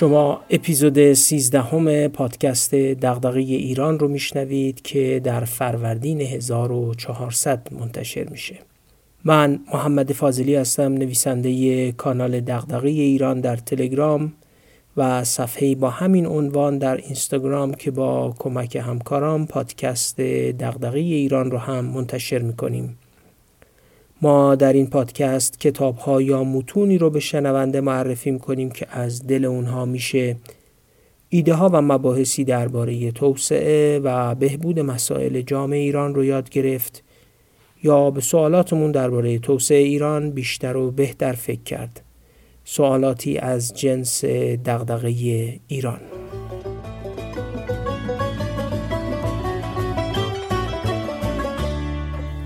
شما 0.00 0.40
اپیزود 0.50 1.12
13 1.12 1.60
همه 1.60 2.08
پادکست 2.08 2.74
دغدغه 2.74 3.40
ایران 3.40 3.98
رو 3.98 4.08
میشنوید 4.08 4.82
که 4.82 5.20
در 5.24 5.44
فروردین 5.44 6.20
1400 6.20 7.68
منتشر 7.72 8.28
میشه. 8.28 8.58
من 9.24 9.60
محمد 9.74 10.12
فاضلی 10.12 10.54
هستم 10.54 10.92
نویسنده 10.92 11.92
کانال 11.92 12.40
دغدغه 12.40 12.88
ایران 12.88 13.40
در 13.40 13.56
تلگرام 13.56 14.32
و 14.96 15.24
صفحه 15.24 15.74
با 15.74 15.90
همین 15.90 16.26
عنوان 16.26 16.78
در 16.78 16.96
اینستاگرام 16.96 17.74
که 17.74 17.90
با 17.90 18.34
کمک 18.38 18.76
همکاران 18.76 19.46
پادکست 19.46 20.20
دغدغه 20.60 20.98
ایران 20.98 21.50
رو 21.50 21.58
هم 21.58 21.84
منتشر 21.84 22.38
می‌کنیم. 22.38 22.98
ما 24.22 24.54
در 24.54 24.72
این 24.72 24.86
پادکست 24.86 25.60
کتاب 25.60 25.96
ها 25.96 26.22
یا 26.22 26.44
متونی 26.44 26.98
رو 26.98 27.10
به 27.10 27.20
شنونده 27.20 27.80
معرفی 27.80 28.38
کنیم 28.38 28.70
که 28.70 28.86
از 28.90 29.26
دل 29.26 29.44
اونها 29.44 29.84
میشه 29.84 30.36
ایده 31.28 31.54
ها 31.54 31.68
و 31.68 31.82
مباحثی 31.82 32.44
درباره 32.44 33.12
توسعه 33.12 33.98
و 33.98 34.34
بهبود 34.34 34.80
مسائل 34.80 35.40
جامعه 35.40 35.80
ایران 35.80 36.14
رو 36.14 36.24
یاد 36.24 36.50
گرفت 36.50 37.02
یا 37.82 38.10
به 38.10 38.20
سوالاتمون 38.20 38.92
درباره 38.92 39.38
توسعه 39.38 39.78
ایران 39.78 40.30
بیشتر 40.30 40.76
و 40.76 40.90
بهتر 40.90 41.32
فکر 41.32 41.62
کرد. 41.62 42.02
سوالاتی 42.64 43.38
از 43.38 43.74
جنس 43.74 44.24
دغدغه 44.64 45.08
ایران. 45.68 46.00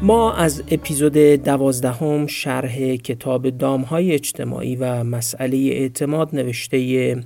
ما 0.04 0.32
از 0.32 0.62
اپیزود 0.70 1.16
دوازدهم 1.18 2.26
شرح 2.26 2.96
کتاب 2.96 3.50
دامهای 3.50 4.12
اجتماعی 4.12 4.76
و 4.76 5.04
مسئله 5.04 5.56
اعتماد 5.56 6.36
نوشته 6.36 7.16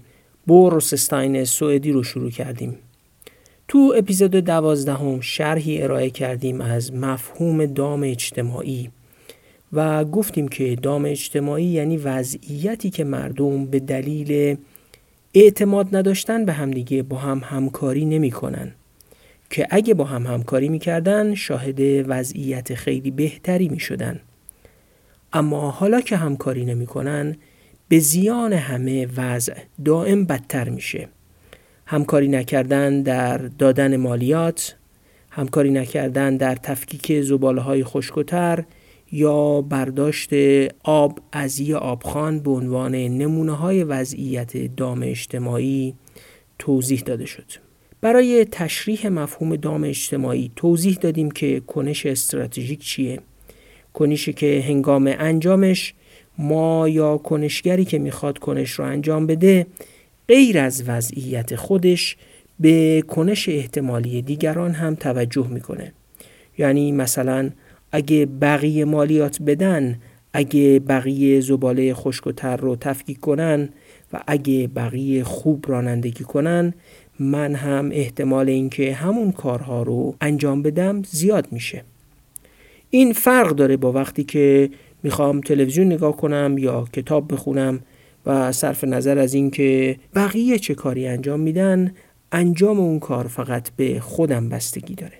بو 0.47 0.71
روسستاین 0.71 1.45
سوئدی 1.45 1.93
رو 1.93 2.03
شروع 2.03 2.31
کردیم. 2.31 2.79
تو 3.69 3.95
اپیزود 3.97 4.31
دوازدهم 4.31 5.21
شرحی 5.21 5.83
ارائه 5.83 6.11
کردیم 6.11 6.61
از 6.61 6.93
مفهوم 6.93 7.67
دام 7.67 8.03
اجتماعی 8.03 8.91
و 9.73 10.05
گفتیم 10.05 10.49
که 10.49 10.77
دام 10.83 11.05
اجتماعی 11.05 11.65
یعنی 11.65 11.97
وضعیتی 11.97 12.91
که 12.91 13.05
مردم 13.05 13.67
به 13.67 13.81
دلیل 13.81 14.57
اعتماد 15.35 15.97
نداشتن 15.97 16.45
به 16.45 16.53
همدیگه 16.53 17.03
با 17.03 17.17
هم 17.17 17.41
همکاری 17.45 18.05
نمی 18.05 18.31
کنن. 18.31 18.75
که 19.51 19.67
اگه 19.71 19.95
با 19.95 20.05
هم 20.05 20.27
همکاری 20.27 20.69
می‌کردن 20.69 21.35
شاهد 21.35 21.81
وضعیت 21.81 22.75
خیلی 22.75 23.11
بهتری 23.11 23.69
می‌شدن. 23.69 24.21
اما 25.33 25.71
حالا 25.71 26.01
که 26.01 26.17
همکاری 26.17 26.65
نمی‌کنن 26.65 27.37
به 27.89 27.99
زیان 27.99 28.53
همه 28.53 29.09
وضع 29.17 29.55
دائم 29.85 30.25
بدتر 30.25 30.69
میشه. 30.69 31.09
همکاری 31.87 32.29
نکردن 32.29 33.03
در 33.03 33.39
دادن 33.39 33.97
مالیات، 33.97 34.77
همکاری 35.31 35.71
نکردن 35.71 36.37
در 36.37 36.55
تفکیک 36.55 37.21
زباله 37.21 37.61
های 37.61 37.85
خشکتر 37.85 38.65
یا 39.13 39.61
برداشت 39.61 40.31
آب 40.83 41.19
از 41.33 41.61
یه 41.61 41.77
آبخان 41.77 42.41
به 42.41 42.51
عنوان 42.51 42.95
نمونه 42.95 43.53
های 43.53 43.85
وضعیت 43.85 44.77
دام 44.77 45.03
اجتماعی 45.03 45.95
توضیح 46.59 47.01
داده 47.01 47.27
شد. 47.27 47.68
برای 48.01 48.45
تشریح 48.45 49.09
مفهوم 49.09 49.57
دام 49.57 49.85
اجتماعی 49.85 50.51
توضیح 50.57 50.99
دادیم 51.01 51.31
که 51.31 51.61
کنش 51.61 52.07
استراتژیک 52.07 52.85
چیه. 52.85 53.21
کنشی 53.95 54.33
که 54.33 54.65
هنگام 54.69 55.15
انجامش 55.19 55.95
ما 56.39 56.89
یا 56.89 57.19
کنشگری 57.19 57.85
که 57.85 57.99
می‌خواد 57.99 58.39
کنش 58.39 58.71
رو 58.71 58.85
انجام 58.85 59.27
بده 59.27 59.67
غیر 60.29 60.59
از 60.59 60.85
وضعیت 60.87 61.57
خودش 61.57 62.17
به 62.61 63.03
کنش 63.09 63.49
احتمالی 63.49 64.23
دیگران 64.23 64.73
هم 64.73 64.95
توجه 64.95 65.47
می‌کنه. 65.47 65.93
یعنی 66.59 66.93
مثلا 66.93 67.51
اگه 67.93 68.27
بقیه 68.27 68.85
مالیات 68.85 69.43
بدن 69.43 69.99
اگه 70.33 70.79
بقیه 70.79 71.41
زباله 71.41 71.95
خشک 71.95 72.27
و 72.27 72.33
تر 72.33 72.57
رو 72.57 72.77
تفکیک 72.77 73.21
کنن 73.21 73.69
و 74.13 74.21
اگه 74.27 74.67
بقیه 74.67 75.25
خوب 75.25 75.65
رانندگی 75.69 76.25
کنن 76.25 76.75
من 77.19 77.55
هم 77.55 77.91
احتمال 77.93 78.49
اینکه 78.49 78.95
همون 78.95 79.33
کارها 79.33 79.83
رو 79.83 80.15
انجام 80.21 80.63
بدم 80.63 81.03
زیاد 81.03 81.49
میشه. 81.51 81.85
این 82.91 83.13
فرق 83.13 83.51
داره 83.51 83.77
با 83.77 83.93
وقتی 83.93 84.25
که 84.25 84.71
می‌خوام 85.03 85.41
تلویزیون 85.41 85.87
نگاه 85.87 86.17
کنم 86.17 86.59
یا 86.59 86.85
کتاب 86.93 87.33
بخونم 87.33 87.81
و 88.27 88.53
صرف 88.53 88.85
نظر 88.85 89.19
از 89.19 89.35
اینکه 89.35 89.97
بقیه 90.15 90.59
چه 90.59 90.75
کاری 90.75 91.07
انجام 91.07 91.41
میدن 91.41 91.95
انجام 92.33 92.81
اون 92.81 92.99
کار 92.99 93.27
فقط 93.27 93.71
به 93.77 94.01
خودم 94.01 94.49
بستگی 94.49 94.95
داره. 94.95 95.19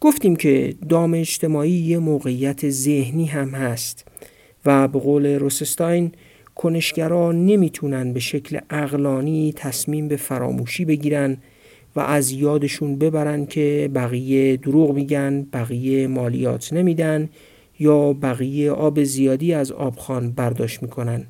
گفتیم 0.00 0.36
که 0.36 0.74
دام 0.88 1.14
اجتماعی 1.14 1.70
یه 1.70 1.98
موقعیت 1.98 2.70
ذهنی 2.70 3.26
هم 3.26 3.48
هست 3.48 4.06
و 4.66 4.88
به 4.88 4.98
قول 4.98 5.26
روسستاین 5.26 6.12
کنشگران 6.56 7.46
نمی‌تونن 7.46 8.12
به 8.12 8.20
شکل 8.20 8.58
اقلانی 8.70 9.52
تصمیم 9.56 10.08
به 10.08 10.16
فراموشی 10.16 10.84
بگیرن 10.84 11.36
و 11.96 12.00
از 12.00 12.30
یادشون 12.30 12.98
ببرن 12.98 13.46
که 13.46 13.90
بقیه 13.94 14.56
دروغ 14.56 14.94
میگن 14.94 15.46
بقیه 15.52 16.06
مالیات 16.06 16.72
نمیدن 16.72 17.28
یا 17.78 18.12
بقیه 18.12 18.70
آب 18.70 19.04
زیادی 19.04 19.52
از 19.52 19.72
آبخان 19.72 20.30
برداشت 20.30 20.82
می‌کنن. 20.82 21.26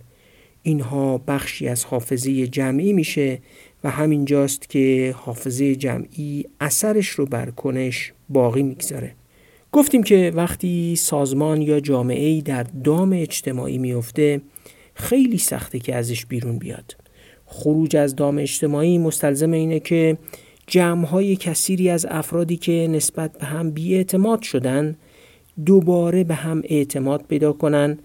اینها 0.62 1.18
بخشی 1.18 1.68
از 1.68 1.84
حافظه 1.84 2.46
جمعی 2.46 2.92
میشه 2.92 3.38
و 3.84 3.90
همینجاست 3.90 4.70
که 4.70 5.14
حافظه 5.18 5.76
جمعی 5.76 6.44
اثرش 6.60 7.08
رو 7.08 7.26
بر 7.26 7.50
کنش 7.50 8.12
باقی 8.28 8.62
می‌گذاره. 8.62 9.14
گفتیم 9.72 10.02
که 10.02 10.32
وقتی 10.34 10.96
سازمان 10.96 11.62
یا 11.62 11.80
جامعه 11.80 12.40
در 12.40 12.62
دام 12.62 13.12
اجتماعی 13.12 13.78
میفته 13.78 14.40
خیلی 14.96 15.38
سخته 15.38 15.78
که 15.78 15.94
ازش 15.94 16.26
بیرون 16.26 16.58
بیاد. 16.58 16.96
خروج 17.46 17.96
از 17.96 18.16
دام 18.16 18.38
اجتماعی 18.38 18.98
مستلزم 18.98 19.52
اینه 19.52 19.80
که 19.80 20.18
جمعهای 20.66 21.36
کثیری 21.36 21.90
از 21.90 22.06
افرادی 22.10 22.56
که 22.56 22.88
نسبت 22.90 23.38
به 23.38 23.46
هم 23.46 23.70
بیاعتماد 23.70 24.42
شدن 24.42 24.96
دوباره 25.66 26.24
به 26.24 26.34
هم 26.34 26.62
اعتماد 26.64 27.22
پیدا 27.28 27.52
کنن 27.52 27.98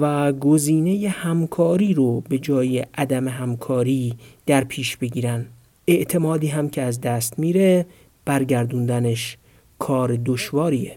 و 0.00 0.32
گزینه 0.32 1.08
همکاری 1.08 1.94
رو 1.94 2.20
به 2.20 2.38
جای 2.38 2.84
عدم 2.94 3.28
همکاری 3.28 4.14
در 4.46 4.64
پیش 4.64 4.96
بگیرن. 4.96 5.46
اعتمادی 5.86 6.46
هم 6.46 6.68
که 6.68 6.82
از 6.82 7.00
دست 7.00 7.38
میره 7.38 7.86
برگردوندنش 8.24 9.36
کار 9.78 10.18
دشواریه. 10.24 10.96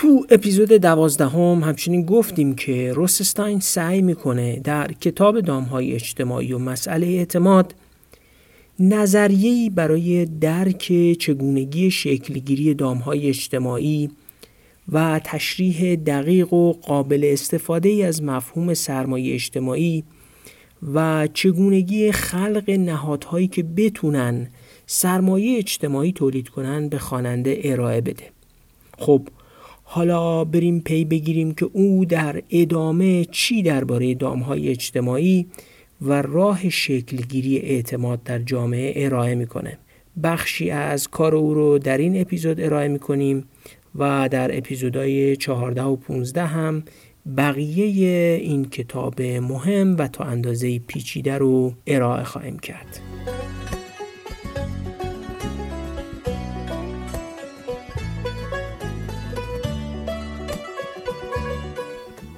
تو 0.00 0.26
اپیزود 0.30 0.72
دوازدهم 0.72 1.64
همچنین 1.64 2.02
گفتیم 2.02 2.54
که 2.54 2.92
روسستاین 2.92 3.60
سعی 3.60 4.02
می‌کنه 4.02 4.60
در 4.64 4.92
کتاب 4.92 5.40
دامهای 5.40 5.92
اجتماعی 5.92 6.52
و 6.52 6.58
مسئله 6.58 7.06
اعتماد 7.06 7.74
نظریه‌ای 8.78 9.70
برای 9.70 10.26
درک 10.26 10.92
چگونگی 11.18 11.90
شکلگیری 11.90 12.74
دامهای 12.74 13.28
اجتماعی 13.28 14.10
و 14.92 15.20
تشریح 15.24 15.96
دقیق 15.96 16.52
و 16.52 16.72
قابل 16.72 17.30
استفاده 17.32 18.04
از 18.06 18.22
مفهوم 18.22 18.74
سرمایه 18.74 19.34
اجتماعی 19.34 20.04
و 20.94 21.28
چگونگی 21.34 22.12
خلق 22.12 22.70
نهادهایی 22.70 23.48
که 23.48 23.62
بتونن 23.62 24.48
سرمایه 24.86 25.58
اجتماعی 25.58 26.12
تولید 26.12 26.48
کنن 26.48 26.88
به 26.88 26.98
خواننده 26.98 27.60
ارائه 27.64 28.00
بده. 28.00 28.24
خب 28.98 29.22
حالا 29.92 30.44
بریم 30.44 30.80
پی 30.80 31.04
بگیریم 31.04 31.54
که 31.54 31.70
او 31.72 32.04
در 32.04 32.42
ادامه 32.50 33.24
چی 33.24 33.62
درباره 33.62 34.14
دامهای 34.14 34.68
اجتماعی 34.68 35.46
و 36.02 36.22
راه 36.22 36.68
شکلگیری 36.68 37.58
اعتماد 37.58 38.22
در 38.22 38.38
جامعه 38.38 38.92
ارائه 38.96 39.34
می‌کنه 39.34 39.78
بخشی 40.22 40.70
از 40.70 41.08
کار 41.08 41.34
او 41.36 41.54
رو 41.54 41.78
در 41.78 41.98
این 41.98 42.20
اپیزود 42.20 42.60
ارائه 42.60 42.88
می‌کنیم 42.88 43.44
و 43.94 44.28
در 44.28 44.58
اپیزودهای 44.58 45.36
14 45.36 45.82
و 45.82 45.96
15 45.96 46.46
هم 46.46 46.82
بقیه 47.36 48.36
این 48.42 48.64
کتاب 48.64 49.22
مهم 49.22 49.96
و 49.98 50.08
تا 50.08 50.24
اندازه 50.24 50.78
پیچیده 50.78 51.38
رو 51.38 51.74
ارائه 51.86 52.24
خواهیم 52.24 52.58
کرد. 52.58 53.00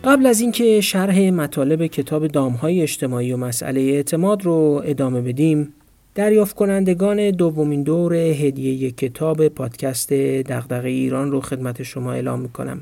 قبل 0.04 0.26
از 0.26 0.40
اینکه 0.40 0.80
شرح 0.80 1.30
مطالب 1.30 1.86
کتاب 1.86 2.26
دامهای 2.26 2.82
اجتماعی 2.82 3.32
و 3.32 3.36
مسئله 3.36 3.80
اعتماد 3.80 4.42
رو 4.44 4.82
ادامه 4.84 5.20
بدیم 5.20 5.74
دریافت 6.14 6.56
کنندگان 6.56 7.30
دومین 7.30 7.82
دور 7.82 8.14
هدیه 8.14 8.90
کتاب 8.90 9.48
پادکست 9.48 10.12
دغدغه 10.12 10.88
ایران 10.88 11.30
رو 11.30 11.40
خدمت 11.40 11.82
شما 11.82 12.12
اعلام 12.12 12.40
می‌کنم 12.40 12.80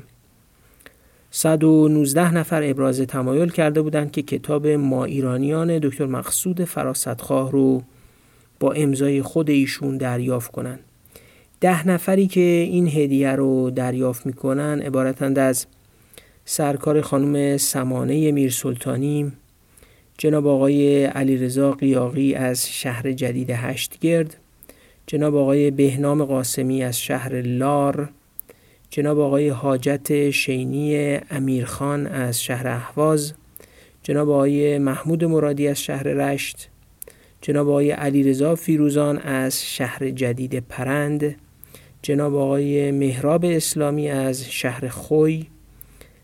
119 1.31 2.33
نفر 2.33 2.63
ابراز 2.63 3.01
تمایل 3.01 3.49
کرده 3.49 3.81
بودند 3.81 4.11
که 4.11 4.21
کتاب 4.21 4.67
ما 4.67 5.05
ایرانیان 5.05 5.79
دکتر 5.79 6.05
مقصود 6.05 6.63
فراستخواه 6.63 7.51
رو 7.51 7.83
با 8.59 8.71
امضای 8.71 9.21
خود 9.21 9.49
ایشون 9.49 9.97
دریافت 9.97 10.51
کنند. 10.51 10.79
ده 11.59 11.87
نفری 11.87 12.27
که 12.27 12.67
این 12.69 12.87
هدیه 12.87 13.31
رو 13.31 13.71
دریافت 13.71 14.25
می‌کنن 14.25 14.81
عبارتند 14.81 15.39
از 15.39 15.65
سرکار 16.53 17.01
خانم 17.01 17.57
سمانه 17.57 18.31
میرسلطانی 18.31 19.31
جناب 20.17 20.47
آقای 20.47 21.05
علیرضا 21.05 21.71
قیاقی 21.71 22.33
از 22.33 22.69
شهر 22.69 23.11
جدید 23.11 23.49
هشتگرد 23.49 24.37
جناب 25.07 25.35
آقای 25.35 25.71
بهنام 25.71 26.25
قاسمی 26.25 26.83
از 26.83 26.99
شهر 26.99 27.41
لار 27.41 28.09
جناب 28.89 29.19
آقای 29.19 29.49
حاجت 29.49 30.29
شینی 30.29 31.19
امیرخان 31.31 32.07
از 32.07 32.43
شهر 32.43 32.67
اهواز 32.67 33.33
جناب 34.03 34.29
آقای 34.29 34.77
محمود 34.77 35.23
مرادی 35.23 35.67
از 35.67 35.81
شهر 35.81 36.03
رشت 36.03 36.69
جناب 37.41 37.69
آقای 37.69 37.91
علیرضا 37.91 38.55
فیروزان 38.55 39.17
از 39.17 39.65
شهر 39.65 40.09
جدید 40.09 40.59
پرند 40.59 41.35
جناب 42.01 42.35
آقای 42.35 42.91
مهراب 42.91 43.45
اسلامی 43.45 44.09
از 44.09 44.51
شهر 44.51 44.87
خوی 44.87 45.47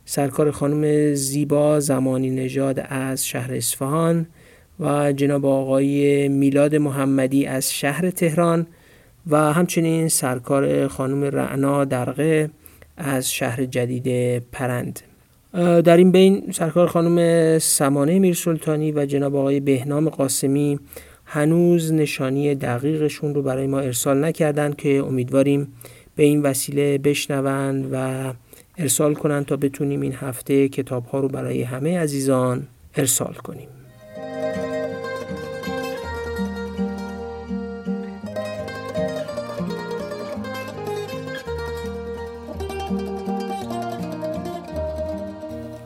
سرکار 0.10 0.52
خانم 0.52 1.14
زیبا 1.14 1.80
زمانی 1.80 2.30
نژاد 2.30 2.86
از 2.90 3.26
شهر 3.28 3.54
اصفهان 3.54 4.28
و 4.80 5.12
جناب 5.14 5.46
آقای 5.46 6.28
میلاد 6.28 6.76
محمدی 6.76 7.46
از 7.46 7.74
شهر 7.74 8.10
تهران 8.10 8.68
و 9.28 9.54
همچنین 9.54 10.08
سرکار 10.08 10.88
خانم 10.88 11.24
رعنا 11.24 11.86
درقه 11.86 12.50
از 12.98 13.32
شهر 13.32 13.66
جدید 13.66 14.38
پرند. 14.52 15.00
در 15.54 15.98
این 15.98 16.12
بین 16.12 16.52
سرکار 16.52 16.88
خانم 16.88 17.60
سمانه 17.60 18.20
میرسلطانی 18.20 18.92
و 18.92 19.06
جناب 19.06 19.36
آقای 19.36 19.60
بهنام 19.60 20.10
قاسمی 20.10 20.80
هنوز 21.26 21.94
نشانی 21.94 22.56
دقیقشون 22.56 23.36
رو 23.36 23.42
برای 23.42 23.68
ما 23.68 23.80
ارسال 23.80 24.26
نکردن 24.26 24.74
که 24.74 25.04
امیدواریم 25.08 25.74
به 26.16 26.24
این 26.24 26.42
وسیله 26.42 26.98
بشنوند 26.98 27.90
و 27.92 28.34
ارسال 28.78 29.14
کنند 29.14 29.46
تا 29.46 29.56
بتونیم 29.56 30.02
این 30.02 30.14
هفته 30.14 30.70
کتاب 30.70 31.06
ها 31.06 31.20
رو 31.20 31.28
برای 31.28 31.64
همه 31.64 32.00
عزیزان 32.00 32.68
ارسال 32.96 33.34
کنیم 33.34 33.68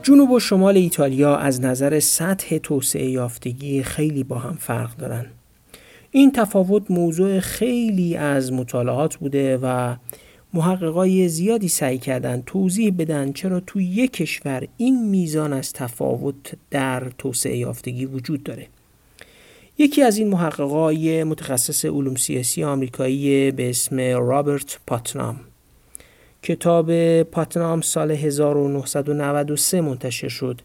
جنوب 0.04 0.32
و 0.32 0.40
شمال 0.40 0.78
ایتالیا 0.78 1.36
از 1.36 1.62
نظر 1.62 2.00
سطح 2.00 2.58
توسعه 2.58 3.10
یافتگی 3.10 3.84
خیلی 3.84 4.24
با 4.24 4.36
هم 4.36 4.54
فرق 4.60 4.98
دارن. 4.98 5.26
این 6.12 6.32
تفاوت 6.32 6.92
موضوع 6.92 7.40
خیلی 7.40 8.18
از 8.18 8.54
مطالعات 8.54 9.16
بوده 9.16 9.60
و 9.62 9.96
محققای 10.54 11.30
زیادی 11.30 11.68
سعی 11.68 11.98
کردن 11.98 12.44
توضیح 12.46 12.94
بدن 12.98 13.32
چرا 13.32 13.60
توی 13.60 13.86
یک 13.86 14.14
کشور 14.14 14.68
این 14.78 15.10
میزان 15.10 15.54
از 15.54 15.74
تفاوت 15.74 16.52
در 16.70 17.10
توسعه 17.18 17.58
یافتگی 17.58 18.06
وجود 18.06 18.44
داره. 18.44 18.68
یکی 19.78 20.02
از 20.02 20.18
این 20.18 20.28
محققای 20.28 21.24
متخصص 21.24 21.86
علوم 21.86 22.16
سیاسی 22.16 22.64
آمریکایی 22.64 23.52
به 23.52 23.70
اسم 23.70 24.00
رابرت 24.00 24.80
پاتنام 24.88 25.40
کتاب 26.44 26.92
پاتنام 27.24 27.82
سال 27.82 28.12
1993 28.12 29.82
منتشر 29.82 30.28
شد 30.28 30.62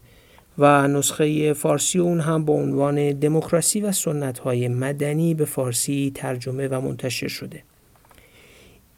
و 0.57 0.87
نسخه 0.87 1.53
فارسی 1.53 1.99
اون 1.99 2.19
هم 2.19 2.45
با 2.45 2.53
عنوان 2.53 3.11
دموکراسی 3.11 3.81
و 3.81 3.93
های 4.43 4.67
مدنی 4.67 5.33
به 5.33 5.45
فارسی 5.45 6.11
ترجمه 6.15 6.67
و 6.67 6.81
منتشر 6.81 7.27
شده. 7.27 7.63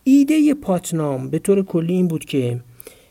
ایده 0.04 0.54
پاتنام 0.54 1.30
به 1.30 1.40
طور 1.40 1.66
کلی 1.66 1.94
این 1.94 2.08
بود 2.08 2.26
که 2.26 2.60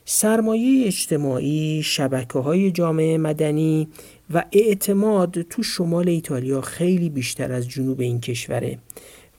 سرمایه 0.05 0.87
اجتماعی، 0.87 1.83
شبکه 1.83 2.39
های 2.39 2.71
جامعه 2.71 3.19
مدنی 3.19 3.89
و 4.35 4.45
اعتماد 4.53 5.43
تو 5.43 5.63
شمال 5.63 6.09
ایتالیا 6.09 6.61
خیلی 6.61 7.11
بیشتر 7.11 7.53
از 7.53 7.69
جنوب 7.69 8.01
این 8.01 8.21
کشوره 8.21 8.79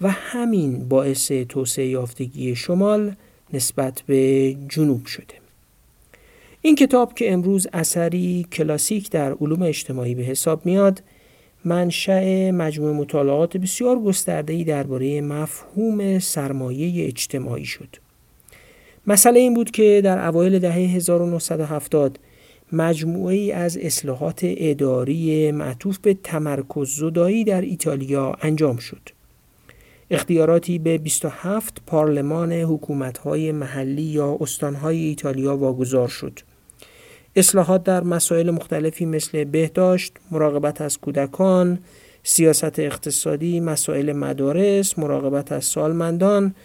و 0.01 0.10
همین 0.12 0.90
باعث 0.90 1.31
توسعه 1.31 1.88
یافتگی 1.88 2.56
شمال 2.56 3.16
نسبت 3.54 4.04
به 4.07 4.54
جنوب 4.69 5.06
شده. 5.06 5.34
این 6.62 6.75
کتاب 6.75 7.13
که 7.13 7.34
امروز 7.34 7.68
اثری 7.74 8.48
کلاسیک 8.52 9.10
در 9.10 9.34
علوم 9.34 9.62
اجتماعی 9.62 10.16
به 10.16 10.24
حساب 10.24 10.66
میاد 10.66 11.04
منشأ 11.65 12.51
مجموع 12.51 12.94
مطالعات 12.94 13.57
بسیار 13.57 14.00
گسترده‌ای 14.00 14.63
درباره 14.63 15.21
مفهوم 15.21 16.19
سرمایه 16.19 17.07
اجتماعی 17.07 17.65
شد. 17.65 17.95
مسئله 19.07 19.39
این 19.39 19.53
بود 19.53 19.71
که 19.71 20.01
در 20.03 20.27
اوایل 20.27 20.59
دهه 20.59 20.73
1970 20.73 22.19
مجموعه 22.71 23.53
از 23.53 23.77
اصلاحات 23.77 24.39
اداری 24.44 25.51
معطوف 25.51 25.97
به 25.97 26.13
تمرکز 26.23 26.89
زدایی 26.89 27.44
در 27.44 27.61
ایتالیا 27.61 28.35
انجام 28.41 28.77
شد. 28.77 29.09
اختیاراتی 30.11 30.79
به 30.79 30.97
27 30.97 31.81
پارلمان 31.88 32.53
حکومت‌های 32.53 33.51
محلی 33.51 34.01
یا 34.01 34.38
استانهای 34.41 34.97
ایتالیا 34.97 35.57
واگذار 35.57 36.07
شد. 36.07 36.39
اصلاحات 37.36 37.84
در 37.84 38.04
مسائل 38.04 38.52
مختلفی 38.52 39.06
مثل 39.06 39.44
بهداشت، 39.44 40.14
مراقبت 40.31 40.81
از 40.81 40.98
کودکان، 40.98 41.80
سیاست 42.24 42.80
اقتصادی، 42.80 43.60
مسائل 43.60 44.12
مدارس، 44.12 45.00
مراقبت 45.00 45.52
از 45.52 45.66
سالمندان 45.66 46.56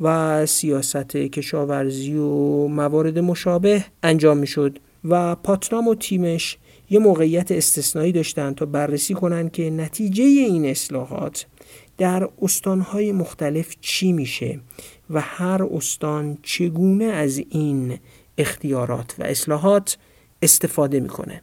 و 0.00 0.46
سیاست 0.46 1.16
کشاورزی 1.16 2.14
و 2.14 2.28
موارد 2.68 3.18
مشابه 3.18 3.84
انجام 4.02 4.36
می 4.36 4.46
شد 4.46 4.78
و 5.04 5.34
پاتنام 5.34 5.88
و 5.88 5.94
تیمش 5.94 6.58
یه 6.90 6.98
موقعیت 6.98 7.52
استثنایی 7.52 8.12
داشتند 8.12 8.54
تا 8.54 8.66
بررسی 8.66 9.14
کنند 9.14 9.52
که 9.52 9.70
نتیجه 9.70 10.24
این 10.24 10.66
اصلاحات 10.66 11.46
در 11.98 12.28
استانهای 12.42 13.12
مختلف 13.12 13.76
چی 13.80 14.12
میشه 14.12 14.60
و 15.10 15.20
هر 15.20 15.62
استان 15.62 16.38
چگونه 16.42 17.04
از 17.04 17.38
این 17.50 17.98
اختیارات 18.38 19.14
و 19.18 19.22
اصلاحات 19.22 19.98
استفاده 20.42 21.00
می‌کنه. 21.00 21.42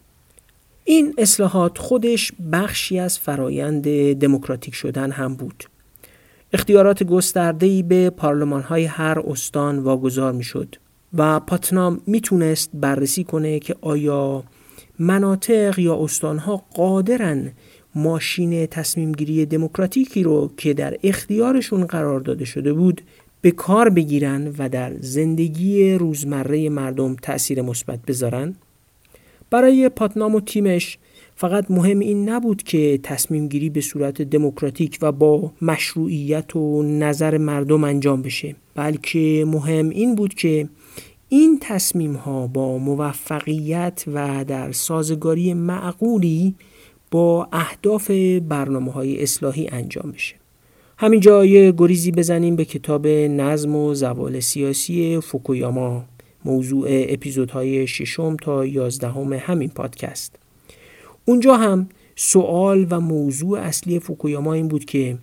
این 0.84 1.14
اصلاحات 1.18 1.78
خودش 1.78 2.32
بخشی 2.52 3.00
از 3.00 3.20
فرایند 3.20 4.14
دموکراتیک 4.14 4.76
شدن 4.76 5.12
هم 5.12 5.36
بود. 5.36 5.64
اختیارات 6.54 7.04
گسترده‌ای 7.04 7.84
به 7.84 8.10
پارلمان‌های 8.10 8.86
هر 8.86 9.20
استان 9.20 9.80
واگذار 9.80 10.32
می‌شد 10.32 10.76
و 11.14 11.40
پاتنام 11.40 12.02
می‌تونست 12.08 12.70
بررسی 12.74 13.24
کنه 13.24 13.60
که 13.60 13.76
آیا 13.82 14.44
مناطق 15.00 15.80
یا 15.80 16.04
استانها 16.04 16.66
قادرن 16.74 17.52
ماشین 17.96 18.66
تصمیم 18.66 19.12
گیری 19.12 19.46
دموکراتیکی 19.46 20.24
رو 20.24 20.52
که 20.58 20.74
در 20.74 20.98
اختیارشون 21.04 21.86
قرار 21.86 22.20
داده 22.20 22.46
شده 22.46 22.74
بود 22.74 23.02
به 23.42 23.52
کار 23.52 23.90
بگیرن 23.90 24.56
و 24.58 24.70
در 24.70 24.94
زندگی 25.00 25.94
روزمره 25.94 26.70
مردم 26.70 27.16
تأثیر 27.16 27.62
مثبت 27.62 28.00
بذارن؟ 28.02 28.56
برای 29.52 29.90
پاتنام 29.90 30.36
و 30.36 30.40
تیمش 30.42 30.98
فقط 31.36 31.72
مهم 31.72 32.00
این 32.00 32.30
نبود 32.30 32.64
که 32.64 33.00
تصمیم 33.04 33.48
گیری 33.48 33.70
به 33.70 33.82
صورت 33.82 34.22
دموکراتیک 34.22 34.98
و 35.02 35.12
با 35.12 35.52
مشروعیت 35.62 36.56
و 36.56 36.84
نظر 36.84 37.38
مردم 37.38 37.84
انجام 37.84 38.22
بشه. 38.22 38.56
بلکه 38.76 39.46
مهم 39.48 39.90
این 39.90 40.16
بود 40.16 40.34
که 40.34 40.70
این 41.30 41.58
تصمیم 41.62 42.14
ها 42.14 42.48
با 42.48 42.78
موفقیت 42.78 44.04
و 44.14 44.46
در 44.48 44.72
سازگاری 44.72 45.54
معقولی 45.54 46.56
با 47.12 47.48
اهداف 47.52 48.12
برنامه 48.48 48.92
های 48.92 49.24
اصلاحی 49.24 49.68
انجام 49.68 50.12
بشه. 50.12 50.36
همینجا 50.98 51.46
یه 51.46 51.72
گریزی 51.78 52.12
بزنیم 52.12 52.56
به 52.56 52.66
کتاب 52.66 53.08
نظم 53.08 53.76
و 53.76 53.94
زوال 53.94 54.40
سیاسی 54.40 55.20
فوکویاما. 55.20 56.04
موضوع 56.46 56.88
اپیزودهای 56.90 57.88
ششم 57.88 58.38
تا 58.38 58.66
یازدهم 58.66 59.34
همین 59.34 59.70
پادکست. 59.70 60.36
اونجا 61.26 61.58
هم 61.58 61.90
سوال 62.16 62.88
و 62.90 63.00
موضوع 63.00 63.60
اصلی 63.60 64.00
فوکویاما 64.00 64.54
این 64.54 64.68
بود 64.68 64.86
که 64.86 65.18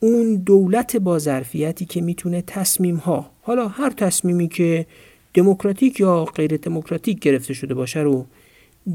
اون 0.00 0.34
دولت 0.34 0.96
با 0.96 1.18
ظرفیتی 1.18 1.84
که 1.84 2.00
می‌تونه 2.00 2.42
تصمیم 2.46 2.96
ها 2.96 3.30
حالا 3.42 3.68
هر 3.68 3.90
تصمیمی 3.90 4.48
که 4.48 4.86
دموکراتیک 5.34 6.00
یا 6.00 6.24
غیر 6.24 6.56
دموکراتیک 6.56 7.18
گرفته 7.18 7.54
شده 7.54 7.74
باشه 7.74 8.00
رو 8.00 8.26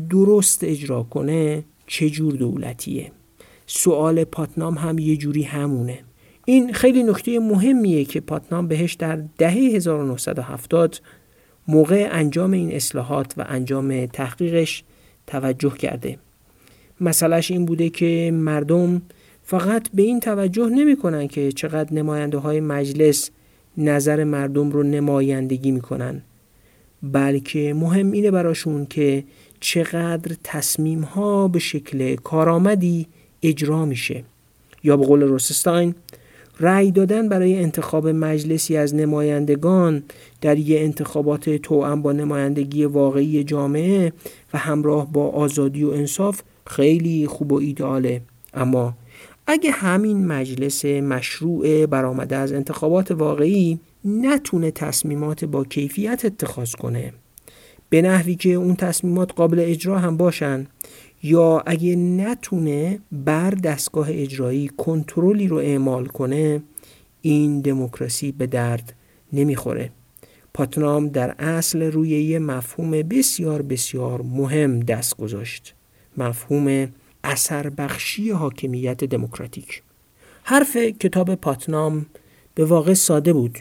درست 0.09 0.63
اجرا 0.63 1.03
کنه 1.03 1.63
چه 1.87 2.09
جور 2.09 2.33
دولتیه؟ 2.33 3.11
سوال 3.67 4.23
پاتنام 4.23 4.77
هم 4.77 4.99
یه 4.99 5.17
جوری 5.17 5.43
همونه. 5.43 5.99
این 6.45 6.73
خیلی 6.73 7.03
نکته 7.03 7.39
مهمیه 7.39 8.05
که 8.05 8.19
پاتنام 8.19 8.67
بهش 8.67 8.93
در 8.93 9.23
دهه 9.37 9.53
1970 9.53 11.01
موقع 11.69 12.07
انجام 12.11 12.51
این 12.51 12.71
اصلاحات 12.71 13.33
و 13.37 13.45
انجام 13.47 14.05
تحقیقش 14.05 14.83
توجه 15.27 15.69
کرده. 15.69 16.17
مسئلهش 17.01 17.51
این 17.51 17.65
بوده 17.65 17.89
که 17.89 18.31
مردم 18.33 19.01
فقط 19.43 19.89
به 19.93 20.01
این 20.01 20.19
توجه 20.19 20.69
نمی 20.69 20.97
کنن 20.97 21.27
که 21.27 21.51
چقدر 21.51 21.93
نماینده 21.93 22.37
های 22.37 22.59
مجلس 22.59 23.29
نظر 23.77 24.23
مردم 24.23 24.71
رو 24.71 24.83
نمایندگی 24.83 25.71
می‌کنن. 25.71 26.21
بلکه 27.03 27.73
مهم 27.73 28.11
اینه 28.11 28.31
براشون 28.31 28.85
که 28.85 29.23
چقدر 29.59 30.35
تصمیم 30.43 31.01
ها 31.01 31.47
به 31.47 31.59
شکل 31.59 32.15
کارآمدی 32.15 33.07
اجرا 33.43 33.85
میشه. 33.85 34.23
یا 34.83 34.97
به 34.97 35.05
قول 35.05 35.21
روسستاین 35.21 35.95
رأی 36.59 36.91
دادن 36.91 37.29
برای 37.29 37.59
انتخاب 37.59 38.07
مجلسی 38.07 38.77
از 38.77 38.95
نمایندگان 38.95 40.03
در 40.41 40.57
یه 40.57 40.79
انتخابات 40.79 41.49
توأم 41.49 42.01
با 42.01 42.11
نمایندگی 42.11 42.85
واقعی 42.85 43.43
جامعه 43.43 44.13
و 44.53 44.57
همراه 44.57 45.11
با 45.11 45.29
آزادی 45.29 45.83
و 45.83 45.89
انصاف 45.89 46.41
خیلی 46.67 47.27
خوب 47.27 47.51
و 47.51 47.55
ایداله 47.55 48.21
اما 48.53 48.93
اگه 49.47 49.71
همین 49.71 50.27
مجلس 50.27 50.85
مشروع 50.85 51.85
برآمده 51.85 52.35
از 52.35 52.53
انتخابات 52.53 53.11
واقعی 53.11 53.79
نتونه 54.05 54.71
تصمیمات 54.71 55.45
با 55.45 55.63
کیفیت 55.63 56.25
اتخاذ 56.25 56.71
کنه. 56.71 57.13
به 57.89 58.01
نحوی 58.01 58.35
که 58.35 58.49
اون 58.49 58.75
تصمیمات 58.75 59.33
قابل 59.33 59.59
اجرا 59.59 59.99
هم 59.99 60.17
باشن 60.17 60.67
یا 61.23 61.63
اگه 61.65 61.95
نتونه 61.95 62.99
بر 63.11 63.49
دستگاه 63.49 64.07
اجرایی 64.09 64.67
کنترلی 64.67 65.47
رو 65.47 65.57
اعمال 65.57 66.05
کنه 66.05 66.61
این 67.21 67.61
دموکراسی 67.61 68.31
به 68.31 68.47
درد 68.47 68.93
نمی‌خوره. 69.33 69.91
پاتنام 70.53 71.07
در 71.07 71.35
اصل 71.39 71.81
روی 71.81 72.09
یه 72.09 72.39
مفهوم 72.39 72.91
بسیار 72.91 73.61
بسیار 73.61 74.21
مهم 74.21 74.79
دست 74.79 75.17
گذاشت. 75.17 75.75
مفهوم 76.17 76.87
اثر 77.23 77.69
بخشی 77.69 78.31
حاکمیت 78.31 79.03
دموکراتیک. 79.03 79.83
حرف 80.43 80.77
کتاب 80.77 81.35
پاتنام 81.35 82.05
به 82.55 82.65
واقع 82.65 82.93
ساده 82.93 83.33
بود. 83.33 83.59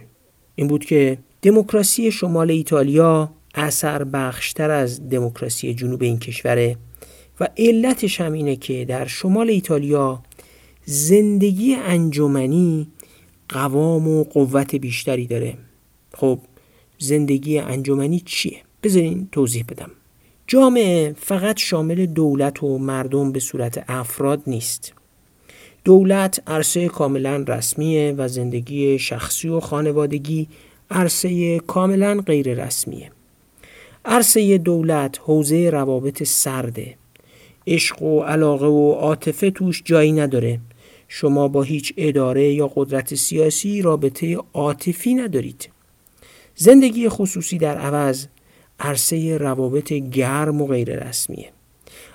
این 0.55 0.69
بود 0.69 0.85
که 0.85 1.19
دموکراسی 1.43 2.11
شمال 2.11 2.51
ایتالیا 2.51 3.31
اثر 3.55 4.05
بخشتر 4.05 4.71
از 4.71 5.09
دموکراسی 5.09 5.75
جنوب 5.75 6.03
این 6.03 6.19
کشوره 6.19 6.77
و 7.41 7.49
علتش 7.57 8.21
هم 8.21 8.33
اینه 8.33 8.57
که 8.57 8.85
در 8.85 9.07
شمال 9.07 9.51
ایتالیا 9.51 10.23
زندگی 10.85 11.75
انجمنی 11.75 12.87
قوام 13.49 14.09
و 14.09 14.25
قوت 14.25 14.75
بیشتری 14.75 15.27
داره. 15.27 15.55
خب 16.15 16.39
زندگی 16.99 17.59
انجمنی 17.59 18.21
چیه؟ 18.21 18.63
بذارین 18.83 19.29
توضیح 19.33 19.65
بدم. 19.69 19.91
جامعه 20.47 21.15
فقط 21.19 21.59
شامل 21.59 22.07
دولت 22.07 22.63
و 22.63 22.79
مردم 22.79 23.33
به 23.33 23.41
صورت 23.41 23.85
افراد 23.89 24.43
نیست. 24.47 24.93
دولت 25.85 26.43
عرصه 26.47 26.89
کاملا 26.89 27.45
رسمیه 27.49 28.15
و 28.19 28.29
زندگی 28.29 28.99
شخصی 28.99 29.49
و 29.49 29.61
خانوادگی 29.61 30.49
عرصه 30.91 31.59
کاملا 31.59 32.21
غیر 32.27 32.65
رسمیه. 32.65 33.11
عرصه 34.05 34.59
دولت 34.59 35.19
حوزه 35.23 35.71
روابط 35.71 36.23
سرده. 36.23 36.95
عشق 37.69 38.03
و 38.03 38.21
علاقه 38.21 38.67
و 38.67 38.93
عاطفه 38.93 39.51
توش 39.51 39.83
جایی 39.85 40.13
نداره. 40.13 40.61
شما 41.09 41.49
با 41.49 41.63
هیچ 41.63 41.93
اداره 41.97 42.53
یا 42.53 42.73
قدرت 42.75 43.15
سیاسی 43.15 43.83
رابطه 43.83 44.37
عاطفی 44.55 45.15
ندارید. 45.15 45.69
زندگی 46.55 47.09
خصوصی 47.09 47.59
در 47.59 47.79
عوض 47.79 48.27
عرصه 48.81 49.39
روابط 49.39 49.93
گرم 49.93 50.63
و 50.63 50.67
غیر 50.67 51.09
رسمیه. 51.09 51.49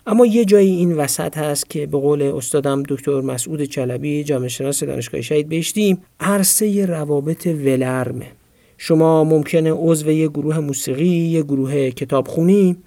اما 0.07 0.25
یه 0.25 0.45
جایی 0.45 0.75
این 0.75 0.95
وسط 0.95 1.37
هست 1.37 1.69
که 1.69 1.85
به 1.85 1.97
قول 1.97 2.21
استادم 2.21 2.83
دکتر 2.83 3.21
مسعود 3.21 3.63
چلبی 3.63 4.23
جامعه 4.23 4.49
شناس 4.49 4.83
دانشگاه 4.83 5.21
شهید 5.21 5.49
بهشتی 5.49 5.97
عرصه 6.19 6.85
روابط 6.85 7.47
ولرمه. 7.47 8.27
شما 8.77 9.23
ممکنه 9.23 9.71
عضو 9.71 10.11
یه 10.11 10.27
گروه 10.27 10.59
موسیقی، 10.59 11.05
یه 11.05 11.43
گروه 11.43 11.89
کتابخونی، 11.89 12.77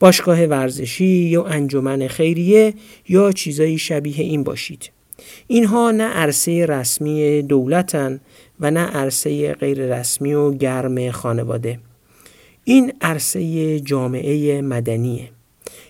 باشگاه 0.00 0.44
ورزشی 0.44 1.04
یا 1.04 1.44
انجمن 1.44 2.08
خیریه 2.08 2.74
یا 3.08 3.32
چیزایی 3.32 3.78
شبیه 3.78 4.20
این 4.20 4.42
باشید. 4.42 4.90
اینها 5.46 5.90
نه 5.90 6.04
عرصه 6.04 6.66
رسمی 6.66 7.42
دولتن 7.42 8.20
و 8.60 8.70
نه 8.70 8.80
عرصه 8.80 9.52
غیر 9.52 9.98
رسمی 9.98 10.34
و 10.34 10.52
گرم 10.52 11.10
خانواده. 11.10 11.78
این 12.64 12.92
عرصه 13.00 13.80
جامعه 13.80 14.62
مدنیه. 14.62 15.28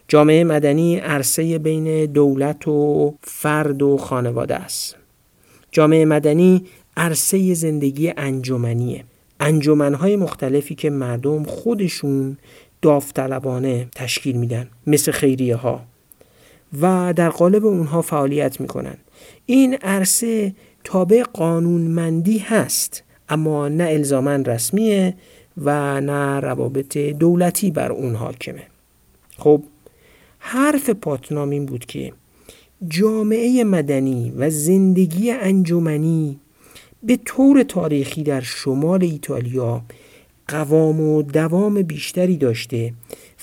جامعه 0.08 0.44
مدنی 0.44 0.96
عرصه 0.96 1.58
بین 1.58 2.06
دولت 2.06 2.68
و 2.68 3.14
فرد 3.22 3.82
و 3.82 3.96
خانواده 3.96 4.54
است. 4.54 4.96
جامعه 5.70 6.04
مدنی 6.04 6.64
عرصه 6.96 7.54
زندگی 7.54 8.12
انجمنیه. 8.16 9.04
انجمنهای 9.40 10.16
مختلفی 10.16 10.74
که 10.74 10.90
مردم 10.90 11.44
خودشون 11.44 12.36
داوطلبانه 12.82 13.88
تشکیل 13.94 14.36
میدن 14.36 14.68
مثل 14.86 15.12
خیریه 15.12 15.56
ها 15.56 15.84
و 16.80 17.12
در 17.16 17.28
قالب 17.28 17.66
اونها 17.66 18.02
فعالیت 18.02 18.60
می‌کنن. 18.60 18.96
این 19.46 19.74
عرصه 19.74 20.54
تابع 20.84 21.22
قانونمندی 21.22 22.38
هست 22.38 23.02
اما 23.28 23.68
نه 23.68 23.84
الزاما 23.84 24.36
رسمیه 24.36 25.14
و 25.56 26.00
نه 26.00 26.40
روابط 26.40 26.98
دولتی 26.98 27.70
بر 27.70 27.92
اون 27.92 28.14
حاکمه. 28.14 28.62
خب 29.38 29.62
حرف 30.38 30.90
پاتنام 30.90 31.50
این 31.50 31.66
بود 31.66 31.86
که 31.86 32.12
جامعه 32.88 33.64
مدنی 33.64 34.32
و 34.36 34.50
زندگی 34.50 35.30
انجمنی 35.30 36.40
به 37.02 37.18
طور 37.24 37.62
تاریخی 37.62 38.22
در 38.22 38.40
شمال 38.40 39.02
ایتالیا 39.02 39.82
قوام 40.48 41.00
و 41.00 41.22
دوام 41.22 41.82
بیشتری 41.82 42.36
داشته 42.36 42.92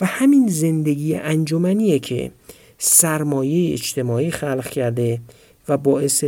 و 0.02 0.06
همین 0.06 0.48
زندگی 0.48 1.16
انجمنیه 1.16 2.00
که 2.00 2.32
سرمایه 2.78 3.74
اجتماعی 3.74 4.32
خلق 4.32 4.68
کرده 4.68 5.22
و 5.70 5.78
باعث 5.78 6.24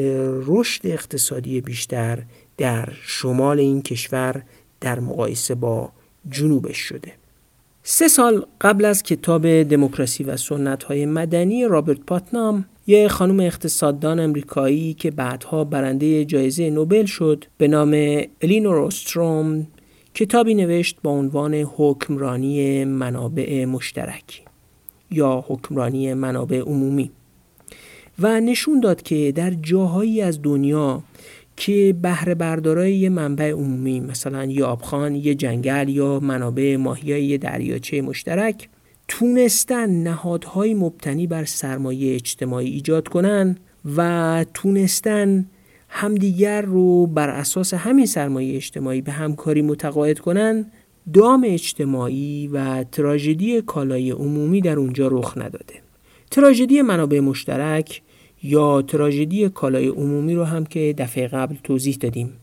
رشد 0.46 0.88
اقتصادی 0.88 1.62
بیشتر 1.62 2.20
در 2.58 2.90
شمال 3.02 3.60
این 3.60 3.82
کشور 3.82 4.44
در 4.82 5.00
مقایسه 5.00 5.56
با 5.56 5.92
جنوبش 6.30 6.78
شده. 6.78 7.12
سه 7.84 8.08
سال 8.08 8.46
قبل 8.62 8.86
از 8.86 9.04
کتاب 9.04 9.64
دموکراسی 9.64 10.24
و 10.24 10.38
سنت 10.38 10.84
های 10.84 11.06
مدنی 11.06 11.66
رابرت 11.66 12.00
پاتنام 12.00 12.66
یه 12.88 13.08
خانم 13.08 13.40
اقتصاددان 13.40 14.20
امریکایی 14.20 14.94
که 14.94 15.12
بعدها 15.12 15.64
برنده 15.64 16.26
جایزه 16.26 16.70
نوبل 16.70 17.06
شد 17.06 17.46
به 17.58 17.68
نام 17.68 18.22
الینور 18.42 18.78
استروم 18.78 19.68
کتابی 20.18 20.56
نوشت 20.56 20.98
با 21.04 21.12
عنوان 21.12 21.54
حکمرانی 21.54 22.86
منابع 22.86 23.66
مشترک 23.66 24.44
یا 25.12 25.46
حکمرانی 25.48 26.14
منابع 26.14 26.60
عمومی 26.60 27.12
و 28.20 28.40
نشون 28.40 28.80
داد 28.80 29.02
که 29.02 29.34
در 29.36 29.52
جاهایی 29.52 30.22
از 30.22 30.42
دنیا 30.42 31.04
که 31.56 31.96
بهره 32.02 32.36
بردارای 32.36 32.96
یه 32.96 33.10
منبع 33.10 33.52
عمومی 33.52 34.00
مثلا 34.00 34.46
یه 34.46 34.66
آبخان، 34.66 35.16
یه 35.16 35.36
جنگل 35.36 35.90
یا 35.90 36.20
منابع 36.20 36.76
ماهیای 36.76 37.26
یه 37.26 37.38
دریاچه 37.38 38.02
مشترک 38.02 38.70
تونستن 39.08 39.90
نهادهای 39.90 40.74
مبتنی 40.74 41.28
بر 41.28 41.46
سرمایه 41.46 42.16
اجتماعی 42.16 42.70
ایجاد 42.70 43.08
کنن 43.08 43.58
و 43.98 44.46
تونستن 44.54 45.46
همدیگر 45.90 46.62
رو 46.62 47.08
بر 47.08 47.30
اساس 47.30 47.74
همین 47.74 48.06
سرمایه 48.06 48.56
اجتماعی 48.56 49.02
به 49.02 49.12
همکاری 49.12 49.62
متقاعد 49.62 50.20
کنن 50.20 50.66
دام 51.14 51.46
اجتماعی 51.48 52.48
و 52.48 52.84
تراژدی 52.84 53.62
کالای 53.62 54.12
عمومی 54.12 54.62
در 54.62 54.80
اونجا 54.80 55.08
رخ 55.08 55.38
نداده. 55.38 55.74
تراژدی 56.32 56.82
منابع 56.82 57.20
مشترک 57.20 58.02
یا 58.44 58.82
تراژدی 58.82 59.50
کالای 59.50 59.88
عمومی 59.88 60.36
رو 60.36 60.44
هم 60.44 60.66
که 60.66 60.96
دفعه 60.98 61.28
قبل 61.28 61.56
توضیح 61.64 61.98
دادیم. 62.00 62.34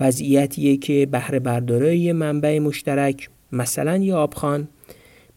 وضعیتیه 0.00 0.76
که 0.76 1.08
بهره 1.12 1.38
بردارای 1.38 2.12
منبع 2.12 2.58
مشترک 2.58 3.28
مثلا 3.52 3.96
یا 3.96 4.18
آبخان 4.18 4.68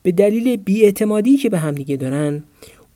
به 0.03 0.11
دلیل 0.11 0.55
بیاعتمادی 0.55 1.37
که 1.37 1.49
به 1.49 1.57
همدیگه 1.57 1.95
دارن 1.95 2.43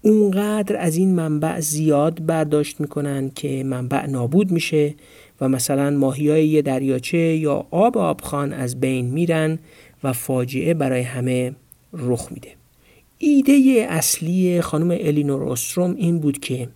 اونقدر 0.01 0.77
از 0.77 0.95
این 0.95 1.15
منبع 1.15 1.59
زیاد 1.59 2.25
برداشت 2.25 2.81
می‌کنن 2.81 3.29
که 3.35 3.63
منبع 3.63 4.05
نابود 4.05 4.51
میشه 4.51 4.95
و 5.41 5.49
مثلا 5.49 5.89
ماهی 5.89 6.29
های 6.29 6.47
یه 6.47 6.61
دریاچه 6.61 7.17
یا 7.17 7.65
آب 7.71 7.97
آبخان 7.97 8.53
از 8.53 8.79
بین 8.79 9.05
میرن 9.05 9.59
و 10.03 10.13
فاجعه 10.13 10.73
برای 10.73 11.01
همه 11.01 11.55
رخ 11.93 12.31
میده. 12.31 12.49
ایده 13.17 13.85
اصلی 13.89 14.61
خانم 14.61 14.91
الینور 14.91 15.51
استروم 15.51 15.95
این 15.95 16.19
بود 16.19 16.39
که 16.39 16.69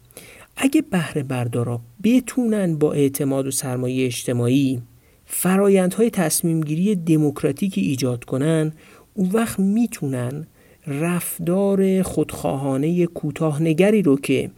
اگه 0.58 0.82
بهره 0.82 1.24
بردارا 1.24 1.82
بتونن 2.04 2.76
با 2.76 2.94
اعتماد 2.94 3.48
و 3.48 3.52
سرمایه 3.52 4.06
اجتماعی 4.06 4.82
فرایندهای 5.26 6.10
تصمیم 6.10 6.62
گیری 6.62 6.96
دموکراتیکی 6.96 7.82
ایجاد 7.82 8.24
کنن 8.24 8.72
اون 9.14 9.30
وقت 9.30 9.60
می‌تونن 9.60 10.48
رفتار 10.88 12.02
خودخواهانه 12.02 13.06
کوتاهنگری 13.06 14.02
رو 14.02 14.18
که 14.18 14.50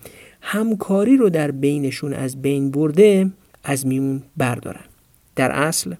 همکاری 0.42 1.18
رو 1.18 1.30
در 1.30 1.52
بینشون 1.52 2.14
از 2.14 2.42
بین 2.42 2.72
برده 2.72 3.32
از 3.64 3.88
میون 3.88 4.24
بردارن. 4.38 4.86
در 5.36 5.52
اصل 5.52 5.94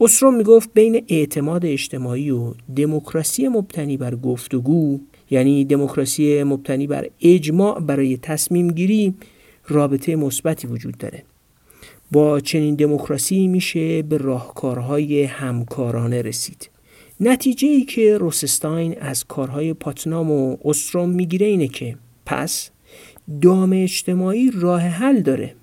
اسرو 0.00 0.30
می‌گفت 0.30 0.70
بین 0.74 1.04
اعتماد 1.08 1.66
اجتماعی 1.66 2.30
و 2.30 2.54
دموکراسی 2.76 3.48
مبتنی 3.48 3.96
بر 3.96 4.14
گفتگو 4.14 5.00
یعنی 5.30 5.64
دموکراسی 5.64 6.42
مبتنی 6.42 6.86
بر 6.86 7.08
اجماع 7.20 7.80
برای 7.80 8.16
تصمیم 8.16 8.70
گیری 8.70 9.14
رابطه 9.68 10.16
مثبتی 10.16 10.66
وجود 10.66 10.98
داره. 10.98 11.22
با 12.12 12.40
چنین 12.40 12.74
دموکراسی 12.74 13.46
میشه 13.46 14.02
به 14.02 14.16
راهکارهای 14.16 15.22
همکارانه 15.22 16.22
رسید. 16.22 16.70
نتیجه 17.20 17.68
ای 17.68 17.82
که 17.82 18.18
روسستاین 18.18 18.98
از 19.00 19.24
کارهای 19.24 19.74
پاتنام 19.74 20.30
و 20.30 20.56
استروم 20.64 21.10
می‌گیره 21.10 21.46
اینه 21.46 21.68
که 21.68 21.96
پس 22.26 22.70
دام 23.42 23.72
اجتماعی 23.72 24.50
راه 24.54 24.80
حل 24.80 25.20
داره. 25.20 25.54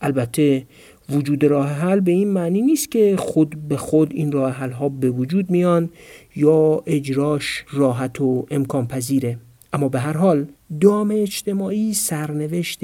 البته 0.00 0.66
وجود 1.10 1.44
راه 1.44 1.68
حل 1.68 2.00
به 2.00 2.12
این 2.12 2.28
معنی 2.28 2.62
نیست 2.62 2.90
که 2.90 3.16
خود 3.18 3.68
به 3.68 3.76
خود 3.76 4.12
این 4.12 4.32
راه 4.32 4.52
حل 4.52 4.70
ها 4.70 4.88
به 4.88 5.10
وجود 5.10 5.50
میان 5.50 5.90
یا 6.36 6.82
اجراش 6.86 7.64
راحت 7.72 8.20
و 8.20 8.46
امکان 8.50 8.86
پذیره. 8.86 9.38
اما 9.72 9.88
به 9.88 10.00
هر 10.00 10.16
حال 10.16 10.46
دام 10.80 11.10
اجتماعی 11.14 11.94
سرنوشت 11.94 12.80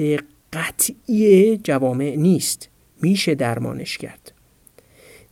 قطعی 0.53 1.57
جوامع 1.57 2.15
نیست. 2.17 2.69
میشه 3.01 3.35
درمانش 3.35 3.97
کرد. 3.97 4.34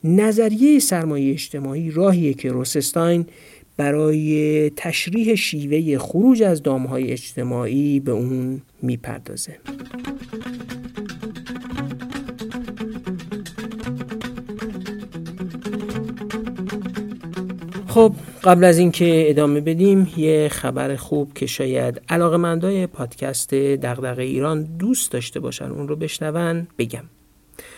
نظریه 0.04 0.80
سرمایه 0.80 1.32
اجتماعی 1.32 1.92
راهیه 1.92 2.34
که 2.34 2.52
روسستاین 2.52 3.26
برای 3.78 4.70
تشریح 4.70 5.36
شیوه 5.36 5.98
خروج 5.98 6.44
از 6.44 6.64
دامهای 6.64 7.12
اجتماعی 7.12 8.00
به 8.00 8.12
اون 8.12 8.62
می‌پردازه. 8.82 9.58
خب 17.88 18.14
قبل 18.44 18.64
از 18.64 18.78
اینکه 18.78 19.30
ادامه 19.30 19.62
بدیم 19.62 20.12
یه 20.18 20.50
خبر 20.52 20.96
خوب 20.96 21.34
که 21.34 21.46
شاید 21.46 22.02
علاقمندای 22.10 22.88
پادکست 22.88 23.54
دغدغه 23.54 24.24
ایران 24.24 24.64
دوست 24.64 25.12
داشته 25.12 25.40
باشن 25.40 25.72
اون 25.72 25.88
رو 25.88 25.96
بشنون 25.96 26.68
بگم. 26.78 27.04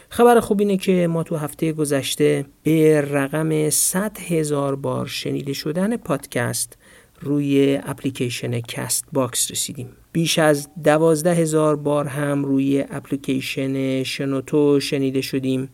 خبر 0.09 0.39
خوب 0.39 0.59
اینه 0.59 0.77
که 0.77 1.07
ما 1.07 1.24
تو 1.24 1.35
هفته 1.35 1.71
گذشته 1.71 2.45
به 2.63 3.01
رقم 3.01 3.69
100 3.69 4.17
هزار 4.19 4.75
بار 4.75 5.07
شنیده 5.07 5.53
شدن 5.53 5.97
پادکست 5.97 6.77
روی 7.21 7.79
اپلیکیشن 7.83 8.59
Castbox 8.59 9.51
رسیدیم. 9.51 9.89
بیش 10.12 10.39
از 10.39 10.69
دوازده 10.83 11.33
هزار 11.33 11.75
بار 11.75 12.07
هم 12.07 12.45
روی 12.45 12.85
اپلیکیشن 12.89 14.03
شنوتو 14.03 14.79
شنیده 14.79 15.21
شدیم 15.21 15.69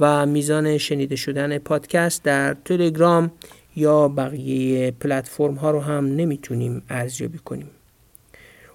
و 0.00 0.26
میزان 0.26 0.78
شنیده 0.78 1.16
شدن 1.16 1.58
پادکست 1.58 2.22
در 2.22 2.54
تلگرام 2.54 3.30
یا 3.76 4.08
بقیه 4.08 4.90
پلتفرم 4.90 5.54
ها 5.54 5.70
رو 5.70 5.80
هم 5.80 6.04
نمی‌تونیم 6.04 6.82
ارزیابی 6.88 7.38
کنیم. 7.38 7.70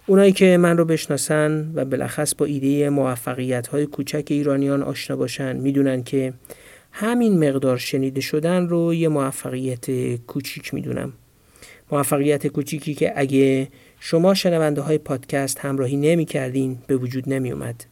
اونایی 0.07 0.31
که 0.31 0.57
من 0.57 0.77
رو 0.77 0.85
بشناسن 0.85 1.71
و 1.75 1.85
بالاخص 1.85 2.35
با 2.35 2.45
ایده 2.45 2.89
موفقیت 2.89 3.67
های 3.67 3.85
کوچک 3.85 4.25
ایرانیان 4.29 4.83
آشنا 4.83 5.17
باشن 5.17 5.57
می‌دونن 5.57 6.03
که 6.03 6.33
همین 6.91 7.49
مقدار 7.49 7.77
شنیده 7.77 8.21
شدن 8.21 8.67
رو 8.67 8.93
یه 8.93 9.07
موفقیت 9.07 10.15
کوچیک 10.15 10.73
می‌دونم. 10.73 11.13
موفقیت 11.91 12.47
کوچیکی 12.47 12.93
که 12.93 13.13
اگه 13.15 13.67
شما 13.99 14.33
شنونده 14.33 14.81
های 14.81 14.97
پادکست 14.97 15.59
همراهی 15.59 15.97
نمی 15.97 16.25
کردین 16.25 16.77
به 16.87 16.97
وجود 16.97 17.33
نمی 17.33 17.51
اومد 17.51 17.85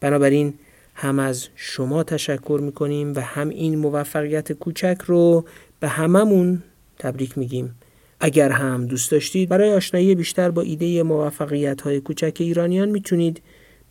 بنابراین 0.00 0.54
هم 0.94 1.18
از 1.18 1.48
شما 1.54 2.02
تشکر 2.02 2.60
می‌کنیم 2.62 3.12
و 3.14 3.20
هم 3.20 3.48
این 3.48 3.78
موفقیت 3.78 4.52
کوچک 4.52 4.98
رو 5.06 5.44
به 5.80 5.88
هممون 5.88 6.62
تبریک 6.98 7.38
میگیم. 7.38 7.74
اگر 8.20 8.50
هم 8.50 8.86
دوست 8.86 9.10
داشتید 9.10 9.48
برای 9.48 9.72
آشنایی 9.72 10.14
بیشتر 10.14 10.50
با 10.50 10.62
ایده 10.62 11.02
موفقیت 11.02 11.80
های 11.80 12.00
کوچک 12.00 12.36
ایرانیان 12.40 12.88
می‌تونید 12.88 13.42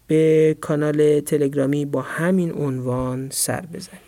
به 0.07 0.57
کانال 0.61 1.19
تلگرامی 1.19 1.85
با 1.85 2.01
همین 2.01 2.51
عنوان 2.53 3.29
سر 3.31 3.61
بزنید. 3.61 4.05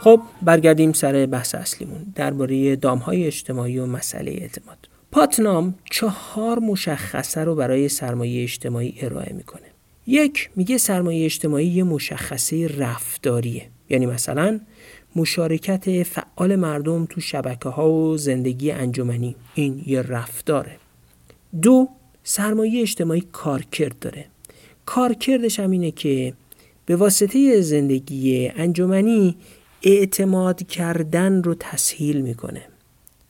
خب 0.00 0.20
برگردیم 0.42 0.92
سر 0.92 1.26
بحث 1.26 1.54
اصلیمون. 1.54 2.12
درباره 2.14 2.76
دامهای 2.76 3.26
اجتماعی 3.26 3.78
و 3.78 3.86
مسئله 3.86 4.30
اعتماد. 4.30 4.97
پاتنام 5.12 5.74
چهار 5.90 6.58
مشخصه 6.58 7.44
رو 7.44 7.54
برای 7.54 7.88
سرمایه 7.88 8.42
اجتماعی 8.42 8.94
ارائه 9.00 9.32
می‌کنه. 9.32 9.62
یک 10.06 10.50
میگه 10.56 10.78
سرمایه 10.78 11.24
اجتماعی 11.24 11.66
یه 11.66 11.82
مشخصه 11.84 12.68
رفتاریه. 12.78 13.68
یعنی 13.90 14.06
مثلا 14.06 14.60
مشارکت 15.16 16.02
فعال 16.02 16.56
مردم 16.56 17.06
تو 17.06 17.20
شبکه 17.20 17.68
ها 17.68 17.90
و 17.90 18.16
زندگی 18.16 18.70
انجمنی. 18.70 19.36
این 19.54 19.82
یه 19.86 20.02
رفتاره. 20.02 20.76
دو 21.62 21.88
سرمایه 22.24 22.82
اجتماعی 22.82 23.22
کارکرد 23.32 23.98
داره. 23.98 24.24
کارکردش 24.86 25.60
هم 25.60 25.70
اینه 25.70 25.90
که 25.90 26.32
به 26.86 26.96
واسطه 26.96 27.60
زندگی 27.60 28.48
انجمنی 28.48 29.36
اعتماد 29.82 30.66
کردن 30.66 31.42
رو 31.42 31.54
تسهیل 31.54 32.20
می‌کنه. 32.20 32.62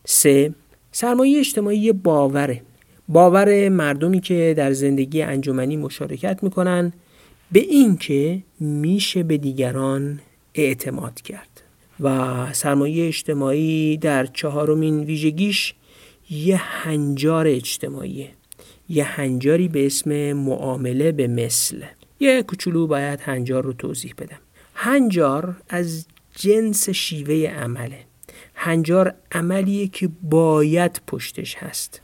سه 0.05 0.55
سرمایه 0.92 1.38
اجتماعی 1.38 1.79
یه 1.79 1.92
باوره. 1.92 2.62
باور 3.09 3.68
مردمی 3.68 4.20
که 4.20 4.55
در 4.57 4.72
زندگی 4.72 5.22
انجمنی 5.22 5.77
مشارکت 5.77 6.42
می‌کنن 6.42 6.92
به 7.53 7.61
اینکه 7.61 8.42
میشه 8.61 9.22
به 9.22 9.37
دیگران 9.38 10.20
اعتماد 10.55 11.20
کرد. 11.20 11.62
و 12.01 12.46
سرمایه 12.53 13.07
اجتماعی 13.07 13.96
در 13.96 14.27
چهارمین 14.27 15.01
ویژگیش 15.01 15.74
یه 16.31 16.57
هنجار 16.57 17.46
اجتماعیه. 17.46 18.31
یه 18.88 19.05
هنجاری 19.05 19.68
به 19.68 19.87
اسم 19.87 20.33
معامله 20.33 21.12
به 21.12 21.27
مثل. 21.27 21.83
یه 22.20 22.42
کوچولو 22.42 22.87
باید 22.87 23.20
هنجار 23.20 23.64
رو 23.64 23.72
توضیح 23.72 24.14
بدم. 24.18 24.38
هنجار 24.74 25.57
از 25.68 26.07
جنس 26.37 26.90
شیوه 26.90 27.35
عمله. 27.35 28.08
هنجار 28.61 29.14
عملیه 29.33 29.88
که 29.88 30.11
باید 30.23 31.01
پشتش 31.07 31.57
هست. 31.57 32.01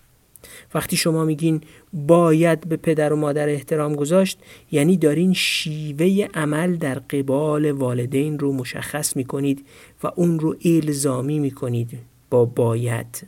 وقتی 0.75 0.97
شما 0.97 1.25
میگین 1.25 1.61
باید 1.93 2.69
به 2.69 2.77
پدر 2.77 3.13
و 3.13 3.17
مادر 3.17 3.49
احترام 3.49 3.95
گذاشت 3.95 4.39
یعنی 4.73 4.97
دارین 4.97 5.33
شیوه 5.33 6.29
عمل 6.35 6.77
در 6.77 6.95
قبال 6.95 7.71
والدین 7.71 8.39
رو 8.39 8.53
مشخص 8.53 9.17
می‌کنید 9.17 9.67
و 10.03 10.11
اون 10.17 10.39
رو 10.39 10.57
الزامی 10.65 11.39
می‌کنید 11.39 11.99
با 12.31 12.45
باید. 12.45 13.27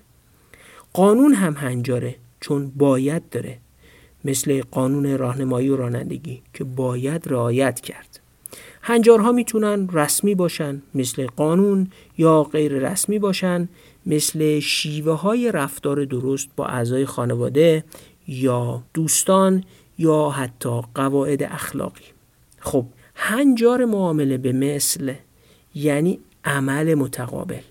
قانون 0.93 1.35
هم 1.35 1.53
هنجاره 1.53 2.15
چون 2.41 2.71
باید 2.77 3.29
داره. 3.29 3.59
مثل 4.25 4.63
قانون 4.71 5.19
راهنمایی 5.19 5.69
و 5.69 5.77
رانندگی 5.77 6.43
که 6.55 6.65
باید 6.65 7.23
رعایت 7.27 7.81
کرد. 7.81 8.21
هنجارها 8.89 9.33
می‌تونن 9.33 9.89
رسمی 9.93 10.35
باشن 10.35 10.83
مثل 10.95 11.27
قانون 11.27 11.91
یا 12.19 12.43
غیر 12.43 12.73
رسمی 12.73 13.19
باشن 13.19 13.69
مثل 14.07 14.61
شیوه 14.61 15.13
های 15.13 15.53
رفتار 15.53 16.05
درست 16.05 16.49
با 16.57 16.67
اعضای 16.67 17.07
خانواده 17.07 17.85
یا 18.29 18.83
دوستان 18.95 19.65
یا 19.99 20.31
حتی 20.31 20.81
قواعد 20.95 21.43
اخلاقی. 21.43 22.05
خب 22.59 22.85
هنجار 23.15 23.85
معامله 23.85 24.39
به 24.39 24.53
مثل 24.53 25.15
یعنی 25.75 26.19
عمل 26.45 26.95
متقابل. 26.95 27.63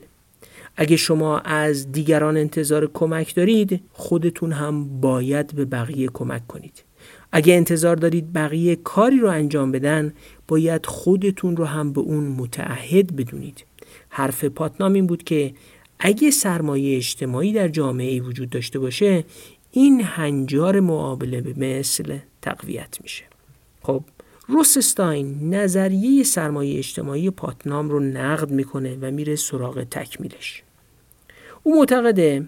اگه 0.78 0.96
شما 0.96 1.40
از 1.40 1.92
دیگران 1.92 2.38
انتظار 2.38 2.92
کمک 2.94 3.36
دارید 3.36 3.82
خودتون 3.94 4.52
هم 4.52 5.02
باید 5.02 5.56
به 5.56 5.66
بقیه 5.66 6.08
کمک 6.14 6.48
کنید. 6.48 6.84
اگه 7.32 7.54
انتظار 7.54 7.96
دارید 7.96 8.34
بقیه 8.34 8.76
کاری 8.76 9.20
رو 9.20 9.30
انجام 9.30 9.72
بدن 9.72 10.14
باید 10.48 10.86
خودتون 10.86 11.58
رو 11.58 11.66
هم 11.66 11.94
به 11.94 12.02
اون 12.02 12.24
متعهد 12.24 13.16
بدونید. 13.16 13.66
حرف 14.10 14.44
پاتنام 14.44 14.94
این 14.94 15.08
بود 15.08 15.24
که 15.24 15.54
اگه 16.00 16.32
سرمایه 16.32 16.98
اجتماعی 16.98 17.54
در 17.54 17.68
جامعه 17.68 18.22
وجود 18.22 18.50
داشته 18.50 18.80
باشه 18.80 19.24
این 19.72 20.02
هنجار 20.02 20.80
معابله 20.80 21.42
به 21.42 21.80
مثل 21.80 22.18
تقویت 22.42 22.98
میشه. 23.04 23.24
خب 23.82 24.04
روسستاین 24.48 25.54
نظریه 25.54 26.24
سرمایه 26.24 26.78
اجتماعی 26.78 27.30
پاتنام 27.30 27.90
رو 27.90 28.00
نقد 28.00 28.52
می‌کنه 28.52 28.98
و 29.02 29.12
میره 29.12 29.36
سراغ 29.36 29.84
تکمیلش. 29.84 30.64
او 31.64 31.80
معتقده 31.80 32.48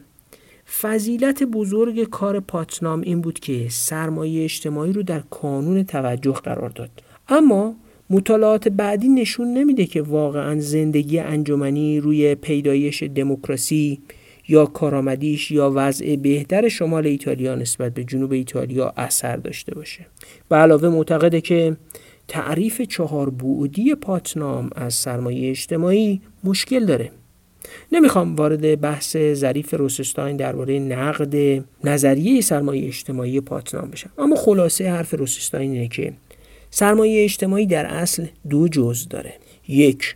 فضیلت 0.81 1.43
بزرگ 1.43 2.03
کار 2.03 2.39
پاتنام 2.39 3.01
این 3.01 3.21
بود 3.21 3.39
که 3.39 3.67
سرمایه 3.69 4.43
اجتماعی 4.43 4.93
رو 4.93 5.03
در 5.03 5.19
کانون 5.19 5.83
توجه 5.83 6.33
قرار 6.33 6.69
داد. 6.69 6.89
اما 7.27 7.75
مطالعات 8.09 8.67
بعدی 8.67 9.07
نشون 9.07 9.53
نمیده 9.53 9.85
که 9.85 10.01
واقعا 10.01 10.59
زندگی 10.59 11.19
انجمنی 11.19 11.99
روی 11.99 12.35
پیدایش 12.35 13.03
دموکراسی 13.03 13.99
یا 14.47 14.65
کارآمدیش 14.65 15.51
یا 15.51 15.71
وضع 15.75 16.15
بهتر 16.15 16.67
شمال 16.67 17.07
ایتالیا 17.07 17.55
نسبت 17.55 17.93
به 17.93 18.03
جنوب 18.03 18.31
ایتالیا 18.31 18.93
اثر 18.97 19.37
داشته 19.37 19.75
باشه. 19.75 20.05
به 20.49 20.55
علاوه 20.55 20.89
معتقده 20.89 21.41
که 21.41 21.77
تعریف 22.27 22.81
چهار 22.81 23.29
بعدی 23.29 23.95
پاتنام 23.95 24.69
از 24.75 24.93
سرمایه 24.93 25.49
اجتماعی 25.49 26.21
مشکل 26.43 26.85
داره. 26.85 27.11
نمی‌خوام 27.91 28.35
وارد 28.35 28.81
بحث 28.81 29.17
ظریف 29.17 29.73
روسستاین 29.73 30.37
درباره 30.37 30.79
نقد 30.79 31.63
نظریه 31.83 32.41
سرمایه 32.41 32.87
اجتماعی 32.87 33.41
پاتنام 33.41 33.89
بشم 33.89 34.09
اما 34.17 34.35
خلاصه 34.35 34.89
حرف 34.89 35.13
روسستاین 35.13 35.71
اینه 35.71 35.87
که 35.87 36.13
سرمایه 36.71 37.23
اجتماعی 37.23 37.65
در 37.65 37.85
اصل 37.85 38.25
دو 38.49 38.67
جز 38.67 39.07
داره. 39.07 39.33
یک 39.67 40.15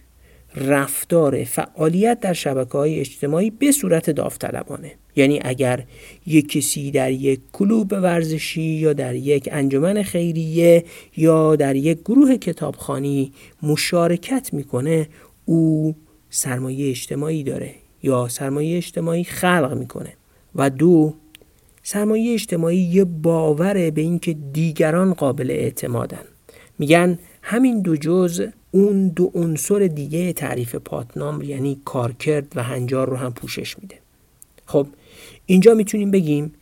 رفتار 0.55 1.43
فعالیت 1.43 2.19
در 2.19 2.33
شبکه 2.33 2.71
های 2.71 2.99
اجتماعی 2.99 3.49
به 3.49 3.71
صورت 3.71 4.09
داوطلبانه. 4.09 4.91
یعنی 5.15 5.39
اگر 5.43 5.83
یک 6.25 6.51
کسی 6.51 6.91
در 6.91 7.11
یک 7.11 7.39
کلوب 7.53 7.93
ورزشی 7.93 8.61
یا 8.61 8.93
در 8.93 9.15
یک 9.15 9.49
انجمن 9.51 10.03
خیریه 10.03 10.85
یا 11.17 11.55
در 11.55 11.75
یک 11.75 11.99
گروه 11.99 12.37
کتابخانی 12.37 13.33
مشارکت 13.63 14.53
می‌کنه 14.53 15.07
او 15.45 15.95
سرمایه 16.29 16.89
اجتماعی 16.89 17.43
داره 17.43 17.71
یا 18.03 18.27
سرمایه 18.27 18.77
اجتماعی 18.77 19.23
خلق 19.23 19.77
می‌کنه. 19.79 20.13
و 20.55 20.69
دو 20.69 21.13
سرمایه 21.83 22.33
اجتماعی 22.33 22.77
یه 22.77 23.03
باوره 23.03 23.91
به 23.91 24.01
اینکه 24.01 24.33
دیگران 24.33 25.13
قابل 25.13 25.51
اعتمادن. 25.51 26.23
میگن 26.81 27.19
همین 27.41 27.81
دو 27.81 27.95
جز 27.95 28.47
اون 28.71 29.07
دو 29.07 29.31
عنصر 29.33 29.79
دیگه 29.79 30.33
تعریف 30.33 30.75
پاتنام 30.75 31.41
یعنی 31.41 31.81
کارکرد 31.85 32.53
و 32.55 32.63
هنجار 32.63 33.09
رو 33.09 33.15
هم 33.15 33.33
پوشش 33.33 33.79
میده. 33.79 33.95
خب 34.65 34.87
اینجا 35.45 35.73
می‌تونیم 35.73 36.11
بگیم 36.11 36.53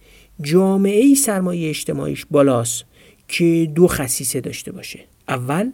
جامعه 0.41 1.01
ای 1.01 1.15
سرمایه 1.15 1.69
اجتماعیش 1.69 2.25
بالاست 2.31 2.83
که 3.27 3.71
دو 3.75 3.87
خصیصه 3.87 4.41
داشته 4.41 4.71
باشه. 4.71 4.99
اول 5.27 5.71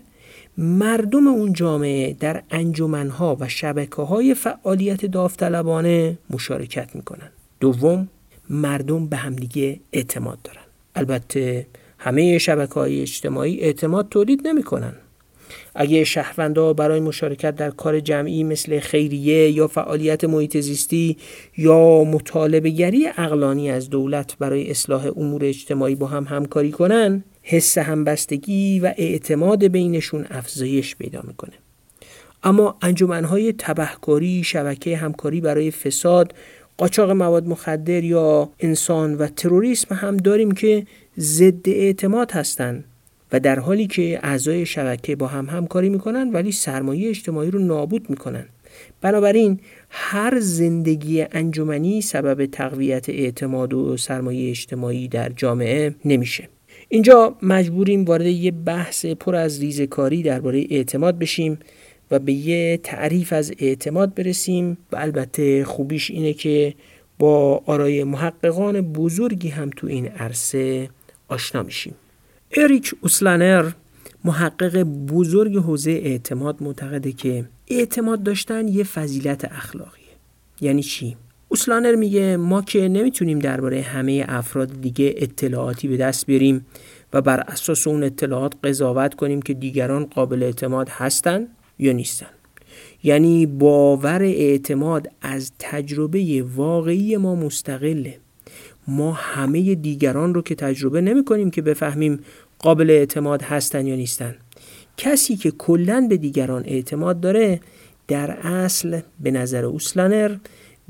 مردم 0.57 1.27
اون 1.27 1.53
جامعه 1.53 2.13
در 2.13 2.43
انجمنها 2.51 3.37
و 3.39 3.47
شبکه 3.47 4.01
های 4.01 4.33
فعالیت 4.33 5.05
داوطلبانه 5.05 6.17
مشارکت 6.29 6.95
می‌کنن. 6.95 7.29
دوم 7.59 8.07
مردم 8.49 9.07
به 9.07 9.17
همدیگه 9.17 9.79
اعتماد 9.93 10.41
دارن. 10.43 10.65
البته 10.95 11.67
همه 12.05 12.37
شبکه 12.37 12.73
های 12.73 13.01
اجتماعی 13.01 13.59
اعتماد 13.59 14.09
تولید 14.09 14.47
نمی‌کنن. 14.47 14.93
اگه 15.75 16.03
شهروندا 16.03 16.73
برای 16.73 16.99
مشارکت 16.99 17.55
در 17.55 17.69
کار 17.69 17.99
جمعی 17.99 18.43
مثل 18.43 18.79
خیریه 18.79 19.51
یا 19.51 19.67
فعالیت 19.67 20.23
محیط 20.23 20.57
زیستی 20.57 21.17
یا 21.57 22.03
مطالبه 22.03 22.69
گری 22.69 23.07
اقلانی 23.17 23.71
از 23.71 23.89
دولت 23.89 24.37
برای 24.39 24.71
اصلاح 24.71 25.11
امور 25.17 25.45
اجتماعی 25.45 25.95
با 25.95 26.07
هم 26.07 26.23
همکاری 26.23 26.71
کنن 26.71 27.23
حس 27.41 27.77
همبستگی 27.77 28.79
و 28.79 28.93
اعتماد 28.97 29.67
بینشون 29.67 30.25
افزایش 30.29 30.95
پیدا 30.95 31.21
می‌کنه. 31.27 31.53
اما 32.43 32.77
انجمنهای 32.81 33.53
تبهکاری 33.57 34.43
شبکه 34.43 34.97
همکاری 34.97 35.41
برای 35.41 35.71
فساد 35.71 36.33
قاچاق 36.77 37.11
مواد 37.11 37.47
مخدر 37.47 38.03
یا 38.03 38.49
انسان 38.59 39.15
و 39.15 39.27
تروریسم 39.27 39.95
هم 39.95 40.17
داریم 40.17 40.51
که 40.51 40.85
ضد 41.19 41.69
اعتماد 41.69 42.31
هستند 42.31 42.83
و 43.31 43.39
در 43.39 43.59
حالی 43.59 43.87
که 43.87 44.19
اعضای 44.23 44.65
شبکه 44.65 45.15
با 45.15 45.27
هم 45.27 45.45
همکاری 45.45 45.89
می‌کنن 45.89 46.29
ولی 46.29 46.51
سرمایه 46.51 47.09
اجتماعی 47.09 47.51
رو 47.51 47.59
نابود 47.59 48.09
می‌کنن. 48.09 48.45
بنابراین 49.01 49.59
هر 49.89 50.39
زندگی 50.39 51.25
انجمنی 51.31 52.01
سبب 52.01 52.45
تقویت 52.45 53.09
اعتماد 53.09 53.73
و 53.73 53.97
سرمایه 53.97 54.49
اجتماعی 54.49 55.07
در 55.07 55.29
جامعه 55.29 55.95
نمیشه. 56.05 56.49
اینجا 56.89 57.35
مجبوریم 57.41 58.05
وارد 58.05 58.25
یه 58.25 58.51
بحث 58.51 59.05
پر 59.05 59.35
از 59.35 59.61
ریزکاری 59.61 60.23
درباره 60.23 60.65
اعتماد 60.69 61.19
بشیم. 61.19 61.59
و 62.11 62.19
به 62.19 62.33
یه 62.33 62.77
تعریف 62.83 63.33
از 63.33 63.53
اعتماد 63.59 64.15
برسیم 64.15 64.77
و 64.91 64.95
البته 64.95 65.65
خوبیش 65.65 66.11
اینه 66.11 66.33
که 66.33 66.73
با 67.19 67.63
آرای 67.65 68.03
محققان 68.03 68.81
بزرگی 68.81 69.49
هم 69.49 69.69
تو 69.69 69.87
این 69.87 70.07
عرصه 70.07 70.89
آشنا 71.27 71.63
میشیم. 71.63 71.95
اریک 72.57 72.95
اوسلانر 73.01 73.71
محقق 74.23 74.83
بزرگ 74.83 75.57
حوزه 75.57 75.91
اعتماد 75.91 76.63
معتقده 76.63 77.11
که 77.11 77.45
اعتماد 77.67 78.23
داشتن 78.23 78.67
یه 78.67 78.83
فضیلت 78.83 79.45
اخلاقیه. 79.45 80.05
یعنی 80.61 80.83
چی؟ 80.83 81.17
اوسلانر 81.47 81.95
میگه 81.95 82.37
ما 82.37 82.61
که 82.61 82.87
نمی‌تونیم 82.87 83.39
درباره 83.39 83.81
همه 83.81 84.25
افراد 84.27 84.81
دیگه 84.81 85.13
اطلاعاتی 85.17 85.87
به 85.87 85.97
دست 85.97 86.25
بیاریم 86.25 86.65
و 87.13 87.21
بر 87.21 87.39
اساس 87.39 87.87
اون 87.87 88.03
اطلاعات 88.03 88.53
قضاوت 88.63 89.13
کنیم 89.13 89.41
که 89.41 89.53
دیگران 89.53 90.05
قابل 90.05 90.43
اعتماد 90.43 90.89
هستن 90.89 91.47
یا 91.79 91.91
نیستن. 91.91 92.29
یعنی 93.03 93.45
باور 93.45 94.23
اعتماد 94.23 95.11
از 95.21 95.51
تجربه 95.59 96.45
واقعی 96.55 97.17
ما 97.17 97.35
مستقله. 97.35 98.17
ما 98.87 99.11
همه 99.11 99.75
دیگران 99.75 100.33
رو 100.33 100.41
که 100.41 100.55
تجربه 100.55 101.01
نمی 101.01 101.25
کنیم 101.25 101.51
که 101.51 101.61
بفهمیم 101.61 102.19
قابل 102.59 102.89
اعتماد 102.89 103.41
هستن 103.41 103.87
یا 103.87 103.95
نیستن. 103.95 104.35
کسی 104.97 105.35
که 105.35 105.51
کلا 105.51 106.07
به 106.09 106.17
دیگران 106.17 106.63
اعتماد 106.65 107.19
داره 107.19 107.59
در 108.07 108.31
اصل 108.31 109.01
به 109.19 109.31
نظر 109.31 109.65
اوسلانر 109.65 110.35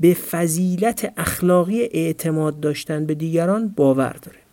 به 0.00 0.14
فضیلت 0.14 1.12
اخلاقی 1.16 1.82
اعتماد 1.82 2.60
داشتن 2.60 3.06
به 3.06 3.14
دیگران 3.14 3.68
باور 3.68 4.16
داره. 4.22 4.45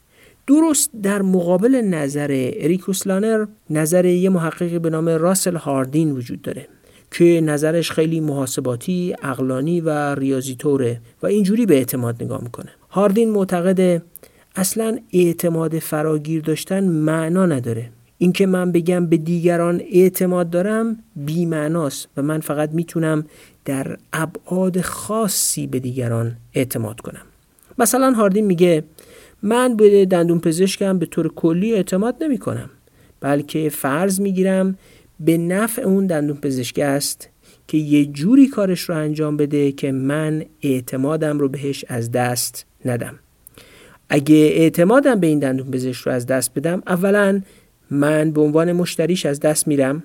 درست 0.48 0.90
در 1.04 1.22
مقابل 1.22 1.76
نظر 1.76 2.52
اریک 2.54 2.90
اوسلانر 2.90 3.46
نظر 3.70 4.06
یه 4.06 4.30
محققی 4.30 4.80
به 4.80 4.90
نام 4.90 5.10
راسل 5.10 5.56
هاردین 5.56 6.12
وجود 6.12 6.42
داره 6.42 6.68
که 7.12 7.42
نظرش 7.44 7.92
خیلی 7.92 8.20
محاسباتی، 8.20 9.16
اقلانی 9.24 9.82
و 9.82 10.16
ریاضی 10.16 10.56
طوره 10.56 11.02
و 11.24 11.28
اینجوری 11.28 11.66
به 11.66 11.76
اعتماد 11.76 12.24
نگاه 12.24 12.44
می‌کنه. 12.44 12.70
هاردین 12.90 13.30
معتقده 13.32 14.02
اصلا 14.56 14.98
اعتماد 15.14 15.80
فراگیر 15.80 16.42
داشتن 16.42 16.84
معنا 16.84 17.46
نداره. 17.46 17.90
اینکه 18.18 18.46
من 18.46 18.72
بگم 18.72 19.08
به 19.08 19.18
دیگران 19.18 19.82
اعتماد 19.92 20.50
دارم 20.50 20.98
بیمعناست 21.16 22.08
و 22.18 22.22
من 22.22 22.40
فقط 22.40 22.70
می‌تونم 22.72 23.26
در 23.66 23.98
ابعاد 24.14 24.82
خاصی 24.82 25.68
به 25.68 25.80
دیگران 25.80 26.36
اعتماد 26.54 27.02
کنم. 27.02 27.22
مثلا 27.78 28.12
هاردین 28.12 28.46
میگه 28.46 28.84
من 29.44 29.78
به 29.78 30.06
دندون 30.06 30.40
پزشکم 30.40 31.00
به 31.00 31.06
طور 31.06 31.34
کلی 31.34 31.74
اعتماد 31.74 32.24
نمی 32.24 32.38
کنم 32.38 32.70
بلکه 33.20 33.70
فرض 33.70 34.20
می‌گیرم 34.20 34.78
به 35.20 35.38
نفع 35.38 35.82
اون 35.82 36.08
دندون 36.08 36.38
پزشک 36.38 36.80
است 36.80 37.30
که 37.68 37.78
یه 37.78 38.06
جوری 38.06 38.48
کارش 38.48 38.82
رو 38.82 38.96
انجام 38.96 39.38
بده 39.38 39.72
که 39.72 39.92
من 39.92 40.46
اعتمادم 40.62 41.40
رو 41.40 41.50
بهش 41.50 41.86
از 41.88 42.12
دست 42.12 42.66
ندم. 42.86 43.20
اگه 44.10 44.36
اعتمادم 44.36 45.20
به 45.20 45.28
این 45.28 45.40
دندون 45.40 45.72
پزشک 45.72 46.02
رو 46.02 46.12
از 46.12 46.26
دست 46.26 46.52
بدم 46.56 46.84
اولا 46.88 47.42
من 47.92 48.32
به 48.32 48.42
عنوان 48.42 48.72
مشتریش 48.72 49.26
از 49.26 49.40
دست 49.40 49.68
میرم 49.68 50.04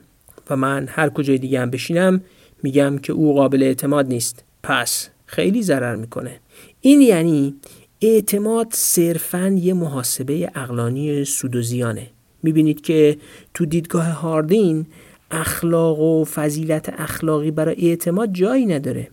و 0.51 0.57
من 0.57 0.88
هر 0.90 1.09
کجای 1.09 1.38
دیگه 1.38 1.61
هم 1.61 1.70
بشینم 1.70 2.20
میگم 2.62 2.98
که 2.98 3.12
او 3.12 3.35
قابل 3.35 3.62
اعتماد 3.62 4.09
نیست. 4.09 4.44
پس 4.62 5.09
خیلی 5.27 5.62
ضرر 5.62 5.96
می‌کنه. 5.96 6.40
این 6.81 7.01
یعنی 7.01 7.55
اعتماد 8.01 8.67
صرفا 8.71 9.57
یه 9.61 9.75
محاسبه 9.75 10.51
اقلانی 10.55 11.25
سود 11.25 11.57
و 11.57 11.63
زیانه. 11.63 12.11
می‌بینید 12.43 12.81
که 12.81 13.19
تو 13.55 13.67
دیدگاه 13.67 14.07
هاردین 14.07 14.87
اخلاق 15.31 16.01
و 16.01 16.25
فضیلت 16.25 17.01
اخلاقی 17.01 17.51
برای 17.51 17.89
اعتماد 17.89 18.33
جایی 18.33 18.67
نداره. 18.67 19.09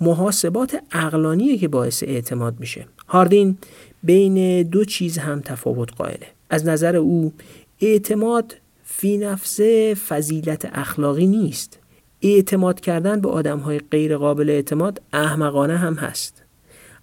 محاسبات 0.00 0.82
اقلانیه 0.92 1.58
که 1.58 1.68
باعث 1.68 2.02
اعتماد 2.02 2.60
میشه. 2.60 2.86
هاردین 3.08 3.58
بین 4.02 4.62
دو 4.62 4.84
چیز 4.84 5.18
هم 5.18 5.40
تفاوت 5.40 5.92
قائله. 5.92 6.26
از 6.50 6.66
نظر 6.66 6.96
او 6.96 7.32
اعتماد 7.80 8.56
فی 8.84 9.18
نفسه 9.18 9.94
فضیلت 9.94 10.68
اخلاقی 10.72 11.26
نیست. 11.26 11.78
اعتماد 12.22 12.80
کردن 12.80 13.20
به 13.20 13.28
آدم 13.28 13.58
های 13.58 13.78
غیر 13.78 14.16
قابل 14.16 14.50
اعتماد 14.50 15.02
احمقانه 15.12 15.76
هم 15.76 15.94
هست. 15.94 16.42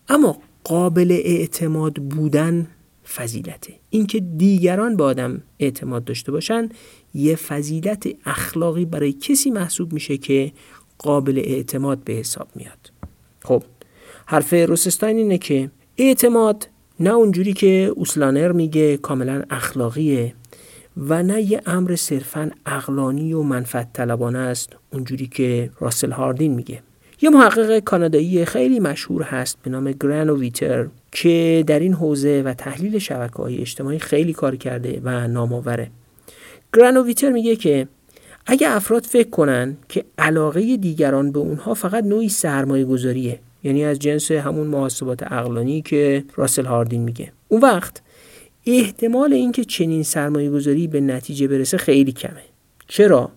اما 0.10 0.38
قابل 0.68 1.12
اعتماد 1.12 1.94
بودن 1.94 2.68
فضیلته. 3.16 3.74
اینکه 3.90 4.20
دیگران 4.20 4.98
به 4.98 5.04
آدم 5.04 5.42
اعتماد 5.60 6.04
داشته 6.04 6.32
باشن 6.32 6.70
یه 7.14 7.36
فضیلت 7.36 8.08
اخلاقی 8.26 8.86
برای 8.86 9.14
کسی 9.14 9.52
محسوب 9.52 9.94
میشه 9.94 10.18
که 10.18 10.52
قابل 10.98 11.38
اعتماد 11.46 12.04
به 12.04 12.14
حساب 12.14 12.48
میاد. 12.56 12.92
خب 13.44 13.64
حرف 14.26 14.54
روسستاین 14.54 15.18
اینه 15.18 15.38
که 15.38 15.72
اعتماد 15.98 16.70
نه 17.00 17.10
اونجوری 17.10 17.54
که 17.54 17.94
اوسلانر 17.96 18.52
میگه 18.52 18.98
کاملا 18.98 19.44
اخلاقیه 19.50 20.34
و 20.98 21.24
نه 21.24 21.42
یه 21.42 21.62
امر 21.66 21.96
صرفا 21.96 22.52
اقلانی 22.66 23.34
و 23.34 23.42
منفعت 23.42 23.94
طلبانه 23.94 24.40
است 24.40 24.70
اونجوری 24.94 25.28
که 25.28 25.72
راسل 25.80 26.12
هاردین 26.12 26.54
میگه. 26.54 26.82
یه 27.22 27.30
محقق 27.30 27.80
کانادایی 27.80 28.46
خیلی 28.46 28.80
مشهور 28.80 29.24
هست 29.24 29.58
به 29.64 29.70
نام 29.70 29.92
گرانو 29.92 30.40
ویتر 30.40 30.88
که 31.12 31.64
در 31.68 31.80
این 31.80 31.94
حوزه 31.94 32.42
و 32.46 32.54
تحلیل 32.54 33.00
شبکه 33.00 33.38
های 33.38 33.58
اجتماعی 33.58 34.00
خیلی 34.00 34.34
کار 34.34 34.56
کرده 34.56 35.02
و 35.04 35.28
نامآوره. 35.28 35.90
گرانو 36.74 37.04
ویتر 37.04 37.32
میگه 37.32 37.56
که 37.56 37.88
اگه 38.46 38.70
افراد 38.70 39.04
فکر 39.04 39.30
کنن 39.30 39.78
که 39.90 40.06
علاقه 40.18 40.78
دیگران 40.78 41.32
به 41.32 41.40
اونها 41.40 41.74
فقط 41.74 42.04
نوعی 42.04 42.30
سرمایه 42.30 42.86
گذاریه 42.86 43.40
یعنی 43.64 43.86
از 43.86 44.00
جنس 44.00 44.32
همون 44.32 44.68
محاسبات 44.68 45.32
اقلانی 45.32 45.82
که 45.82 46.24
راسل 46.36 46.66
هاردین 46.66 47.02
میگه. 47.02 47.32
اون 47.48 47.62
وقت 47.62 48.02
احتمال 48.66 49.34
اینکه 49.34 49.64
چنین 49.64 50.04
سرمایه 50.04 50.50
گذاری 50.50 50.88
به 50.88 51.02
نتیجه 51.02 51.48
برسه 51.48 51.78
خیلی 51.78 52.12
کمه. 52.12 52.44
چرا؟ 52.88 53.32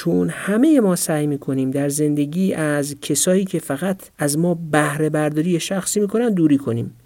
چون 0.00 0.28
همه 0.28 0.80
ما 0.80 0.96
سعی 0.96 1.26
می‌کنیم 1.26 1.70
در 1.70 1.88
زندگی 1.88 2.54
از 2.54 2.96
کسایی 3.02 3.44
که 3.44 3.58
فقط 3.58 4.10
از 4.18 4.38
ما 4.38 4.54
بهره 4.54 5.10
برداری 5.10 5.60
شخصی 5.60 6.00
می‌کنن 6.00 6.34
دوری 6.34 6.58
کنیم. 6.58 6.96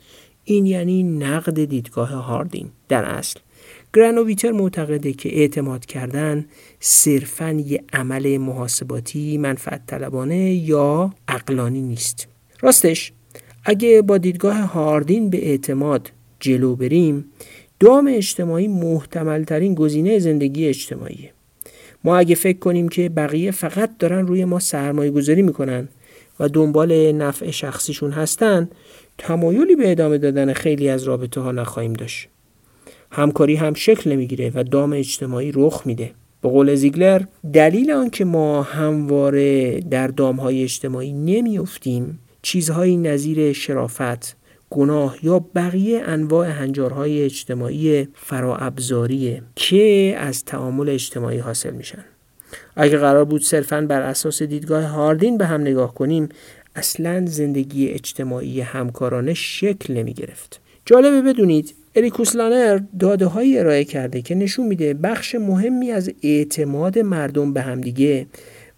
این 0.44 0.66
یعنی 0.66 1.02
نقد 1.02 1.64
دیدگاه 1.64 2.08
هاردین 2.08 2.68
در 2.88 3.04
اصل. 3.04 3.40
گرانوویتر 3.94 4.52
معتقده 4.52 5.12
که 5.12 5.38
اعتماد 5.38 5.86
کردن 5.86 6.46
صرفا 6.80 7.50
یه 7.50 7.84
عمل 7.92 8.38
محاسباتی 8.38 9.38
منفعت 9.38 9.86
طلبانه 9.86 10.54
یا 10.54 11.14
اقلانی 11.28 11.80
نیست. 11.80 12.28
راستش 12.60 13.12
اگه 13.64 14.02
با 14.02 14.18
دیدگاه 14.18 14.56
هاردین 14.56 15.30
به 15.30 15.48
اعتماد 15.48 16.12
جلو 16.40 16.76
بریم 16.76 17.24
دام 17.80 18.10
اجتماعی 18.10 18.68
محتمل 18.68 19.44
ترین 19.44 19.74
گزینه 19.74 20.18
زندگی 20.18 20.66
اجتماعیه. 20.68 21.33
ما 22.04 22.16
اگه 22.16 22.34
فکر 22.34 22.58
کنیم 22.58 22.88
که 22.88 23.08
بقیه 23.08 23.50
فقط 23.50 23.90
دارن 23.98 24.26
روی 24.26 24.44
ما 24.44 24.58
سرمایه 24.58 25.10
گذاری 25.10 25.42
می‌کنن 25.42 25.88
و 26.40 26.48
دنبال 26.48 27.12
نفع 27.12 27.50
شخصیشون 27.50 28.10
هستن 28.10 28.68
تمایلی 29.18 29.76
به 29.76 29.90
ادامه 29.90 30.18
دادن 30.18 30.52
خیلی 30.52 30.88
از 30.88 31.04
رابطه 31.04 31.40
ها 31.40 31.52
نخواهیم 31.52 31.92
داشت. 31.92 32.28
همکاری 33.10 33.56
هم 33.56 33.74
شکل 33.74 34.12
نمی‌گیره 34.12 34.52
و 34.54 34.62
دام 34.62 34.92
اجتماعی 34.92 35.52
رخ 35.54 35.82
میده. 35.86 36.10
به 36.42 36.48
قول 36.48 36.74
زیگلر 36.74 37.22
دلیل 37.52 37.90
آنکه 37.90 38.24
ما 38.24 38.62
همواره 38.62 39.80
در 39.80 40.06
دامهای 40.06 40.62
اجتماعی 40.62 41.12
نمیافتیم 41.12 42.18
چیزهایی 42.42 42.96
نظیر 42.96 43.52
شرافت 43.52 44.36
گناه 44.74 45.16
یا 45.22 45.44
بقیه 45.54 46.02
انواع 46.06 46.48
هنجارهای 46.48 47.22
اجتماعی 47.22 48.08
فراابزاریه 48.14 49.42
که 49.56 50.14
از 50.18 50.44
تعامل 50.44 50.88
اجتماعی 50.88 51.38
حاصل 51.38 51.70
میشن. 51.70 52.04
اگه 52.76 52.98
قرار 52.98 53.24
بود 53.24 53.42
صرفا 53.42 53.80
بر 53.80 54.02
اساس 54.02 54.42
دیدگاه 54.42 54.84
هاردین 54.84 55.38
به 55.38 55.46
هم 55.46 55.60
نگاه 55.60 55.94
کنیم 55.94 56.28
اصلا 56.76 57.26
زندگی 57.26 57.88
اجتماعی 57.88 58.60
همکارانه 58.60 59.34
شکل 59.34 59.94
نمی 59.94 60.14
گرفت 60.14 60.60
جالبه 60.86 61.22
بدونید 61.22 61.74
اریکوس 61.96 62.36
لانر 62.36 62.80
داده 62.98 63.26
هایی 63.26 63.58
ارائه 63.58 63.84
کرده 63.84 64.22
که 64.22 64.34
نشون 64.34 64.66
میده 64.66 64.94
بخش 64.94 65.34
مهمی 65.34 65.90
از 65.90 66.10
اعتماد 66.22 66.98
مردم 66.98 67.52
به 67.52 67.60
همدیگه 67.60 68.26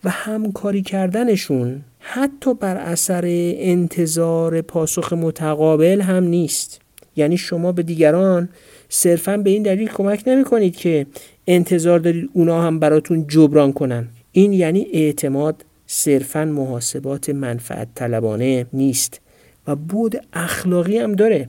و 0.04 0.10
همکاری 0.10 0.82
کردنشون 0.82 1.82
حتی 2.08 2.54
بر 2.54 2.76
اثر 2.76 3.22
انتظار 3.56 4.60
پاسخ 4.62 5.12
متقابل 5.12 6.00
هم 6.00 6.24
نیست. 6.24 6.80
یعنی 7.16 7.36
شما 7.36 7.72
به 7.72 7.82
دیگران 7.82 8.48
صرفا 8.88 9.36
به 9.36 9.50
این 9.50 9.62
دلیل 9.62 9.88
کمک 9.88 10.22
نمی 10.26 10.44
کنید 10.44 10.76
که 10.76 11.06
انتظار 11.46 11.98
دارید 11.98 12.30
اونا 12.32 12.62
هم 12.62 12.78
براتون 12.78 13.26
جبران 13.26 13.72
کنن. 13.72 14.08
این 14.32 14.52
یعنی 14.52 14.86
اعتماد 14.92 15.64
صرفا 15.86 16.44
محاسبات 16.44 17.30
منفعت 17.30 17.88
طلبانه 17.94 18.66
نیست 18.72 19.20
و 19.66 19.76
بود 19.76 20.16
اخلاقی 20.32 20.98
هم 20.98 21.12
داره. 21.12 21.48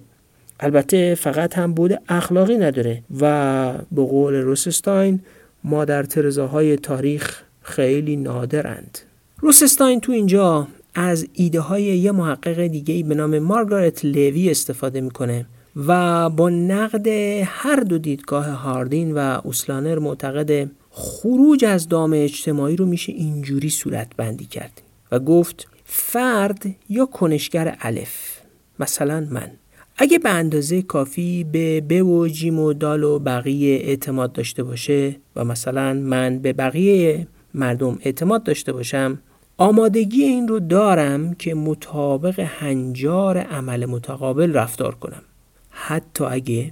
البته 0.59 1.15
فقط 1.15 1.57
هم 1.57 1.73
بود 1.73 2.01
اخلاقی 2.09 2.57
نداره 2.57 3.03
و 3.21 3.73
به 3.91 4.01
قول 4.01 4.33
روسستاین 4.33 5.19
مادر 5.63 6.03
ترزاهای 6.03 6.75
تاریخ 6.75 7.41
خیلی 7.61 8.15
نادرند. 8.15 8.99
روسستاین 9.41 9.99
تو 9.99 10.11
اینجا 10.11 10.67
از 10.95 11.27
ایده 11.33 11.59
های 11.59 11.83
یه 11.83 12.11
محقق 12.11 12.67
دیگه 12.67 13.03
به 13.03 13.15
نام 13.15 13.39
مارگارت 13.39 14.05
لیوی 14.05 14.49
استفاده 14.49 15.01
می‌کنه 15.01 15.45
و 15.87 16.29
با 16.29 16.49
نقد 16.49 17.07
هر 17.43 17.79
دو 17.79 17.97
دیدگاه 17.97 18.45
هاردین 18.45 19.13
و 19.13 19.39
اوسلانر 19.43 19.99
معتقد 19.99 20.69
خروج 20.89 21.65
از 21.65 21.89
دام 21.89 22.13
اجتماعی 22.13 22.75
رو 22.75 22.85
میشه 22.85 23.11
اینجوری 23.11 23.69
صورت 23.69 24.07
بندی 24.17 24.45
کرد 24.45 24.81
و 25.11 25.19
گفت 25.19 25.67
فرد 25.85 26.75
یا 26.89 27.05
کنشگر 27.05 27.77
الف 27.81 28.41
مثلا 28.79 29.27
من. 29.31 29.51
اگه 29.97 30.19
به 30.19 30.29
اندازه 30.29 30.81
کافی 30.81 31.43
به 31.43 31.81
ب 31.81 32.05
و 32.05 32.27
جیم 32.27 32.59
و 32.59 32.73
دال 32.73 33.03
و 33.03 33.19
بقیه 33.19 33.75
اعتماد 33.75 34.31
داشته 34.31 34.63
باشه 34.63 35.15
و 35.35 35.45
مثلا 35.45 35.93
من 35.93 36.39
به 36.39 36.53
بقیه 36.53 37.27
مردم 37.53 37.99
اعتماد 38.01 38.43
داشته 38.43 38.73
باشم 38.73 39.19
آمادگی 39.57 40.23
این 40.23 40.47
رو 40.47 40.59
دارم 40.59 41.33
که 41.33 41.55
مطابق 41.55 42.39
هنجار 42.39 43.37
عمل 43.37 43.85
متقابل 43.85 44.53
رفتار 44.53 44.95
کنم. 44.95 45.21
حتی 45.69 46.23
اگه 46.23 46.71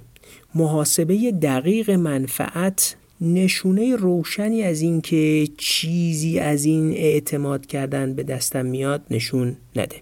محاسبه 0.54 1.32
دقیق 1.32 1.90
منفعت 1.90 2.96
نشونه 3.20 3.96
روشنی 3.96 4.62
از 4.62 4.80
اینکه 4.80 5.48
چیزی 5.58 6.38
از 6.38 6.64
این 6.64 6.92
اعتماد 6.92 7.66
کردن 7.66 8.14
به 8.14 8.22
دستم 8.22 8.66
میاد 8.66 9.02
نشون 9.10 9.56
نده. 9.76 9.96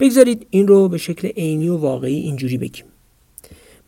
بگذارید 0.00 0.46
این 0.50 0.68
رو 0.68 0.88
به 0.88 0.98
شکل 0.98 1.28
عینی 1.28 1.68
و 1.68 1.76
واقعی 1.76 2.20
اینجوری 2.20 2.58
بگیم. 2.58 2.84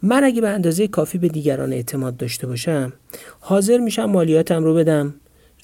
من 0.03 0.25
اگه 0.25 0.41
به 0.41 0.49
اندازه 0.49 0.89
کافی 0.89 1.19
به 1.19 1.29
دیگران 1.29 1.73
اعتماد 1.73 2.17
داشته 2.17 2.47
باشم 2.47 2.93
حاضر 3.41 3.79
میشم 3.79 4.05
مالیاتم 4.05 4.65
رو 4.65 4.75
بدم. 4.75 5.15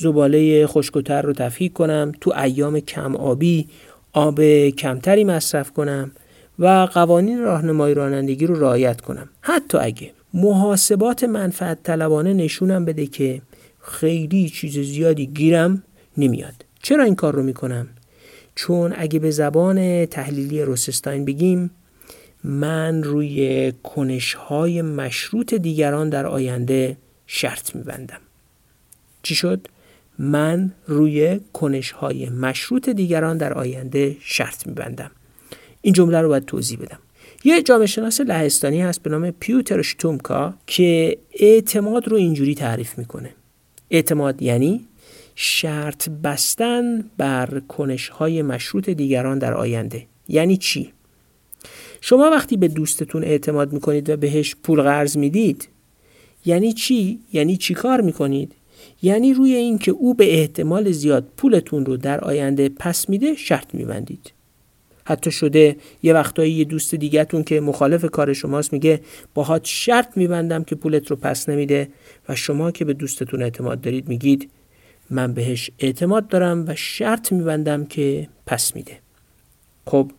زباله 0.02 0.66
خشکتر 0.66 1.22
رو 1.22 1.32
تفکیک 1.32 1.72
کنم 1.72 2.12
تو 2.20 2.32
ایام 2.36 2.80
کم 2.80 3.16
آبی 3.16 3.68
آب 4.12 4.40
کمتری 4.68 5.24
مصرف 5.24 5.70
کنم 5.70 6.10
و 6.58 6.88
قوانین 6.94 7.38
راهنمایی 7.38 7.94
رانندگی 7.94 8.46
رو 8.46 8.60
رعایت 8.60 9.00
کنم. 9.00 9.28
حتی 9.40 9.78
اگه 9.78 10.12
محاسبات 10.34 11.24
منفعت 11.24 11.82
طلبانه 11.82 12.32
نشونم 12.34 12.84
بده 12.84 13.06
که 13.06 13.42
خیلی 13.80 14.48
چیز 14.48 14.78
زیادی 14.78 15.26
گیرم 15.26 15.82
نمیاد. 16.16 16.64
چرا 16.82 17.04
این 17.04 17.14
کار 17.14 17.34
رو 17.34 17.42
می‌کنم؟ 17.42 17.88
چون 18.54 18.94
اگه 18.96 19.18
به 19.18 19.30
زبان 19.30 20.06
تحلیلی 20.06 20.62
روسستاین 20.62 21.24
بگیم 21.24 21.70
من 22.44 23.02
روی 23.02 23.72
کنشهای 23.82 24.82
مشروط 24.82 25.54
دیگران 25.54 26.08
در 26.08 26.26
آینده 26.26 26.96
شرط 27.26 27.76
میبندم. 27.76 28.20
چی 29.22 29.34
شد؟ 29.34 29.68
من 30.18 30.72
روی 30.86 31.40
کنشهای 31.52 32.28
مشروط 32.28 32.88
دیگران 32.88 33.36
در 33.36 33.52
آینده 33.52 34.16
شرط 34.20 34.66
میبندم 34.66 35.10
این 35.82 35.94
جمله 35.94 36.20
رو 36.20 36.28
باید 36.28 36.44
توضیح 36.44 36.78
بدم 36.78 36.98
یه 37.44 37.62
جامعه 37.62 37.86
شناس 37.86 38.20
لهستانی 38.20 38.80
هست 38.80 39.02
به 39.02 39.10
نام 39.10 39.30
پیوتر 39.30 39.82
شتومکا 39.82 40.54
که 40.66 41.18
اعتماد 41.32 42.08
رو 42.08 42.16
اینجوری 42.16 42.54
تعریف 42.54 42.98
می‌کنه 42.98 43.34
اعتماد 43.90 44.42
یعنی 44.42 44.86
شرط 45.34 46.08
بستن 46.08 47.04
بر 47.16 47.62
کنش 47.68 48.08
های 48.08 48.42
مشروط 48.42 48.90
دیگران 48.90 49.38
در 49.38 49.54
آینده 49.54 50.06
یعنی 50.28 50.56
چی؟ 50.56 50.92
شما 52.00 52.30
وقتی 52.30 52.56
به 52.56 52.68
دوستتون 52.68 53.24
اعتماد 53.24 53.72
می‌کنید 53.72 54.10
و 54.10 54.16
بهش 54.16 54.56
پول 54.62 54.82
قرض 54.82 55.16
می‌دید 55.16 55.68
یعنی 56.44 56.72
چی؟ 56.72 57.20
یعنی 57.32 57.56
چی 57.56 57.74
کار 57.74 58.00
می‌کنید؟ 58.00 58.54
یعنی 59.02 59.34
روی 59.34 59.54
اینکه 59.54 59.90
او 59.90 60.14
به 60.14 60.40
احتمال 60.40 60.90
زیاد 60.90 61.28
پولتون 61.36 61.86
رو 61.86 61.96
در 61.96 62.20
آینده 62.20 62.68
پس 62.68 63.08
میده 63.08 63.34
شرط 63.34 63.74
میبندید. 63.74 64.32
حتی 65.04 65.30
شده 65.30 65.76
یه 66.02 66.14
وقتایی 66.14 66.52
یه 66.52 66.64
دوست 66.64 66.94
دیگهتون 66.94 67.44
که 67.44 67.60
مخالف 67.60 68.04
کار 68.04 68.32
شماست 68.32 68.72
میگه 68.72 69.00
باهات 69.34 69.64
شرط 69.64 70.16
میبندم 70.16 70.64
که 70.64 70.74
پولت 70.74 71.10
رو 71.10 71.16
پس 71.16 71.48
نمیده 71.48 71.88
و 72.28 72.34
شما 72.34 72.70
که 72.70 72.84
به 72.84 72.92
دوستتون 72.92 73.42
اعتماد 73.42 73.80
دارید 73.80 74.08
میگید 74.08 74.50
من 75.10 75.34
بهش 75.34 75.70
اعتماد 75.78 76.28
دارم 76.28 76.64
و 76.68 76.74
شرط 76.74 77.32
میبندم 77.32 77.84
که 77.84 78.28
پس 78.46 78.76
میده. 78.76 78.98
خب 79.86 80.10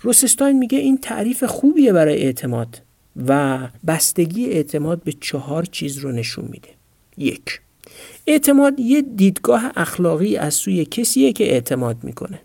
روسستاین 0.00 0.58
میگه 0.58 0.78
این 0.78 0.98
تعریف 0.98 1.44
خوبیه 1.44 1.92
برای 1.92 2.22
اعتماد 2.22 2.82
و 3.26 3.58
بستگی 3.86 4.46
اعتماد 4.46 5.02
به 5.02 5.12
چهار 5.12 5.64
چیز 5.64 5.98
رو 5.98 6.12
نشون 6.12 6.48
میده. 6.50 6.68
یک 7.18 7.60
اعتماد 8.26 8.80
یه 8.80 9.02
دیدگاه 9.02 9.72
اخلاقی 9.76 10.36
از 10.36 10.54
سوی 10.54 10.84
کسیه 10.84 11.32
که 11.32 11.52
اعتماد 11.52 11.96
می‌کنه. 12.02 12.38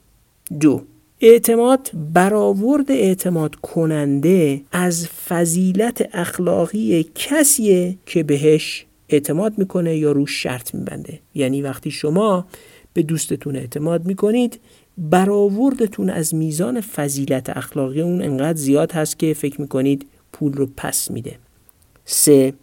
دو 0.60 0.82
اعتماد 1.22 1.91
برآورد 2.13 2.91
اعتماد 2.91 3.56
کننده 3.56 4.62
از 4.72 5.08
فضیلت 5.08 6.10
اخلاقی 6.13 7.06
کسیه 7.15 7.98
که 8.06 8.24
بهش 8.24 8.86
اعتماد 9.10 9.58
می‌کنه 9.58 9.98
یا 9.98 10.12
روش 10.12 10.43
شرط 10.43 10.76
میبنده. 10.76 11.20
یعنی 11.36 11.62
وقتی 11.62 11.91
شما 11.91 12.46
به 12.93 13.02
دوستتون 13.04 13.56
اعتماد 13.56 14.06
می‌کنید 14.06 14.60
برآوردتون 14.98 16.10
از 16.10 16.36
میزان 16.36 16.82
فضیلت 16.82 17.58
اخلاقی 17.58 18.02
اون 18.02 18.22
انقدر 18.22 18.58
زیاد 18.58 18.91
هست 18.91 19.20
که 19.20 19.34
فکر 19.34 19.62
می‌کنید 19.62 20.06
پول 20.32 20.54
رو 20.54 20.67
پس 20.78 21.12
میده. 21.12 21.36
سه 22.06 22.54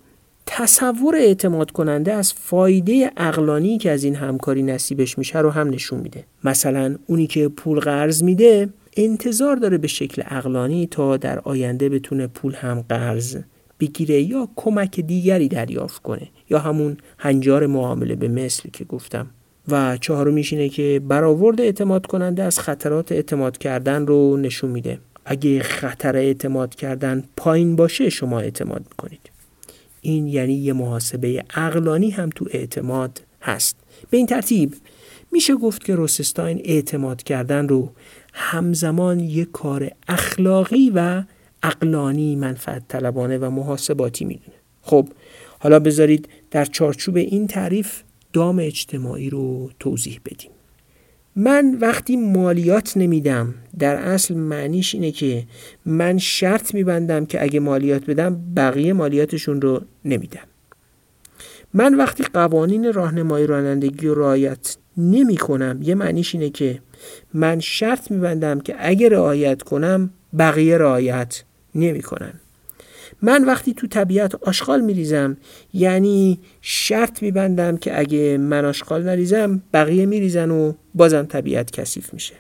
تصور 0.46 1.16
اعتماد 1.16 1.70
کننده 1.70 2.12
از 2.12 2.32
فایده 2.32 3.10
اقلانی 3.16 3.78
که 3.78 3.90
از 3.90 4.04
این 4.04 4.14
همکاری 4.14 4.62
نصیبش 4.62 5.18
میشه 5.18 5.38
رو 5.38 5.50
هم 5.50 5.68
نشون 5.68 6.00
میده. 6.00 6.24
مثلا 6.44 6.96
اونی 7.06 7.26
که 7.26 7.48
پول 7.48 7.80
قرض 7.80 8.22
میده 8.22 8.68
انتظار 8.96 9.56
داره 9.56 9.78
به 9.78 9.88
شکل 9.88 10.22
اقلانی 10.26 10.86
تا 10.86 11.16
در 11.16 11.38
آینده 11.38 11.88
بتونه 11.88 12.26
پول 12.26 12.54
هم 12.54 12.84
قرض 12.88 13.36
بگیره 13.80 14.22
یا 14.22 14.48
کمک 14.56 15.00
دیگری 15.00 15.48
دریافت 15.48 16.02
کنه. 16.02 16.28
یا 16.50 16.58
همون 16.58 16.96
هنجار 17.18 17.66
معامله 17.66 18.14
به 18.14 18.28
مثل 18.28 18.70
که 18.72 18.84
گفتم. 18.84 19.26
و 19.68 19.96
چهارمیش 19.96 20.52
اینه 20.52 20.68
که 20.68 21.00
برآورد 21.08 21.60
اعتماد 21.60 22.06
کننده 22.06 22.42
از 22.42 22.58
خطرات 22.58 23.12
اعتماد 23.12 23.58
کردن 23.58 24.06
رو 24.06 24.36
نشون 24.36 24.70
میده. 24.70 24.98
اگه 25.24 25.60
خطر 25.60 26.16
اعتماد 26.16 26.74
کردن 26.74 27.24
پایین 27.36 27.76
باشه 27.76 28.10
شما 28.10 28.40
اعتماد 28.40 28.82
می‌کنید. 28.90 29.23
این 30.04 30.26
یعنی 30.26 30.54
یه 30.54 30.72
محاسبه 30.72 31.44
اقلانی 31.54 32.10
هم 32.10 32.30
تو 32.30 32.46
اعتماد 32.50 33.22
هست. 33.42 33.76
به 34.10 34.16
این 34.16 34.26
ترتیب 34.26 34.74
میشه 35.32 35.54
گفت 35.54 35.84
که 35.84 35.94
روسستاین 35.94 36.60
اعتماد 36.64 37.22
کردن 37.22 37.68
رو 37.68 37.92
همزمان 38.32 39.20
یک 39.20 39.50
کار 39.52 39.90
اخلاقی 40.08 40.92
و 40.94 41.22
اقلانی 41.62 42.36
منفعت 42.36 42.82
طلبانه 42.88 43.38
و 43.38 43.50
محاسباتی 43.50 44.24
می‌دونه. 44.24 44.56
خب 44.82 45.08
حالا 45.58 45.78
بذارید 45.78 46.28
در 46.50 46.64
چارچوب 46.64 47.16
این 47.16 47.46
تعریف 47.46 48.02
دام 48.32 48.58
اجتماعی 48.58 49.30
رو 49.30 49.70
توضیح 49.78 50.20
بدیم. 50.24 50.50
من 51.36 51.78
وقتی 51.80 52.16
مالیات 52.16 52.96
نمیدم 52.96 53.54
در 53.78 53.96
اصل 53.96 54.34
معنیش 54.34 54.94
اینه 54.94 55.10
که 55.10 55.44
من 55.86 56.18
شرط 56.18 56.74
میبندم 56.74 57.26
که 57.26 57.42
اگه 57.42 57.60
مالیات 57.60 58.06
بدم 58.06 58.40
بقیه 58.56 58.92
مالیاتشون 58.92 59.60
رو 59.60 59.82
نمیدم. 60.04 60.46
من 61.74 61.94
وقتی 61.94 62.24
قوانین 62.24 62.92
راهنمایی 62.92 63.46
رانندگی 63.46 64.06
رو 64.06 64.14
رعایت 64.14 64.76
نمی 64.96 65.36
کنم 65.36 65.78
یه 65.82 65.94
معنیش 65.94 66.34
اینه 66.34 66.50
که 66.50 66.80
من 67.34 67.60
شرط 67.60 68.10
میبندم 68.10 68.60
که 68.60 68.76
اگه 68.78 69.08
رعایت 69.08 69.62
کنم 69.62 70.10
بقیه 70.38 70.78
رعایت 70.78 71.44
نمی‌کنن. 71.74 72.40
من 73.24 73.44
وقتی 73.44 73.74
تو 73.74 73.86
طبیعت 73.86 74.34
آشغال 74.34 74.80
میریزم 74.80 75.36
یعنی 75.74 76.38
شرط 76.60 77.22
میبندم 77.22 77.76
که 77.76 77.98
اگه 77.98 78.38
من 78.38 78.64
آشغال 78.64 79.02
نریزم 79.02 79.62
بقیه 79.72 80.06
میریزن 80.06 80.50
و 80.50 80.72
بازم 80.94 81.22
طبیعت 81.22 81.70
کثیف 81.70 82.14
میشه. 82.14 82.34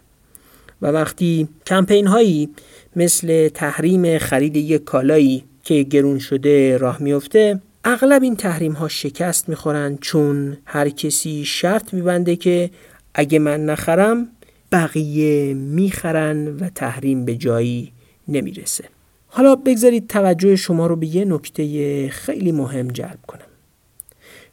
و 0.82 0.86
وقتی 0.86 1.48
کمپین 1.66 2.06
هایی 2.06 2.48
مثل 2.96 3.48
تحریم 3.48 4.18
خرید 4.18 4.56
یک 4.56 4.84
کالایی 4.84 5.44
که 5.62 5.82
گرون 5.82 6.18
شده 6.18 6.76
راه 6.76 7.02
میفته 7.02 7.60
اغلب 7.84 8.22
این 8.22 8.36
تحریم 8.36 8.72
ها 8.72 8.88
شکست 8.88 9.48
می‌خورن 9.48 9.98
چون 10.00 10.56
هر 10.64 10.88
کسی 10.88 11.44
شرط 11.44 11.94
میبنده 11.94 12.36
که 12.36 12.70
اگه 13.14 13.38
من 13.38 13.66
نخرم 13.66 14.28
بقیه 14.72 15.54
می‌خرن 15.54 16.48
و 16.48 16.68
تحریم 16.68 17.24
به 17.24 17.36
جایی 17.36 17.92
نمی‌رسه. 18.28 18.93
حالا 19.36 19.56
بگذارید 19.56 20.06
توجه 20.06 20.56
شما 20.56 20.86
رو 20.86 20.96
به 20.96 21.16
یه 21.16 21.24
نکته 21.24 22.08
خیلی 22.08 22.52
مهم 22.52 22.88
جلب 22.88 23.18
کنم. 23.26 23.46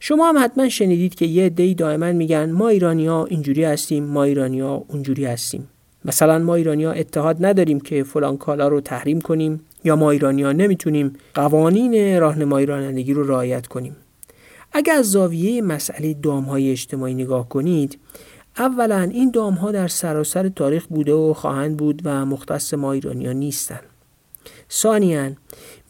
شما 0.00 0.28
هم 0.28 0.44
حتما 0.44 0.68
شنیدید 0.68 1.14
که 1.14 1.26
یه 1.26 1.48
دی 1.48 1.74
دائما 1.74 2.12
میگن 2.12 2.50
ما 2.50 2.68
ایرانیا 2.68 3.24
اینجوری 3.24 3.64
هستیم 3.64 4.04
ما 4.04 4.24
ایرانیا 4.24 4.84
اونجوری 4.88 5.24
هستیم. 5.24 5.68
مثلا 6.04 6.38
ما 6.38 6.54
ایرانیا 6.54 6.92
اتحاد 6.92 7.46
نداریم 7.46 7.80
که 7.80 8.02
فلان 8.02 8.36
کالا 8.36 8.68
رو 8.68 8.80
تحریم 8.80 9.20
کنیم 9.20 9.60
یا 9.84 9.96
ما 9.96 10.10
ایرانیا 10.10 10.52
نمی‌تونیم 10.52 11.12
قوانین 11.34 12.20
راهنمایی 12.20 12.66
رانندگی 12.66 13.12
رو 13.12 13.26
رعایت 13.26 13.66
کنیم. 13.66 13.96
اگر 14.72 14.94
از 14.94 15.10
زاویه 15.10 15.62
مسئله 15.62 16.16
های 16.48 16.70
اجتماعی 16.70 17.14
نگاه 17.14 17.48
کنید 17.48 17.98
اولا 18.58 19.00
این 19.00 19.34
ها 19.34 19.72
در 19.72 19.88
سراسر 19.88 20.48
تاریخ 20.48 20.86
بوده 20.86 21.12
و 21.12 21.34
خواهند 21.34 21.76
بود 21.76 22.02
و 22.04 22.26
مختص 22.26 22.74
ما 22.74 22.92
ایرانیا 22.92 23.32
نیستند 23.32 23.91
ثانیا 24.72 25.30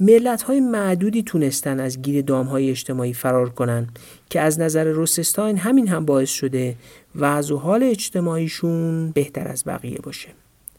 ملت 0.01 0.42
های 0.42 0.61
معدودی 0.61 1.23
تونستن 1.23 1.81
از 1.81 2.03
گیر 2.03 2.23
دام 2.23 2.47
های 2.47 2.71
اجتماعی 2.71 3.14
فرار 3.14 3.51
کنن 3.51 3.88
که 4.31 4.40
از 4.40 4.61
نظر 4.61 4.85
روسستاین 4.85 5.57
همین 5.59 5.88
هم 5.88 6.05
باعث 6.05 6.31
شده 6.31 6.77
وضع 7.16 7.55
و 7.55 7.59
حال 7.59 7.83
اجتماعیشون 7.83 9.11
بهتر 9.11 9.49
از 9.49 9.64
بقیه 9.66 9.99
باشه. 10.03 10.29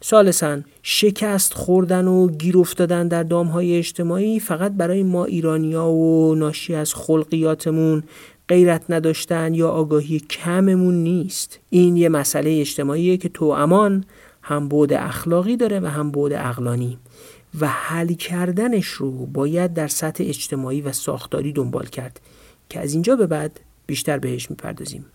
سالسا 0.02 0.60
شکست 0.82 1.54
خوردن 1.54 2.08
و 2.08 2.28
گیر 2.28 2.58
افتادن 2.58 3.08
در 3.08 3.24
دام 3.24 3.48
های 3.48 3.78
اجتماعی 3.78 4.40
فقط 4.40 4.72
برای 4.72 5.04
ما 5.04 5.26
ایرانیا 5.26 5.88
و 5.88 6.36
ناشی 6.36 6.76
از 6.76 6.94
خلقیاتمون 6.94 8.04
غیرت 8.48 8.84
نداشتن 8.90 9.54
یا 9.54 9.70
آگاهی 9.70 10.20
کممون 10.20 11.04
نیست. 11.04 11.60
این 11.70 11.98
یه 11.98 12.10
مسئله 12.10 12.60
اجتماعیه 12.60 13.18
که 13.18 13.30
تو 13.30 13.46
امان 13.46 14.06
هم 14.42 14.68
بود 14.68 14.94
اخلاقی 14.94 15.58
داره 15.58 15.80
و 15.80 15.86
هم 15.86 16.12
بود 16.12 16.34
اقلانی 16.34 16.98
و 17.60 17.68
حل 17.68 18.14
کردنش 18.14 18.88
رو 18.88 19.12
باید 19.26 19.74
در 19.74 19.88
سطح 19.88 20.24
اجتماعی 20.28 20.82
و 20.82 20.92
ساختاری 20.92 21.54
دنبال 21.54 21.86
کرد 21.86 22.22
که 22.70 22.80
از 22.80 22.94
اینجا 22.94 23.16
به 23.16 23.28
بعد 23.28 23.60
بیشتر 23.86 24.20
بهش 24.20 24.50
می‌پردازیم. 24.50 25.06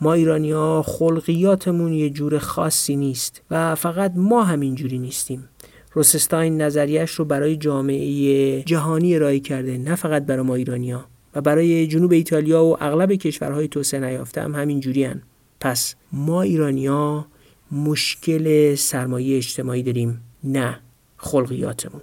ما 0.00 0.12
ایرانی 0.12 0.52
ها 0.52 0.82
خلقیاتمون 0.82 1.92
یه 1.92 2.10
جور 2.10 2.38
خاصی 2.38 2.96
نیست 2.96 3.42
و 3.50 3.74
فقط 3.74 4.12
ما 4.16 4.42
همین 4.44 4.74
جوری 4.74 4.98
نیستیم. 4.98 5.48
روسستاین 5.92 6.62
نظریش 6.62 7.10
رو 7.10 7.24
برای 7.24 7.56
جامعه 7.56 8.62
جهانی 8.62 9.14
ارائه 9.14 9.40
کرده 9.40 9.78
نه 9.78 9.94
فقط 9.94 10.26
برای 10.26 10.42
ما 10.42 10.54
ایرانیا 10.54 11.04
و 11.34 11.40
برای 11.40 11.86
جنوب 11.86 12.12
ایتالیا 12.12 12.64
و 12.64 12.76
اغلب 12.84 13.12
کشورهای 13.12 13.68
توسعه 13.68 14.00
نیافته 14.00 14.42
هم 14.42 14.54
همین 14.54 14.80
جوری 14.80 15.04
هن. 15.04 15.22
پس 15.60 15.94
ما 16.12 16.42
ایرانیا 16.42 17.26
مشکل 17.72 18.74
سرمایه 18.74 19.36
اجتماعی 19.36 19.82
داریم. 19.82 20.20
نه. 20.44 20.80
خلقیاتمون. 21.24 22.02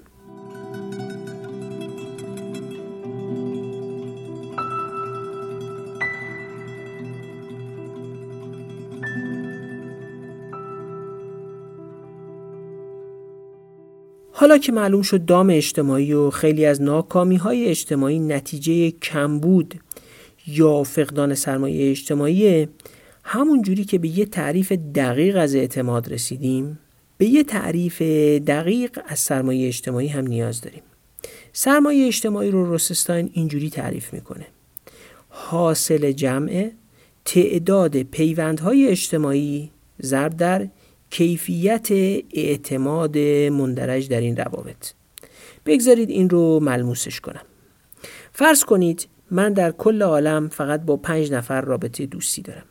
حالا 14.31 14.57
که 14.57 14.71
معلوم 14.71 15.01
شد 15.01 15.25
دام 15.25 15.49
اجتماعی 15.49 16.13
و 16.13 16.29
خیلی 16.29 16.65
از 16.65 16.81
ناکامی 16.81 17.35
های 17.35 17.65
اجتماعی 17.65 18.19
نتیجه 18.19 18.91
کمبود 18.91 19.75
یا 20.47 20.83
فقدان 20.83 21.35
سرمایه 21.35 21.91
اجتماعی 21.91 22.67
همون 23.23 23.61
جوری 23.61 23.83
که 23.83 23.99
به 23.99 24.07
یه 24.07 24.25
تعریف 24.25 24.71
دقیق 24.71 25.37
از 25.37 25.55
اعتماد 25.55 26.13
رسیدیم 26.13 26.79
به 27.21 27.27
یه 27.27 27.43
تعریف 27.43 28.01
دقیق 28.47 28.99
از 29.05 29.19
سرمایه 29.19 29.67
اجتماعی 29.67 30.07
هم 30.07 30.27
نیاز 30.27 30.61
داریم. 30.61 30.81
سرمایه 31.53 32.07
اجتماعی 32.07 32.51
رو 32.51 32.65
روسستاین 32.65 33.29
اینجوری 33.33 33.69
تعریف 33.69 34.13
می‌کنه. 34.13 34.47
حاصل 35.29 36.11
جمع 36.11 36.71
تعداد 37.25 38.03
پیوندهای 38.03 38.87
اجتماعی 38.87 39.71
ضرب 40.01 40.37
در 40.37 40.67
کیفیت 41.09 41.91
اعتماد 42.33 43.17
مندرج 43.51 44.09
در 44.09 44.21
این 44.21 44.37
روابط. 44.37 44.91
بگذارید 45.65 46.09
این 46.09 46.29
رو 46.29 46.59
ملموسش 46.59 47.19
کنم. 47.19 47.45
فرض 48.31 48.63
کنید 48.63 49.07
من 49.31 49.53
در 49.53 49.71
کل 49.71 50.01
عالم 50.01 50.49
فقط 50.49 50.81
با 50.81 50.97
پنج 50.97 51.31
نفر 51.31 51.61
رابطه 51.61 52.05
دوستی 52.05 52.41
دارم. 52.41 52.65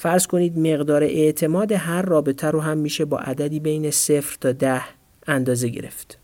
فرض 0.00 0.26
کنید 0.26 0.58
مقدار 0.58 1.04
اعتماد 1.04 1.72
هر 1.72 2.02
رابطه 2.02 2.46
رو 2.46 2.60
هم 2.60 2.78
میشه 2.78 3.04
با 3.04 3.18
عددی 3.18 3.60
بین 3.60 3.90
صفر 3.90 4.36
تا 4.40 4.52
ده 4.52 4.82
اندازه 5.26 5.68
گرفت. 5.68 6.18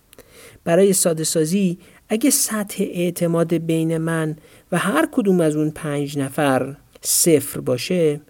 برای 0.65 0.93
ساده 0.93 1.25
سازی 1.25 1.79
اگه 2.09 2.31
سطح 2.31 2.85
اعتماد 2.91 3.55
بین 3.55 3.99
من 3.99 4.37
و 4.73 4.79
هر 4.79 5.09
کدوم 5.13 5.41
از 5.41 5.57
اون 5.57 5.71
پنج 5.71 6.19
نفر 6.19 6.77
صفر 7.01 7.61
باشه 7.61 8.21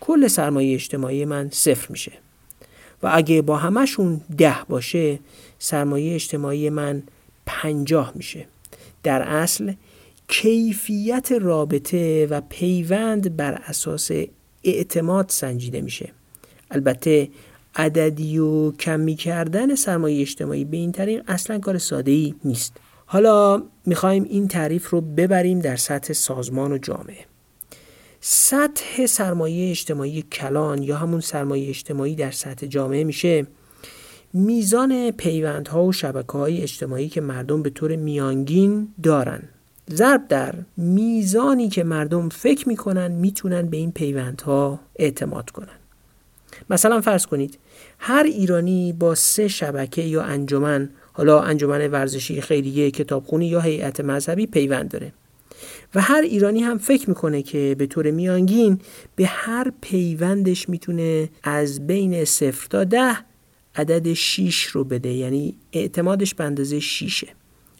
کل 0.00 0.26
سرمایه 0.28 0.74
اجتماعی 0.74 1.24
من 1.24 1.48
صفر 1.52 1.86
میشه. 1.90 2.12
و 3.02 3.10
اگه 3.12 3.42
با 3.42 3.56
همشون 3.56 4.20
ده 4.38 4.56
باشه 4.68 5.18
سرمایه 5.58 6.14
اجتماعی 6.14 6.70
من 6.70 7.02
پنجاه 7.46 8.12
میشه. 8.14 8.46
در 9.02 9.22
اصل 9.22 9.72
کیفیت 10.28 11.32
رابطه 11.32 12.26
و 12.30 12.40
پیوند 12.48 13.36
بر 13.36 13.62
اساس 13.66 14.10
اعتماد 14.64 15.28
سنجیده 15.28 15.80
میشه. 15.80 16.12
البته 16.70 17.28
عددی 17.76 18.38
و 18.38 18.72
کمی 18.72 19.14
کردن 19.14 19.74
سرمایه 19.74 20.20
اجتماعی 20.20 20.64
به 20.64 20.76
این 20.76 20.92
طریق 20.92 21.22
اصلا 21.26 21.58
کار 21.58 21.78
ساده 21.78 22.10
ای 22.10 22.34
نیست. 22.44 22.76
حالا 23.06 23.62
می‌خوایم 23.86 24.24
این 24.24 24.48
تعریف 24.48 24.90
رو 24.90 25.00
ببریم 25.00 25.58
در 25.58 25.76
سطح 25.76 26.12
سازمان 26.12 26.72
و 26.72 26.78
جامعه. 26.78 27.26
سطح 28.20 29.06
سرمایه 29.06 29.70
اجتماعی 29.70 30.22
کلان 30.22 30.82
یا 30.82 30.96
همون 30.96 31.20
سرمایه 31.20 31.68
اجتماعی 31.68 32.14
در 32.14 32.30
سطح 32.30 32.66
جامعه 32.66 33.04
میشه 33.04 33.46
میزان 34.32 35.10
پیوندها 35.10 35.84
و 35.84 35.92
شبکه 35.92 36.32
های 36.32 36.62
اجتماعی 36.62 37.08
که 37.08 37.20
مردم 37.20 37.62
به 37.62 37.70
طور 37.70 37.96
میانگین 37.96 38.88
دارن. 39.02 39.42
ضرب 39.90 40.28
در 40.28 40.54
میزانی 40.76 41.68
که 41.68 41.84
مردم 41.84 42.28
فکر 42.28 42.68
می‌کنن 42.68 43.12
می‌تونن 43.12 43.62
به 43.66 43.76
این 43.76 43.92
پیوندها 43.92 44.80
اعتماد 44.96 45.50
کنن. 45.50 45.78
مثلا 46.70 47.00
فرض 47.00 47.26
کنید 47.26 47.58
هر 47.98 48.22
ایرانی 48.26 48.92
با 48.92 49.14
سه 49.14 49.48
شبکه 49.48 50.02
یا 50.02 50.22
انجمن 50.22 50.90
حالا 51.12 51.40
انجمن 51.40 51.90
ورزشی 51.90 52.40
خیریه 52.40 52.90
کتابخونی 52.90 53.46
یا 53.46 53.60
هیئت 53.60 54.00
مذهبی 54.00 54.46
پیوند 54.46 54.90
داره. 54.90 55.12
و 55.94 56.00
هر 56.00 56.22
ایرانی 56.22 56.60
هم 56.60 56.78
فکر 56.78 57.08
می‌کنه 57.08 57.42
که 57.42 57.76
به 57.78 57.86
طور 57.86 58.10
میانگین 58.10 58.80
به 59.16 59.26
هر 59.26 59.72
پیوندش 59.80 60.68
می‌تونه 60.68 61.28
از 61.42 61.86
بین 61.86 62.24
صفر 62.24 62.66
تا 62.70 62.84
ده 62.84 63.16
عدد 63.74 64.12
6 64.12 64.64
رو 64.64 64.84
بده. 64.84 65.12
یعنی 65.12 65.54
اعتمادش 65.72 66.34
به 66.34 66.44
اندازه 66.44 66.80
6 66.80 67.24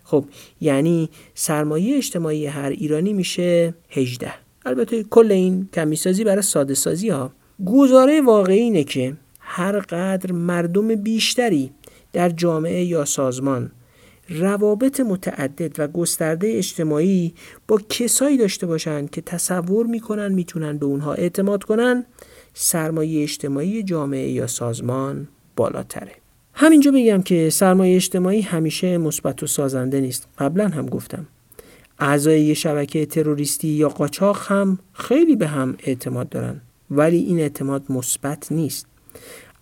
خب 0.04 0.24
یعنی 0.60 1.10
سرمایه 1.34 1.96
اجتماعی 1.96 2.46
هر 2.46 2.70
ایرانی 2.70 3.12
میشه 3.12 3.74
18 3.90 4.32
البته 4.66 5.02
کل 5.02 5.32
این 5.32 5.68
کمی 5.72 5.96
سازی 5.96 6.24
برای 6.24 6.42
ساده 6.42 6.74
سازی 6.74 7.08
ها. 7.08 7.32
گزاره 7.66 8.20
واقعی 8.20 8.58
اینه 8.58 8.84
که 8.84 9.16
هر 9.40 9.78
قدر 9.78 10.32
مردم 10.32 10.94
بیشتری 10.94 11.70
در 12.12 12.28
جامعه 12.28 12.84
یا 12.84 13.04
سازمان 13.04 13.70
روابط 14.28 15.00
متعدد 15.00 15.80
و 15.80 15.88
گسترده 15.88 16.52
اجتماعی 16.56 17.34
با 17.68 17.80
کسایی 17.88 18.36
داشته 18.36 18.66
باشند 18.66 19.10
که 19.10 19.20
تصور 19.20 19.86
می‌کنن 19.86 20.32
می‌تونن 20.32 20.78
به 20.78 20.86
اونها 20.86 21.14
اعتماد 21.14 21.64
کنن 21.64 22.06
سرمایه 22.54 23.22
اجتماعی 23.22 23.82
جامعه 23.82 24.30
یا 24.30 24.46
سازمان 24.46 25.28
بالاتره. 25.56 26.23
همینجا 26.56 26.90
بگم 26.90 27.22
که 27.22 27.50
سرمایه 27.50 27.96
اجتماعی 27.96 28.40
همیشه 28.40 28.98
مثبت 28.98 29.42
و 29.42 29.46
سازنده 29.46 30.00
نیست. 30.00 30.28
قبلا 30.38 30.68
هم 30.68 30.86
گفتم. 30.86 31.26
اعضای 31.98 32.54
شبکه 32.54 33.06
تروریستی 33.06 33.68
یا 33.68 33.88
قاچاق 33.88 34.42
هم 34.46 34.78
خیلی 34.92 35.36
به 35.36 35.46
هم 35.46 35.76
اعتماد 35.78 36.28
دارن 36.28 36.60
ولی 36.90 37.18
این 37.18 37.40
اعتماد 37.40 37.82
مثبت 37.88 38.52
نیست. 38.52 38.86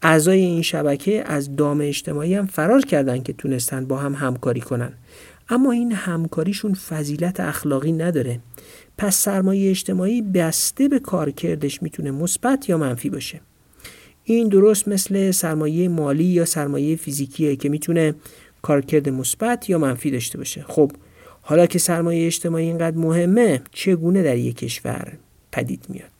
اعضای 0.03 0.41
این 0.41 0.63
شبکه 0.63 1.25
از 1.27 1.57
دام 1.57 1.81
اجتماعی 1.81 2.35
هم 2.35 2.47
فرار 2.47 2.81
کردن 2.81 3.23
که 3.23 3.33
تونستن 3.33 3.85
با 3.85 3.97
هم 3.97 4.15
همکاری 4.15 4.61
کنن. 4.61 4.93
اما 5.49 5.73
این 5.73 5.93
همکاریشون 5.93 6.75
فضیلت 6.75 7.41
اخلاقی 7.41 7.93
نداره. 7.93 8.41
پس 8.99 9.17
سرمایه 9.17 9.71
اجتماعی 9.71 10.23
بسته 10.23 10.89
به 10.89 10.99
کارکردش 10.99 11.83
می‌تونه 11.83 12.11
مثبت 12.11 12.69
یا 12.69 12.79
منفی 12.79 13.11
باشه. 13.11 13.41
این 14.25 14.49
درست 14.49 14.89
مثل 14.89 15.31
سرمایه 15.31 15.89
مالی 15.89 16.25
یا 16.25 16.45
سرمایه 16.45 16.97
فیزیکیه 16.97 17.57
که 17.57 17.69
می‌تونه 17.69 18.15
کارکرد 18.63 19.09
مثبت 19.09 19.71
یا 19.71 19.79
منفی 19.79 20.11
داشته 20.11 20.39
باشه. 20.39 20.65
خب 20.69 20.93
حالا 21.43 21.67
که 21.67 21.79
سرمایه 21.79 22.27
اجتماعی 22.27 22.67
اینقدر 22.67 22.97
مهمه 22.97 23.61
چگونه 23.73 24.23
در 24.23 24.37
یک 24.37 24.57
کشور 24.57 25.13
پدید 25.53 25.87
میاد؟ 25.89 26.12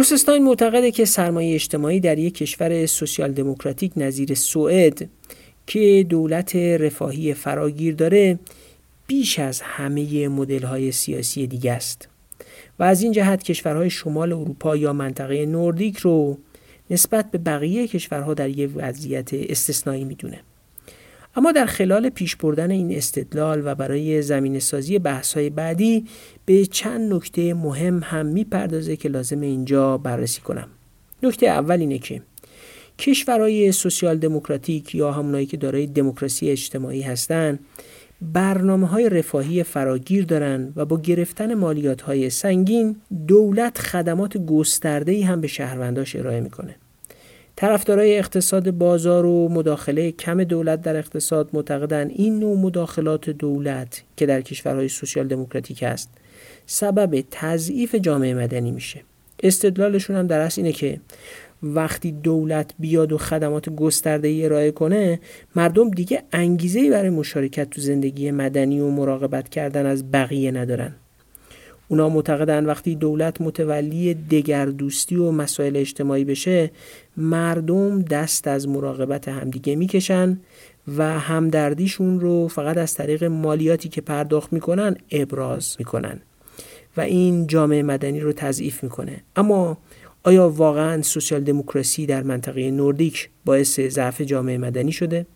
روسستاین 0.00 0.44
معتقده 0.44 0.90
که 0.90 1.04
سرمایه 1.04 1.54
اجتماعی 1.54 2.00
در 2.00 2.18
یک 2.18 2.34
کشور 2.34 2.86
سوسیال 2.86 3.32
دموکراتیک 3.32 3.92
نظیر 3.96 4.34
سوئد 4.34 5.08
که 5.66 6.06
دولت 6.08 6.56
رفاهی 6.56 7.34
فراگیر 7.34 7.94
داره 7.94 8.38
بیش 9.06 9.38
از 9.38 9.60
همه 9.60 10.28
مدل 10.28 10.62
های 10.62 10.92
سیاسی 10.92 11.46
دیگه 11.46 11.72
است. 11.72 12.08
و 12.78 12.82
از 12.82 13.02
این 13.02 13.12
جهت 13.12 13.42
کشورهای 13.42 13.90
شمال 13.90 14.32
اروپا 14.32 14.76
یا 14.76 14.92
منطقه 14.92 15.46
نوردیک 15.46 15.98
رو 15.98 16.38
نسبت 16.90 17.30
به 17.30 17.38
بقیه 17.38 17.88
کشورها 17.88 18.34
در 18.34 18.48
یک 18.48 18.70
وضعیت 18.74 19.34
استثنایی 19.34 20.04
می‌دونه. 20.04 20.40
اما 21.36 21.52
در 21.52 21.66
خلال 21.66 22.08
پیش 22.08 22.36
بردن 22.36 22.70
این 22.70 22.96
استدلال 22.96 23.62
و 23.64 23.74
برای 23.74 24.22
زمین 24.22 24.58
سازی 24.58 24.98
بحث 24.98 25.34
های 25.34 25.50
بعدی 25.50 26.06
به 26.44 26.66
چند 26.66 27.12
نکته 27.12 27.54
مهم 27.54 28.00
هم 28.02 28.26
می‌پردازه 28.26 28.96
که 28.96 29.08
لازم 29.08 29.40
اینجا 29.40 29.98
بررسی 29.98 30.40
کنم. 30.40 30.68
نکته 31.22 31.46
اول 31.46 31.80
اینه 31.80 31.98
که 31.98 32.22
کشورهای 32.98 33.72
سوسیال 33.72 34.18
دموکراتیک 34.18 34.94
یا 34.94 35.12
همونایی 35.12 35.46
که 35.46 35.56
دارای 35.56 35.86
دموکراسی 35.86 36.50
اجتماعی 36.50 37.02
هستند 37.02 37.58
برنامه 38.22 38.86
های 38.86 39.08
رفاهی 39.08 39.62
فراگیر 39.62 40.24
دارند 40.24 40.72
و 40.76 40.84
با 40.84 41.00
گرفتن 41.00 41.54
مالیات 41.54 42.02
های 42.02 42.30
سنگین 42.30 42.96
دولت 43.26 43.78
خدمات 43.78 44.36
گسترده 44.36 45.26
هم 45.26 45.40
به 45.40 45.48
شهرونداش 45.48 46.16
ارائه 46.16 46.40
می‌کنه. 46.40 46.76
طرفدارای 47.56 48.18
اقتصاد 48.18 48.70
بازار 48.70 49.26
و 49.26 49.48
مداخله 49.48 50.12
کم 50.12 50.44
دولت 50.44 50.82
در 50.82 50.96
اقتصاد 50.96 51.50
معتقدن 51.52 52.08
این 52.08 52.38
نوع 52.38 52.58
مداخلات 52.58 53.30
دولت 53.30 54.02
که 54.16 54.26
در 54.26 54.40
کشورهای 54.40 54.88
سوسیال 54.88 55.28
دموکراتیک 55.28 55.82
است 55.82 56.10
سبب 56.66 57.24
تضعیف 57.30 57.94
جامعه 57.94 58.34
مدنی 58.34 58.70
میشه. 58.70 59.02
استدلالشون 59.42 60.16
هم 60.16 60.26
در 60.26 60.40
اصل 60.40 60.60
اینه 60.60 60.72
که 60.72 61.00
وقتی 61.62 62.12
دولت 62.12 62.70
بیاد 62.78 63.12
و 63.12 63.18
خدمات 63.18 63.68
گسترده 63.70 64.28
ای 64.28 64.44
ارائه 64.44 64.70
کنه 64.70 65.20
مردم 65.56 65.90
دیگه 65.90 66.22
انگیزه 66.32 66.90
برای 66.90 67.10
مشارکت 67.10 67.70
تو 67.70 67.80
زندگی 67.80 68.30
مدنی 68.30 68.80
و 68.80 68.90
مراقبت 68.90 69.48
کردن 69.48 69.86
از 69.86 70.10
بقیه 70.10 70.50
ندارن. 70.50 70.94
اونا 71.90 72.08
معتقدن 72.08 72.66
وقتی 72.66 72.94
دولت 72.94 73.40
متولی 73.40 74.14
دگردوستی 74.14 75.16
و 75.16 75.30
مسائل 75.30 75.76
اجتماعی 75.76 76.24
بشه 76.24 76.70
مردم 77.16 78.02
دست 78.02 78.48
از 78.48 78.68
مراقبت 78.68 79.28
همدیگه 79.28 79.76
می‌کشن 79.76 80.40
و 80.96 81.18
همدردیشون 81.18 82.20
رو 82.20 82.48
فقط 82.48 82.78
از 82.78 82.94
طریق 82.94 83.24
مالیاتی 83.24 83.88
که 83.88 84.00
پرداخت 84.00 84.52
می‌کنن 84.52 84.96
ابراز 85.10 85.76
می‌کنن 85.78 86.20
و 86.96 87.00
این 87.00 87.46
جامعه 87.46 87.82
مدنی 87.82 88.20
رو 88.20 88.32
تضعیف 88.32 88.82
می‌کنه 88.82 89.22
اما 89.36 89.78
آیا 90.24 90.48
واقعا 90.48 91.02
سوسیال 91.02 91.44
دموکراسی 91.44 92.06
در 92.06 92.22
منطقه 92.22 92.70
نوردیک 92.70 93.30
باعث 93.44 93.80
ضعف 93.80 94.20
جامعه 94.20 94.58
مدنی 94.58 94.92
شده؟ 94.92 95.26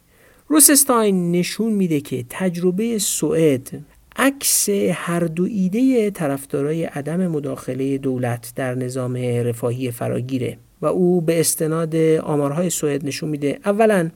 روسستاین 0.48 1.32
نشون 1.32 1.72
میده 1.72 2.00
که 2.00 2.24
تجربه 2.30 2.98
سوئد 2.98 3.70
عکس 4.16 4.68
هر 4.92 5.20
دو 5.20 5.44
ایده 5.44 6.10
طرفدارای 6.10 6.84
عدم 6.84 7.26
مداخله 7.26 7.98
دولت 7.98 8.52
در 8.56 8.74
نظام 8.74 9.16
رفاهی 9.16 9.90
فراگیره 9.90 10.58
و 10.82 10.86
او 10.86 11.20
به 11.20 11.40
استناد 11.40 11.96
آمارهای 12.22 12.70
سوئد 12.70 13.06
نشون 13.06 13.28
میده. 13.28 13.58
اولا 13.64 14.10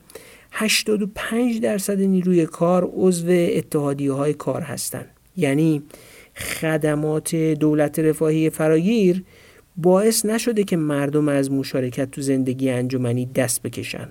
85 0.52 1.60
درصد 1.60 2.00
نیروی 2.00 2.46
کار 2.46 2.90
عضو 2.94 3.26
اتحادیه 3.30 4.12
های 4.12 4.34
کار 4.34 4.62
هستند. 4.62 5.06
یعنی 5.36 5.82
خدمات 6.36 7.34
دولت 7.34 7.98
رفاهی 7.98 8.50
فراگیر 8.50 9.24
باعث 9.76 10.26
نشده 10.26 10.64
که 10.64 10.76
مردم 10.76 11.28
از 11.28 11.50
مشارکت 11.50 12.10
تو 12.10 12.20
زندگی 12.20 12.70
انجمنی 12.70 13.26
دست 13.26 13.62
بکشن. 13.62 14.08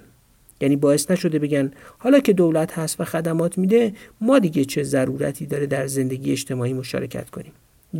یعنی 0.61 0.75
باعث 0.75 1.11
نشده 1.11 1.39
بگن 1.39 1.71
حالا 1.97 2.19
که 2.19 2.33
دولت 2.33 2.79
هست 2.79 3.01
و 3.01 3.03
خدمات 3.05 3.57
میده 3.57 3.93
ما 4.21 4.39
دیگه 4.39 4.65
چه 4.65 4.83
ضرورتی 4.83 5.45
داره 5.45 5.65
در 5.65 5.87
زندگی 5.87 6.31
اجتماعی 6.31 6.73
مشارکت 6.73 7.29
کنیم؟ 7.29 7.51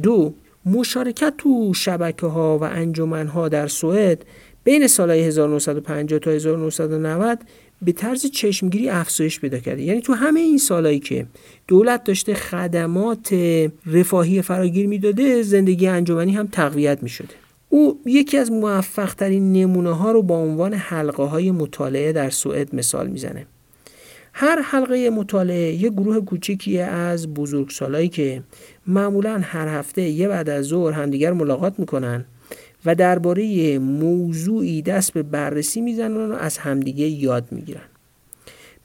دو 0.04 0.34
مشارکت 0.66 1.34
تو 1.38 1.74
شبکه 1.74 2.28
ها 2.28 2.58
و 2.58 2.64
انجمن 2.64 3.28
ها 3.28 3.50
در 3.50 3.68
سوئد 3.68 4.26
بین 4.64 4.88
سالهای 4.88 5.22
1950 5.22 6.20
تا 6.20 6.32
1990 6.32 7.40
به 7.82 7.92
طرز 7.92 8.26
چشمگیری 8.26 8.90
افزایش 8.90 9.40
پیدا 9.40 9.60
کرده. 9.60 9.82
یعنی 9.82 10.02
تو 10.02 10.14
همه 10.14 10.40
این 10.40 10.58
سالهایی 10.58 11.00
که 11.00 11.26
دولت 11.68 12.04
داشته 12.04 12.34
خدمات 12.34 13.36
رفاهی 13.86 14.42
فراگیر 14.42 14.88
می‌داده 14.88 15.42
زندگی 15.42 15.88
انجمنی 15.88 16.32
هم 16.32 16.48
تقویت 16.48 17.04
می 17.04 17.10
شده 17.10 17.47
او 17.70 18.00
یکی 18.06 18.38
از 18.38 18.52
موفق 18.52 19.14
ترین 19.14 19.54
نمونه 19.54 19.96
ها 19.96 20.12
رو 20.12 20.22
با 20.22 20.38
عنوان 20.38 20.74
حلقه 20.74 21.24
های 21.24 21.52
مطالعه 21.52 22.12
در 22.12 22.30
سوئد 22.30 22.76
مثال 22.76 23.08
می‌زنه. 23.08 23.46
هر 24.34 24.62
حلقه 24.62 25.10
مطالعه 25.10 25.74
یه 25.74 25.90
گروه 25.90 26.20
کوچیکی 26.20 26.80
از 26.80 27.34
بزرگسالایی 27.34 28.10
که 28.10 28.44
معمولا 28.88 29.42
هر 29.44 29.68
هفته 29.68 30.02
یه 30.02 30.28
بعد 30.28 30.50
از 30.50 30.66
ظهر 30.66 30.94
همدیگر 30.94 31.34
ملاقات 31.34 31.80
می‌کنن 31.80 32.26
و 32.86 32.96
درباره 32.96 33.80
موضوعی 33.80 34.82
دست 34.82 35.14
به 35.14 35.24
بررسی 35.24 35.82
می‌زنن 35.82 36.32
و 36.32 36.34
از 36.34 36.58
همدیگه 36.58 37.06
یاد 37.06 37.48
می‌گیرن. 37.52 37.86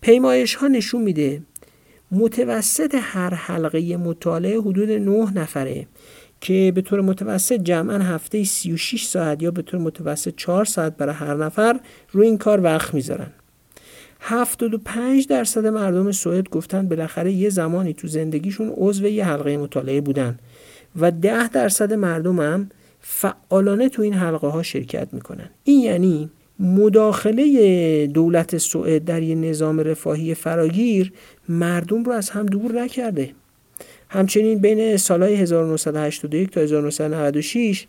پیمایش 0.00 0.54
ها 0.54 0.68
نشون 0.68 1.02
میده 1.02 1.42
متوسط 2.12 2.94
هر 2.98 3.34
حلقه 3.34 3.96
مطالعه 3.96 4.60
حدود 4.60 4.90
9 4.90 5.32
نفره 5.34 5.86
که 6.42 6.72
به 6.74 6.80
طور 6.82 7.00
متوسط 7.00 7.60
جمعا 7.60 7.98
هفته 7.98 8.44
36 8.44 9.04
ساعت 9.04 9.42
یا 9.42 9.50
به 9.50 9.62
طور 9.62 9.80
متوسط 9.80 10.34
4 10.36 10.64
ساعت 10.64 10.96
برای 10.96 11.14
هر 11.14 11.34
نفر 11.34 11.80
روی 12.10 12.26
این 12.26 12.38
کار 12.38 12.60
وقت 12.60 12.94
می‌ذارن. 12.94 13.30
75 14.20 15.26
درصد 15.26 15.66
مردم 15.66 16.12
سوئد 16.12 16.48
گفتن 16.48 16.88
بالاخره 16.88 17.32
یه 17.32 17.50
زمانی 17.50 17.92
تو 17.92 18.08
زندگیشون 18.08 18.72
عضو 18.76 19.06
یه 19.06 19.24
حلقه 19.24 19.56
مطالعه 19.56 20.00
بودن 20.00 20.38
و 21.00 21.10
10 21.10 21.48
درصد 21.48 21.92
مردم 21.92 22.40
هم 22.40 22.68
فعالانه 23.00 23.88
تو 23.88 24.02
این 24.02 24.14
حلقه 24.14 24.46
ها 24.48 24.62
شرکت 24.62 25.08
می‌کنن. 25.12 25.48
این 25.64 25.80
یعنی 25.80 26.30
مداخله 26.58 28.06
دولت 28.06 28.58
سوئد 28.58 29.04
در 29.04 29.22
یه 29.22 29.34
نظام 29.34 29.80
رفاهی 29.80 30.34
فراگیر 30.34 31.12
مردم 31.48 32.04
رو 32.04 32.12
از 32.12 32.30
هم 32.30 32.46
دور 32.46 32.82
نکرده. 32.82 33.30
همچنین 34.12 34.58
بین 34.58 34.96
سالهای 34.96 35.34
1981 35.34 36.50
تا 36.50 36.60
1996 36.60 37.86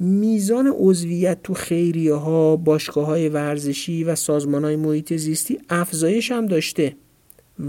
میزان 0.00 0.74
عضویت 0.78 1.42
تو 1.42 1.54
خیریه 1.54 2.14
ها، 2.14 2.56
باشگاه 2.56 3.06
های 3.06 3.28
ورزشی 3.28 4.04
و 4.04 4.14
سازمان 4.14 4.64
های 4.64 4.76
محیط 4.76 5.14
زیستی 5.14 5.58
افزایش 5.70 6.32
هم 6.32 6.46
داشته 6.46 6.96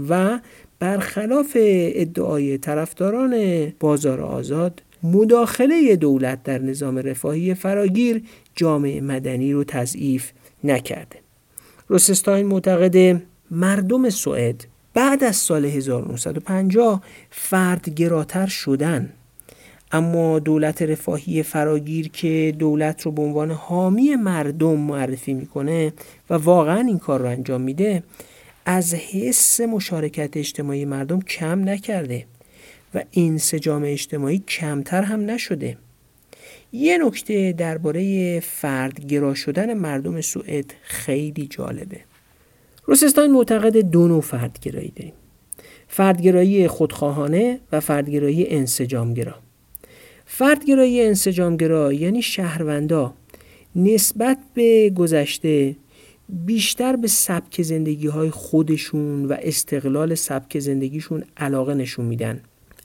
و 0.08 0.40
برخلاف 0.78 1.56
ادعای 1.60 2.58
طرفداران 2.58 3.66
بازار 3.80 4.20
آزاد 4.20 4.82
مداخله 5.02 5.96
دولت 5.96 6.42
در 6.42 6.58
نظام 6.58 6.98
رفاهی 6.98 7.54
فراگیر 7.54 8.22
جامعه 8.54 9.00
مدنی 9.00 9.52
رو 9.52 9.64
تضعیف 9.64 10.30
نکرده. 10.64 11.16
روسستاین 11.88 12.46
معتقد 12.46 13.22
مردم 13.50 14.10
سوئد 14.10 14.66
بعد 14.96 15.24
از 15.24 15.36
سال 15.36 15.64
1950 15.64 17.02
فردگراتر 17.30 18.46
شدن. 18.46 19.12
اما 19.92 20.38
دولت 20.38 20.82
رفاهی 20.82 21.42
فراگیر 21.42 22.08
که 22.08 22.54
دولت 22.58 23.02
رو 23.02 23.12
به 23.12 23.22
عنوان 23.22 23.50
حامی 23.50 24.16
مردم 24.16 24.76
معرفی 24.76 25.34
می‌کنه 25.34 25.92
و 26.30 26.34
واقعا 26.34 26.80
این 26.80 26.98
کار 26.98 27.20
رو 27.20 27.26
انجام 27.26 27.60
میده 27.60 28.02
از 28.66 28.94
حس 28.94 29.60
مشارکت 29.60 30.36
اجتماعی 30.36 30.84
مردم 30.84 31.20
کم 31.20 31.68
نکرده 31.68 32.26
و 32.94 33.02
این 33.10 33.38
سجام 33.38 33.82
اجتماعی 33.84 34.38
کمتر 34.38 35.02
هم 35.02 35.30
نشده. 35.30 35.78
یه 36.72 36.98
نکته 36.98 37.52
درباره 37.52 38.40
فردگرا 38.40 39.34
شدن 39.34 39.74
مردم 39.74 40.20
سوئد 40.20 40.74
خیلی 40.82 41.46
جالبه. 41.46 42.05
روسستان 42.86 43.30
معتقد 43.30 43.76
دو 43.76 44.08
نوع 44.08 44.20
فردگرایی 44.20 44.92
داریم. 44.96 45.12
فردگرایی 45.88 46.68
خودخواهانه 46.68 47.60
و 47.72 47.80
فردگرایی 47.80 48.46
انسجامگرا. 48.48 49.34
فردگرایی 50.26 51.02
انسجامگرا 51.02 51.92
یعنی 51.92 52.22
شهروندا 52.22 53.14
نسبت 53.76 54.38
به 54.54 54.90
گذشته 54.90 55.76
بیشتر 56.28 56.96
به 56.96 57.08
سبک 57.08 57.62
زندگی 57.62 58.06
های 58.06 58.30
خودشون 58.30 59.24
و 59.24 59.36
استقلال 59.38 60.14
سبک 60.14 60.58
زندگیشون 60.58 61.24
علاقه 61.36 61.74
نشون 61.74 62.04
میدن. 62.04 62.40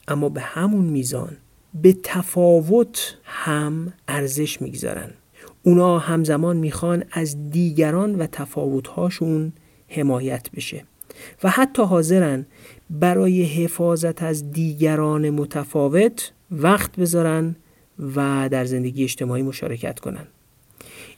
اما 0.07 0.29
به 0.29 0.41
همون 0.41 0.85
میزان 0.85 1.37
به 1.81 1.95
تفاوت 2.03 3.17
هم 3.23 3.93
ارزش 4.07 4.61
می‌گذارن. 4.61 5.09
اونا 5.63 5.99
همزمان 5.99 6.57
می‌خوان 6.57 7.03
از 7.11 7.51
دیگران 7.51 8.15
و 8.15 8.27
تفاوتهاشون 8.31 9.53
حمایت 9.91 10.51
بشه. 10.55 10.83
و 11.43 11.49
حتی 11.49 11.81
حاضرن 11.83 12.45
برای 12.89 13.43
حفاظت 13.43 14.23
از 14.23 14.51
دیگران 14.51 15.29
متفاوت 15.29 16.31
وقت 16.51 16.95
بذارن 16.95 17.55
و 18.15 18.49
در 18.51 18.65
زندگی 18.65 19.03
اجتماعی 19.03 19.41
مشارکت 19.41 19.99
کنن. 19.99 20.27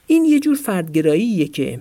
این 0.08 0.26
یه 0.26 0.40
جور 0.40 0.56
فردگراییه 0.56 1.48
که 1.48 1.80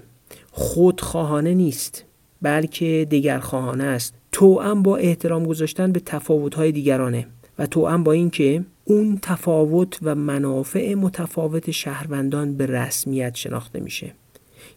خودخواهانه 0.51 1.55
نیست 1.55 2.05
بلکه 2.43 3.07
دگرخواهانه 3.11 3.85
است. 3.85 4.15
توأم 4.33 4.83
با 4.83 4.97
احترام 4.97 5.45
گذاشتن 5.45 5.93
به 5.93 6.01
تفاوت‌های 6.01 6.73
دیگرانه 6.73 7.27
و 7.59 7.67
توأم 7.67 8.05
با 8.05 8.13
اینکه 8.13 8.65
اون 8.85 9.19
تفاوت 9.23 9.99
و 10.03 10.15
منافع 10.15 10.95
متفاوت 10.95 11.71
شهروندان 11.71 12.57
به 12.57 12.67
رسمیت 12.67 13.35
شناخته 13.35 13.81
میشه. 13.81 14.15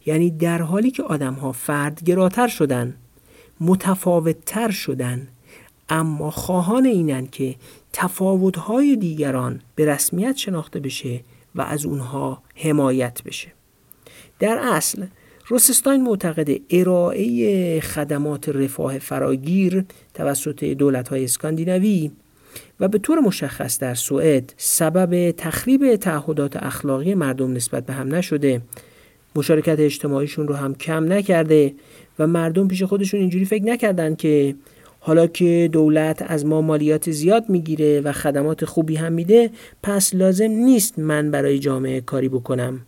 یعنی 0.05 0.31
در 0.31 0.61
حالی 0.61 0.91
که 0.91 1.03
آدم 1.03 1.33
ها 1.33 1.51
فردگراتر 1.51 2.47
شدن 2.47 2.95
متفاوتتر 3.59 4.71
شدن 4.71 5.27
اما 5.89 6.31
خواهان 6.31 6.85
اینن 6.85 7.27
که 7.27 7.55
تفاوتهای 7.93 8.95
دیگران 8.95 9.61
به 9.75 9.85
رسمیت 9.85 10.35
شناخته 10.37 10.79
بشه 10.79 11.21
و 11.55 11.61
از 11.61 11.85
اونها 11.85 12.41
حمایت 12.55 13.23
بشه. 13.23 13.47
در 14.39 14.57
اصل 14.61 15.05
روسستاین 15.47 16.03
معتقد 16.03 16.49
ارائه 16.69 17.79
خدمات 17.79 18.49
رفاه 18.49 18.99
فراگیر 18.99 19.85
توسط 20.13 20.63
دولت 20.63 21.07
های 21.07 21.23
اسکاندیناوی 21.23 22.11
و 22.79 22.87
به 22.87 22.97
طور 22.97 23.19
مشخص 23.19 23.79
در 23.79 23.93
سوئد 23.93 24.53
سبب 24.57 25.31
تخریب 25.31 25.95
تعهدات 25.95 26.63
اخلاقی 26.63 27.15
مردم 27.15 27.53
نسبت 27.53 27.85
به 27.85 27.93
هم 27.93 28.15
نشده. 28.15 28.61
مشارکت 29.35 29.79
اجتماعیشون 29.79 30.47
رو 30.47 30.55
هم 30.55 30.75
کم 30.75 31.13
نکرده 31.13 31.73
و 32.19 32.27
مردم 32.27 32.67
پیش 32.67 32.83
خودشون 32.83 33.19
اینجوری 33.19 33.45
فکر 33.45 33.63
نکردن 33.63 34.15
که 34.15 34.55
حالا 34.99 35.27
که 35.27 35.69
دولت 35.71 36.21
از 36.27 36.45
ما 36.45 36.61
مالیات 36.61 37.11
زیاد 37.11 37.49
می‌گیره 37.49 38.01
و 38.01 38.11
خدمات 38.11 38.65
خوبی 38.65 38.95
هم 38.95 39.13
میده 39.13 39.49
پس 39.83 40.15
لازم 40.15 40.51
نیست 40.51 40.99
من 40.99 41.31
برای 41.31 41.59
جامعه 41.59 42.01
کاری 42.01 42.29
بکنم 42.29 42.81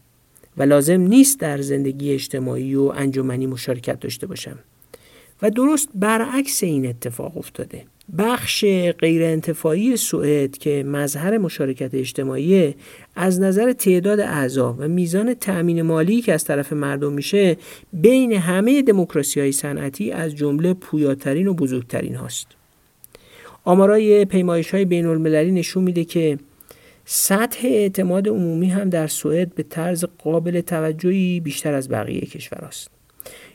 و 0.57 0.63
لازم 0.63 1.01
نیست 1.01 1.39
در 1.39 1.61
زندگی 1.61 2.13
اجتماعی 2.13 2.75
و 2.75 2.81
انجمنی 2.81 3.47
مشارکت 3.47 3.99
داشته 3.99 4.27
باشم. 4.27 4.59
و 5.41 5.49
درست 5.49 5.89
برعکس 5.95 6.63
این 6.63 6.85
اتفاق 6.85 7.37
افتاده. 7.37 7.83
بخش 8.17 8.65
غیر 8.99 9.23
انتفاعی 9.23 9.97
سوئد 9.97 10.57
که 10.57 10.83
مظهر 10.83 11.37
مشارکت 11.37 11.93
اجتماعی 11.93 12.75
از 13.15 13.39
نظر 13.39 13.71
تعداد 13.73 14.19
اعضا 14.19 14.75
و 14.79 14.87
میزان 14.87 15.33
تأمین 15.33 15.81
مالی 15.81 16.21
که 16.21 16.33
از 16.33 16.43
طرف 16.43 16.73
مردم 16.73 17.13
میشه 17.13 17.57
بین 17.93 18.33
همه 18.33 18.81
دموکراسی 18.81 19.39
های 19.39 19.51
صنعتی 19.51 20.11
از 20.11 20.35
جمله 20.35 20.73
پویاترین 20.73 21.47
و 21.47 21.53
بزرگترین 21.53 22.15
هاست 22.15 22.47
آمارای 23.63 24.25
پیمایش 24.25 24.71
های 24.71 24.85
بین 24.85 25.05
المللی 25.05 25.51
نشون 25.51 25.83
میده 25.83 26.03
که 26.03 26.37
سطح 27.05 27.67
اعتماد 27.67 28.27
عمومی 28.27 28.67
هم 28.67 28.89
در 28.89 29.07
سوئد 29.07 29.55
به 29.55 29.63
طرز 29.63 30.05
قابل 30.23 30.61
توجهی 30.61 31.39
بیشتر 31.39 31.73
از 31.73 31.89
بقیه 31.89 32.21
کشور 32.21 32.65
است. 32.65 32.96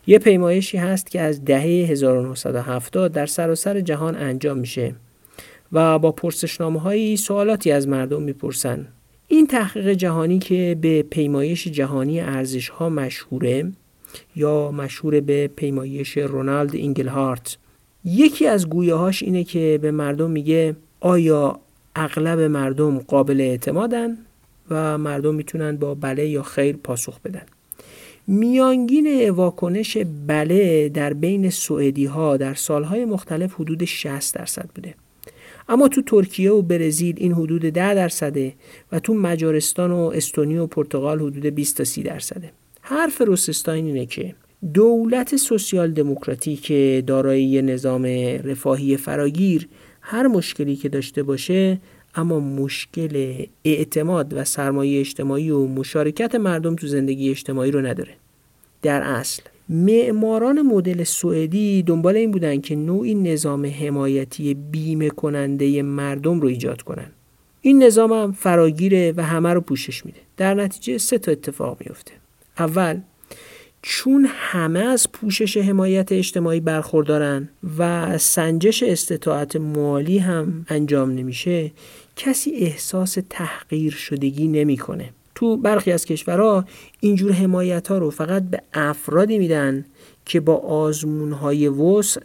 یه 0.07 0.19
پیمایشی 0.19 0.79
هست 0.79 1.11
که 1.11 1.21
از 1.21 1.45
دهه 1.45 1.63
1970 1.63 3.13
در 3.13 3.27
سراسر 3.27 3.81
جهان 3.81 4.17
انجام 4.17 4.59
میشه 4.59 4.95
و 5.73 5.99
با 5.99 6.13
پرسشنامه 6.13 6.81
هایی 6.81 7.17
سوالاتی 7.17 7.73
از 7.73 7.89
مردم 7.89 8.23
می‌پرسن. 8.23 8.87
این 9.29 9.47
تحقیق 9.47 9.89
جهانی 9.93 10.39
که 10.39 10.77
به 10.81 11.03
پیمایش 11.03 11.69
جهانی 11.69 12.21
ارزش 12.21 12.69
ها 12.69 12.89
مشهوره 12.89 13.73
یا 14.37 14.71
مشهور 14.71 15.21
به 15.21 15.51
پیمایش 15.57 16.19
رونالد 16.19 16.75
اینگلهارت. 16.75 17.57
یکی 18.05 18.47
از 18.47 18.69
گویه 18.69 18.95
هاش 18.95 19.23
اینه 19.23 19.45
که 19.45 19.79
به 19.83 19.91
مردم 19.91 20.31
میگه 20.31 20.77
آیا 21.01 21.59
اغلب 21.97 22.41
مردم 22.41 22.99
قابل 22.99 23.41
اعتمادن 23.41 24.19
و 24.71 24.99
مردم 24.99 25.35
می‌تونن 25.35 25.77
با 25.77 25.95
بله 25.95 26.29
یا 26.29 26.43
خیر 26.43 26.77
پاسخ 26.77 27.21
بدن؟ 27.21 27.43
میانگین 28.33 29.31
واکنش 29.31 29.97
بله 30.27 30.89
در 30.89 31.13
بین 31.13 31.51
سوئدی 31.51 32.05
ها 32.05 32.37
در 32.37 32.55
سالهای 32.55 33.05
مختلف 33.05 33.55
حدود 33.55 33.85
60 33.85 34.35
درصد 34.35 34.69
بوده. 34.75 34.95
اما 35.69 35.89
تو 35.89 36.03
ترکیه 36.03 36.53
و 36.53 36.63
برزیل 36.63 37.15
این 37.19 37.33
حدود 37.33 37.63
10 37.63 37.95
درصده 37.95 38.53
و 38.93 38.99
تو 38.99 39.15
مجارستان 39.15 39.91
و 39.91 39.97
استونیا 40.15 40.65
و 40.65 40.67
پرتغال 40.67 41.21
حدود 41.21 41.47
20 41.47 41.77
تا 41.77 41.85
30 41.85 42.03
درصده 42.03 42.53
حرف 42.81 43.21
روسستاین 43.21 43.87
اینه 43.87 44.07
که 44.07 44.35
دولت 44.75 45.37
سوسیال 45.37 45.93
دموکراتی 45.93 46.57
که 46.57 47.05
دارای 47.07 47.63
نظام 47.63 48.05
رفاهی 48.45 48.97
فراگیر 48.97 49.69
هر 50.01 50.27
مشکلی 50.27 50.77
که 50.77 50.89
داشته 50.89 51.23
باشه 51.23 51.79
اما 52.15 52.41
مشکل 52.41 53.45
اعتماد 53.65 54.33
و 54.35 54.45
سرمایه 54.45 55.01
اجتماعی 55.01 55.51
و 55.51 55.67
مشارکت 55.67 56.35
مردم 56.35 56.77
تو 56.77 56.87
زندگی 56.87 57.31
اجتماعی 57.31 57.71
رو 57.71 57.81
نداره. 57.81 58.22
در 58.83 59.03
اصل. 59.03 59.43
معماران 59.69 60.63
مدل 60.63 61.05
سوئدی 61.05 61.83
دنبال 61.83 62.17
این 62.17 62.31
بودن 62.31 62.61
که 62.61 62.77
نوعی 62.77 63.15
نظام 63.15 63.67
حمایتی 63.67 64.55
بیمه 64.55 65.11
کننده 65.11 65.83
مردم 65.83 66.41
رو 66.41 66.49
ایجاد 66.49 66.83
کنن. 66.83 67.11
این 67.61 67.83
نظام 67.83 68.13
هم 68.13 68.33
فراگیره 68.33 69.13
و 69.17 69.23
همه 69.23 69.53
رو 69.53 69.61
پوشش 69.61 70.07
میده. 70.07 70.21
در 70.37 70.55
نتیجه 70.55 70.99
سه 70.99 71.19
تا 71.19 71.33
اتفاق 71.33 71.77
میفته 71.81 72.13
اول 72.59 73.01
چون 73.83 74.29
همه 74.29 74.81
از 74.81 75.13
پوشش 75.13 75.57
حمایت 75.57 76.13
اجتماعی 76.13 76.61
برخوردارن 76.61 77.49
و 77.79 78.19
سنجش 78.19 78.83
استطاعت 78.83 79.57
مالی 79.57 80.19
هم 80.19 80.67
انجام 80.69 81.11
نمیشه 81.11 81.71
کسی 82.17 82.51
احساس 82.51 83.19
تحقیر 83.31 83.93
شدگی 83.93 84.49
نمی‌کنه. 84.49 85.11
تو 85.43 85.57
برخی 85.57 85.93
از 85.93 86.05
کشورها 86.05 86.65
اینجور 87.01 87.33
حمایت 87.33 87.89
ها 87.89 87.99
رو 87.99 88.11
فقط 88.11 88.43
به 88.43 88.63
افرادی 88.73 89.39
میدن 89.39 89.85
که 90.25 90.41
با 90.41 90.57
آزمون 90.57 91.33
های 91.33 91.69
وسع 91.69 92.21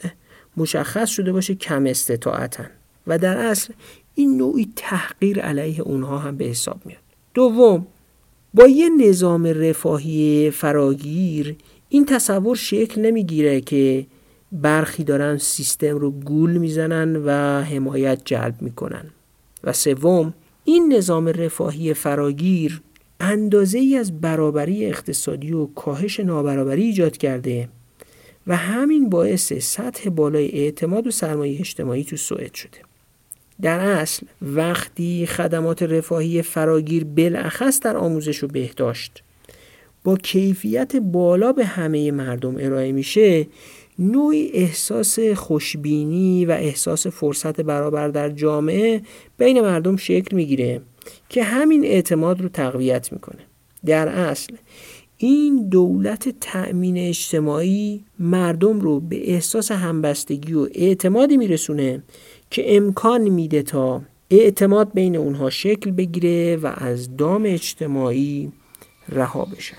مشخص 0.57 1.09
شده 1.09 1.31
باشه 1.31 1.55
کم 1.55 1.85
استطاعتن. 1.85 2.69
و 3.07 3.17
در 3.17 3.37
اصل 3.37 3.73
این 4.15 4.37
نوعی 4.37 4.71
تحقیر 4.75 5.39
علیه 5.39 5.81
اونها 5.81 6.17
هم 6.17 6.37
به 6.37 6.45
حساب 6.45 6.81
میاد. 6.85 7.01
دوم 7.33 7.87
با 8.53 8.67
یه 8.67 8.89
نظام 8.89 9.45
رفاهی 9.45 10.51
فراگیر 10.51 11.55
این 11.89 12.05
تصور 12.05 12.55
شکل 12.55 13.01
نمی‌گیره 13.01 13.61
که 13.61 14.05
برخی 14.51 15.03
دارن 15.03 15.37
سیستم 15.37 15.97
رو 15.97 16.11
گول 16.11 16.57
می‌زنن 16.57 17.15
و 17.15 17.61
حمایت 17.61 18.21
جلب 18.25 18.61
می‌کنن. 18.61 19.05
و 19.63 19.73
سوم 19.73 20.33
این 20.63 20.93
نظام 20.93 21.27
رفاهی 21.27 21.93
فراگیر 21.93 22.81
اندازه 23.19 23.79
ای 23.79 23.95
از 23.95 24.21
برابری 24.21 24.85
اقتصادی 24.85 25.53
و 25.53 25.65
کاهش 25.65 26.19
نابرابری 26.19 26.83
ایجاد 26.83 27.17
کرده 27.17 27.69
و 28.47 28.55
همین 28.55 29.09
باعث 29.09 29.53
سطح 29.53 30.09
بالای 30.09 30.51
اعتماد 30.51 31.07
و 31.07 31.11
سرمایه 31.11 31.59
اجتماعی 31.59 32.03
تو 32.03 32.17
سوئد 32.17 32.53
شده. 32.53 32.77
در 33.61 33.79
اصل 33.79 34.25
وقتی 34.41 35.25
خدمات 35.25 35.83
رفاهی 35.83 36.41
فراگیر 36.41 37.03
بالاخص 37.03 37.79
در 37.79 37.97
آموزش 37.97 38.43
و 38.43 38.47
بهداشت 38.47 39.23
با 40.03 40.17
کیفیت 40.17 40.95
بالا 40.95 41.51
به 41.51 41.65
همه 41.65 42.11
مردم 42.11 42.55
ارائه 42.59 42.91
میشه 42.91 43.47
نوعی 43.99 44.51
احساس 44.53 45.19
خوشبینی 45.19 46.45
و 46.45 46.51
احساس 46.51 47.07
فرصت 47.07 47.61
برابر 47.61 48.07
در 48.07 48.29
جامعه 48.29 49.01
بین 49.37 49.61
مردم 49.61 49.95
شکل 49.95 50.35
می‌گیره. 50.35 50.81
که 51.29 51.43
همین 51.43 51.85
اعتماد 51.85 52.41
رو 52.41 52.49
تقویت 52.49 53.13
می‌کنه. 53.13 53.41
در 53.85 54.07
اصل 54.07 54.55
این 55.17 55.69
دولت 55.69 56.29
تأمین 56.41 56.97
اجتماعی 56.97 58.03
مردم 58.19 58.79
رو 58.79 58.99
به 58.99 59.31
احساس 59.31 59.71
همبستگی 59.71 60.53
و 60.53 60.67
اعتمادی 60.73 61.37
میرسونه 61.37 62.03
که 62.51 62.75
امکان 62.75 63.21
میده 63.21 63.61
تا 63.61 64.01
اعتماد 64.29 64.93
بین 64.93 65.15
اونها 65.15 65.49
شکل 65.49 65.91
بگیره 65.91 66.55
و 66.55 66.73
از 66.77 67.17
دام 67.17 67.43
اجتماعی 67.45 68.51
رها 69.09 69.45
بشن. 69.45 69.77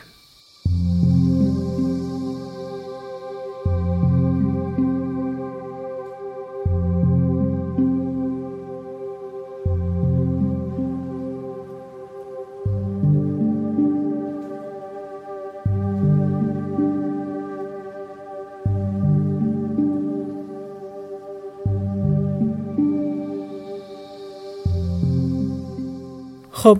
خب 26.58 26.78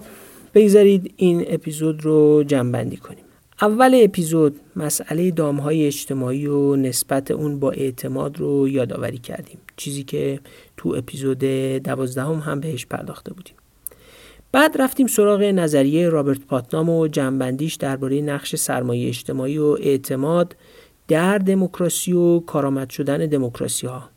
بگذارید 0.54 1.14
این 1.16 1.44
اپیزود 1.46 2.04
رو 2.04 2.44
جنبندی 2.46 2.96
کنیم. 2.96 3.24
اول 3.62 4.00
اپیزود 4.02 4.60
مسئله 4.76 5.30
دامهای 5.30 5.86
اجتماعی 5.86 6.46
و 6.46 6.76
نسبت 6.76 7.30
اون 7.30 7.58
با 7.58 7.70
اعتماد 7.70 8.38
رو 8.38 8.68
یادآوری 8.68 9.18
کردیم. 9.18 9.58
چیزی 9.76 10.02
که 10.02 10.40
تو 10.76 10.94
اپیزود 10.96 11.38
دوازدهم 11.84 12.38
هم 12.38 12.60
بهش 12.60 12.86
پرداخته 12.86 13.32
بودیم. 13.32 13.54
بعد 14.52 14.82
رفتیم 14.82 15.06
سراغ 15.06 15.42
نظریه 15.42 16.08
رابرت 16.08 16.40
پاتنام 16.40 16.88
و 16.88 17.08
جنبندیش 17.08 17.74
درباره 17.74 18.20
نقش 18.20 18.56
سرمایه 18.56 19.08
اجتماعی 19.08 19.58
و 19.58 19.76
اعتماد 19.80 20.56
در 21.08 21.38
دموکراسی 21.38 22.12
و 22.12 22.40
کارآمد 22.40 22.90
شدن 22.90 23.26
دموکراسی 23.26 23.86
ها. 23.86 24.10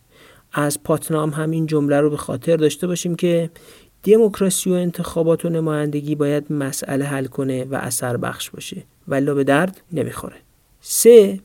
از 0.53 0.84
پاتنام 0.84 1.30
هم 1.30 1.51
این 1.51 1.66
جمله 1.66 1.99
رو 2.01 2.09
به 2.09 2.18
خاطر 2.18 2.57
داشته 2.57 2.88
باشیم 2.88 3.16
که 3.16 3.49
دموکراسی 4.04 4.70
و 4.70 4.74
انتخابات 4.74 5.45
و 5.45 5.49
نمایندگی 5.49 6.16
باید 6.16 6.54
مسئله 6.54 7.06
حل 7.06 7.26
کنه 7.26 7.64
و 7.64 7.76
اثر 7.76 8.18
بخش 8.18 8.49
باشه 8.49 8.84
ولی 9.08 9.34
به 9.34 9.43
درد 9.43 9.82
نمی‌خوره. 9.91 10.36
سه 10.82 11.39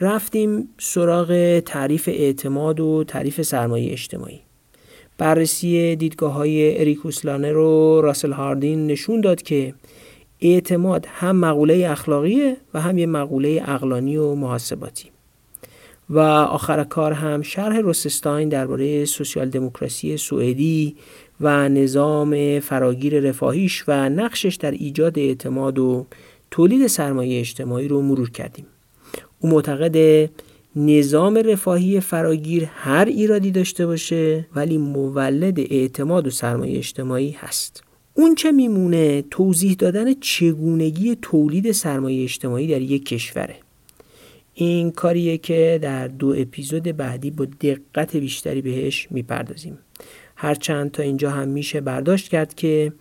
رفتیم 0.00 0.68
سراغ 0.78 1.60
تعریف 1.60 2.08
اعتماد 2.08 2.80
و 2.80 3.04
تعریف 3.04 3.42
سرمایه 3.42 3.92
اجتماعی. 3.92 4.40
بررسی 5.18 5.96
دیدگاه 5.96 6.32
های 6.32 6.80
اریکوس 6.80 7.24
لانر 7.24 7.56
و 7.56 8.00
راسل 8.00 8.32
هاردین 8.32 8.86
نشون 8.86 9.20
داد 9.20 9.42
که 9.42 9.74
اعتماد 10.40 11.06
هم 11.08 11.36
مقوله 11.36 11.88
اخلاقیه 11.90 12.56
و 12.74 12.80
هم 12.80 12.98
یه 12.98 13.06
مقوله 13.06 13.62
اقلانی 13.66 14.16
و 14.16 14.34
محاسباتی. 14.34 15.10
و 16.10 16.18
آخر 16.18 16.84
کار 16.84 17.12
هم 17.12 17.42
شرح 17.42 17.78
روسستاین 17.78 18.48
درباره 18.48 19.04
سوسیال 19.04 19.48
دموکراسی 19.48 20.16
سوئدی 20.16 20.96
و 21.40 21.68
نظام 21.68 22.60
فراگیر 22.60 23.20
رفاهیش 23.20 23.84
و 23.88 24.08
نقشش 24.08 24.54
در 24.54 24.70
ایجاد 24.70 25.18
اعتماد 25.18 25.78
و 25.78 26.06
تولید 26.50 26.86
سرمایه 26.86 27.40
اجتماعی 27.40 27.88
رو 27.88 28.02
مرور 28.02 28.30
کردیم. 28.30 28.66
او 29.40 29.48
معتقد 29.48 30.30
نظام 30.76 31.36
رفاهی 31.36 32.00
فراگیر 32.00 32.68
هر 32.74 33.04
ایرادی 33.04 33.50
داشته 33.50 33.86
باشه 33.86 34.46
ولی 34.54 34.78
مولد 34.78 35.60
اعتماد 35.60 36.26
و 36.26 36.30
سرمایه 36.30 36.78
اجتماعی 36.78 37.30
هست. 37.30 37.82
اون 38.14 38.34
چه 38.34 38.52
میمونه؟ 38.52 39.24
توضیح 39.30 39.74
دادن 39.74 40.14
چگونگی 40.20 41.16
تولید 41.22 41.72
سرمایه 41.72 42.24
اجتماعی 42.24 42.66
در 42.66 42.82
یک 42.82 43.06
کشوره. 43.06 43.56
این 44.54 44.90
کاریه 44.90 45.38
که 45.38 45.78
در 45.82 46.08
دو 46.08 46.34
اپیزود 46.38 46.82
بعدی 46.82 47.30
با 47.30 47.44
دقت 47.44 48.16
بیشتری 48.16 48.62
بهش 48.62 49.08
می‌پردازیم. 49.10 49.78
هرچند 50.36 50.90
تا 50.90 51.02
اینجا 51.02 51.30
هم 51.30 51.48
میشه 51.48 51.80
برداشت 51.80 52.28
کرد 52.28 52.54
که 52.54 52.92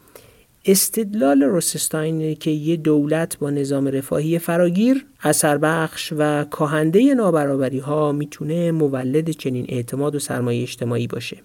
استدلال 0.65 1.43
روسستاین 1.43 2.35
که 2.35 2.51
یه 2.51 2.75
دولت 2.75 3.39
با 3.39 3.49
نظام 3.49 3.87
رفاهی 3.87 4.39
فراگیر 4.39 5.05
اثر 5.21 5.57
بخش 5.57 6.13
و 6.17 6.43
کاهنده 6.43 7.13
نابرابری 7.13 7.79
ها 7.79 8.11
می‌تونه 8.11 8.71
مولد 8.71 9.29
چنین 9.29 9.65
اعتماد 9.69 10.15
و 10.15 10.19
سرمایه 10.19 10.63
اجتماعی 10.63 11.07
باشه. 11.07 11.37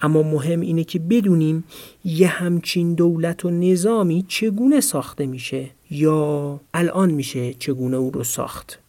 اما 0.00 0.22
مهم 0.22 0.60
اینه 0.60 0.84
که 0.84 0.98
بدونیم 0.98 1.64
یه 2.04 2.26
همچین 2.26 2.94
دولت 2.94 3.44
و 3.44 3.50
نظامی 3.50 4.24
چگونه 4.28 4.80
ساخته 4.80 5.26
میشه 5.26 5.70
یا 5.90 6.60
الان 6.74 7.10
میشه 7.10 7.54
چگونه 7.54 7.96
او 7.96 8.10
رو 8.10 8.24
ساخت. 8.24 8.83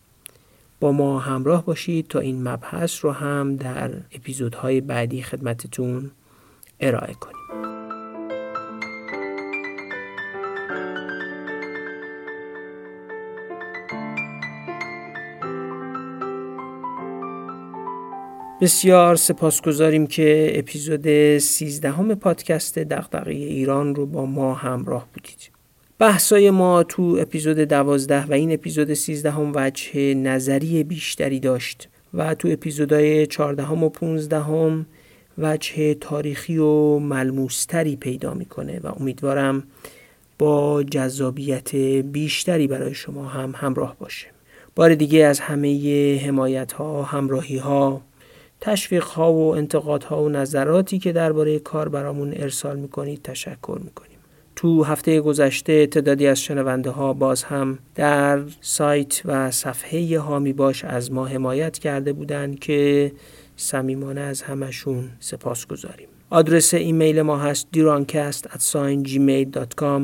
ما 0.91 1.19
همراه 1.19 1.65
باشید 1.65 2.07
تا 2.07 2.19
این 2.19 2.47
مبحث 2.47 3.05
رو 3.05 3.11
هم 3.11 3.55
در 3.55 3.91
اپیزودهای 4.11 4.81
بعدی 4.81 5.21
خدمتتون 5.21 6.11
ارائه 6.79 7.13
کنیم 7.13 7.35
بسیار 18.61 19.15
سپاسگزاریم 19.15 20.07
که 20.07 20.51
اپیزود 20.55 21.37
13 21.37 21.91
همه 21.91 22.15
پادکست 22.15 22.79
دغدغه 22.79 23.31
ایران 23.31 23.95
رو 23.95 24.05
با 24.05 24.25
ما 24.25 24.53
همراه 24.53 25.07
بودید. 25.13 25.54
بحثای 25.99 26.51
ما 26.51 26.83
تو 26.83 27.17
اپیزود 27.19 27.57
دوازده 27.57 28.25
و 28.25 28.33
این 28.33 28.53
اپیزود 28.53 28.93
سیزده 28.93 29.31
هم 29.31 29.51
وجه 29.55 30.13
نظری 30.13 30.83
بیشتری 30.83 31.39
داشت 31.39 31.89
و 32.13 32.35
تو 32.35 32.47
اپیزودهای 32.51 33.27
چهاردهم 33.27 33.83
و 33.83 33.89
پونزدهم 33.89 34.85
وجه 35.37 35.93
تاریخی 35.93 36.57
و 36.57 36.99
ملموستری 36.99 37.95
پیدا 37.95 38.33
می‌کنه 38.33 38.79
و 38.83 38.87
امیدوارم 38.99 39.63
با 40.39 40.83
جذابیت 40.83 41.75
بیشتری 42.01 42.67
برای 42.67 42.93
شما 42.93 43.25
هم 43.25 43.53
همراه 43.55 43.95
باشه. 43.99 44.27
بار 44.75 44.95
دیگه 44.95 45.25
از 45.25 45.39
همه 45.39 46.19
حمایت 46.25 46.71
ها، 46.71 47.03
همراهی 47.03 47.57
ها، 47.57 48.01
تشویق 48.61 49.03
ها 49.03 49.33
و 49.33 49.55
انتقاد 49.55 50.03
ها 50.03 50.23
و 50.23 50.29
نظراتی 50.29 50.99
که 50.99 51.11
درباره 51.11 51.59
کار 51.59 51.89
برامون 51.89 52.33
ارسال 52.35 52.79
می‌کنید 52.79 53.21
تشکر 53.21 53.79
می‌کنیم. 53.83 54.14
تو 54.55 54.83
هفته 54.83 55.21
گذشته 55.21 55.87
تعدادی 55.87 56.27
از 56.27 56.39
شنونده 56.39 56.89
ها 56.89 57.13
باز 57.13 57.43
هم 57.43 57.79
در 57.95 58.41
سایت 58.61 59.21
و 59.25 59.51
صفحه 59.51 60.19
هامی 60.19 60.53
باش 60.53 60.85
از 60.85 61.11
ما 61.11 61.25
حمایت 61.25 61.79
کرده 61.79 62.13
بودند 62.13 62.59
که 62.59 63.11
صمیمانه 63.55 64.21
از 64.21 64.41
همشون 64.41 65.09
سپاس 65.19 65.67
گذاریم 65.67 66.07
آدرس 66.29 66.73
ایمیل 66.73 67.21
ما 67.21 67.37
هست 67.37 67.67
dirancast@gmail.com 67.75 70.01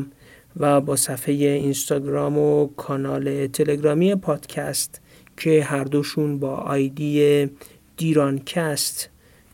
و 0.57 0.81
با 0.81 0.95
صفحه 0.95 1.33
اینستاگرام 1.33 2.37
و 2.37 2.67
کانال 2.67 3.47
تلگرامی 3.47 4.15
پادکست 4.15 5.01
که 5.37 5.63
هر 5.63 5.83
دوشون 5.83 6.39
با 6.39 6.55
آیدی 6.55 7.49
دیرانکست 7.97 9.09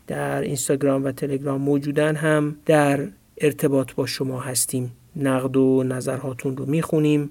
در 0.06 0.40
اینستاگرام 0.40 1.04
و 1.04 1.12
تلگرام 1.12 1.60
موجودن 1.60 2.16
هم 2.16 2.56
در 2.66 3.08
ارتباط 3.40 3.92
با 3.94 4.06
شما 4.06 4.40
هستیم. 4.40 4.92
نقد 5.16 5.56
و 5.56 5.82
نظرهاتون 5.82 6.56
رو 6.56 6.66
می‌خونیم 6.66 7.30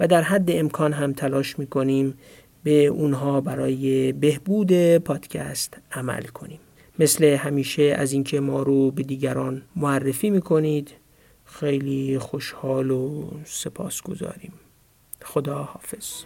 و 0.00 0.06
در 0.06 0.22
حد 0.22 0.50
امکان 0.50 0.92
هم 0.92 1.12
تلاش 1.12 1.58
می‌کنیم 1.58 2.14
به 2.64 2.86
اونها 2.86 3.40
برای 3.40 4.12
بهبود 4.12 4.96
پادکست 4.96 5.76
عمل 5.92 6.22
کنیم. 6.22 6.58
مثل 6.98 7.24
همیشه 7.24 7.82
از 7.82 8.12
اینکه 8.12 8.40
ما 8.40 8.62
رو 8.62 8.90
به 8.90 9.02
دیگران 9.02 9.62
معرفی 9.76 10.30
می‌کنید 10.30 10.90
خیلی 11.44 12.18
خوشحال 12.18 12.90
و 12.90 13.30
سپاس 13.44 14.02
گذاریم 14.02 14.52
خدا 15.22 15.62
حافظ 15.62 16.24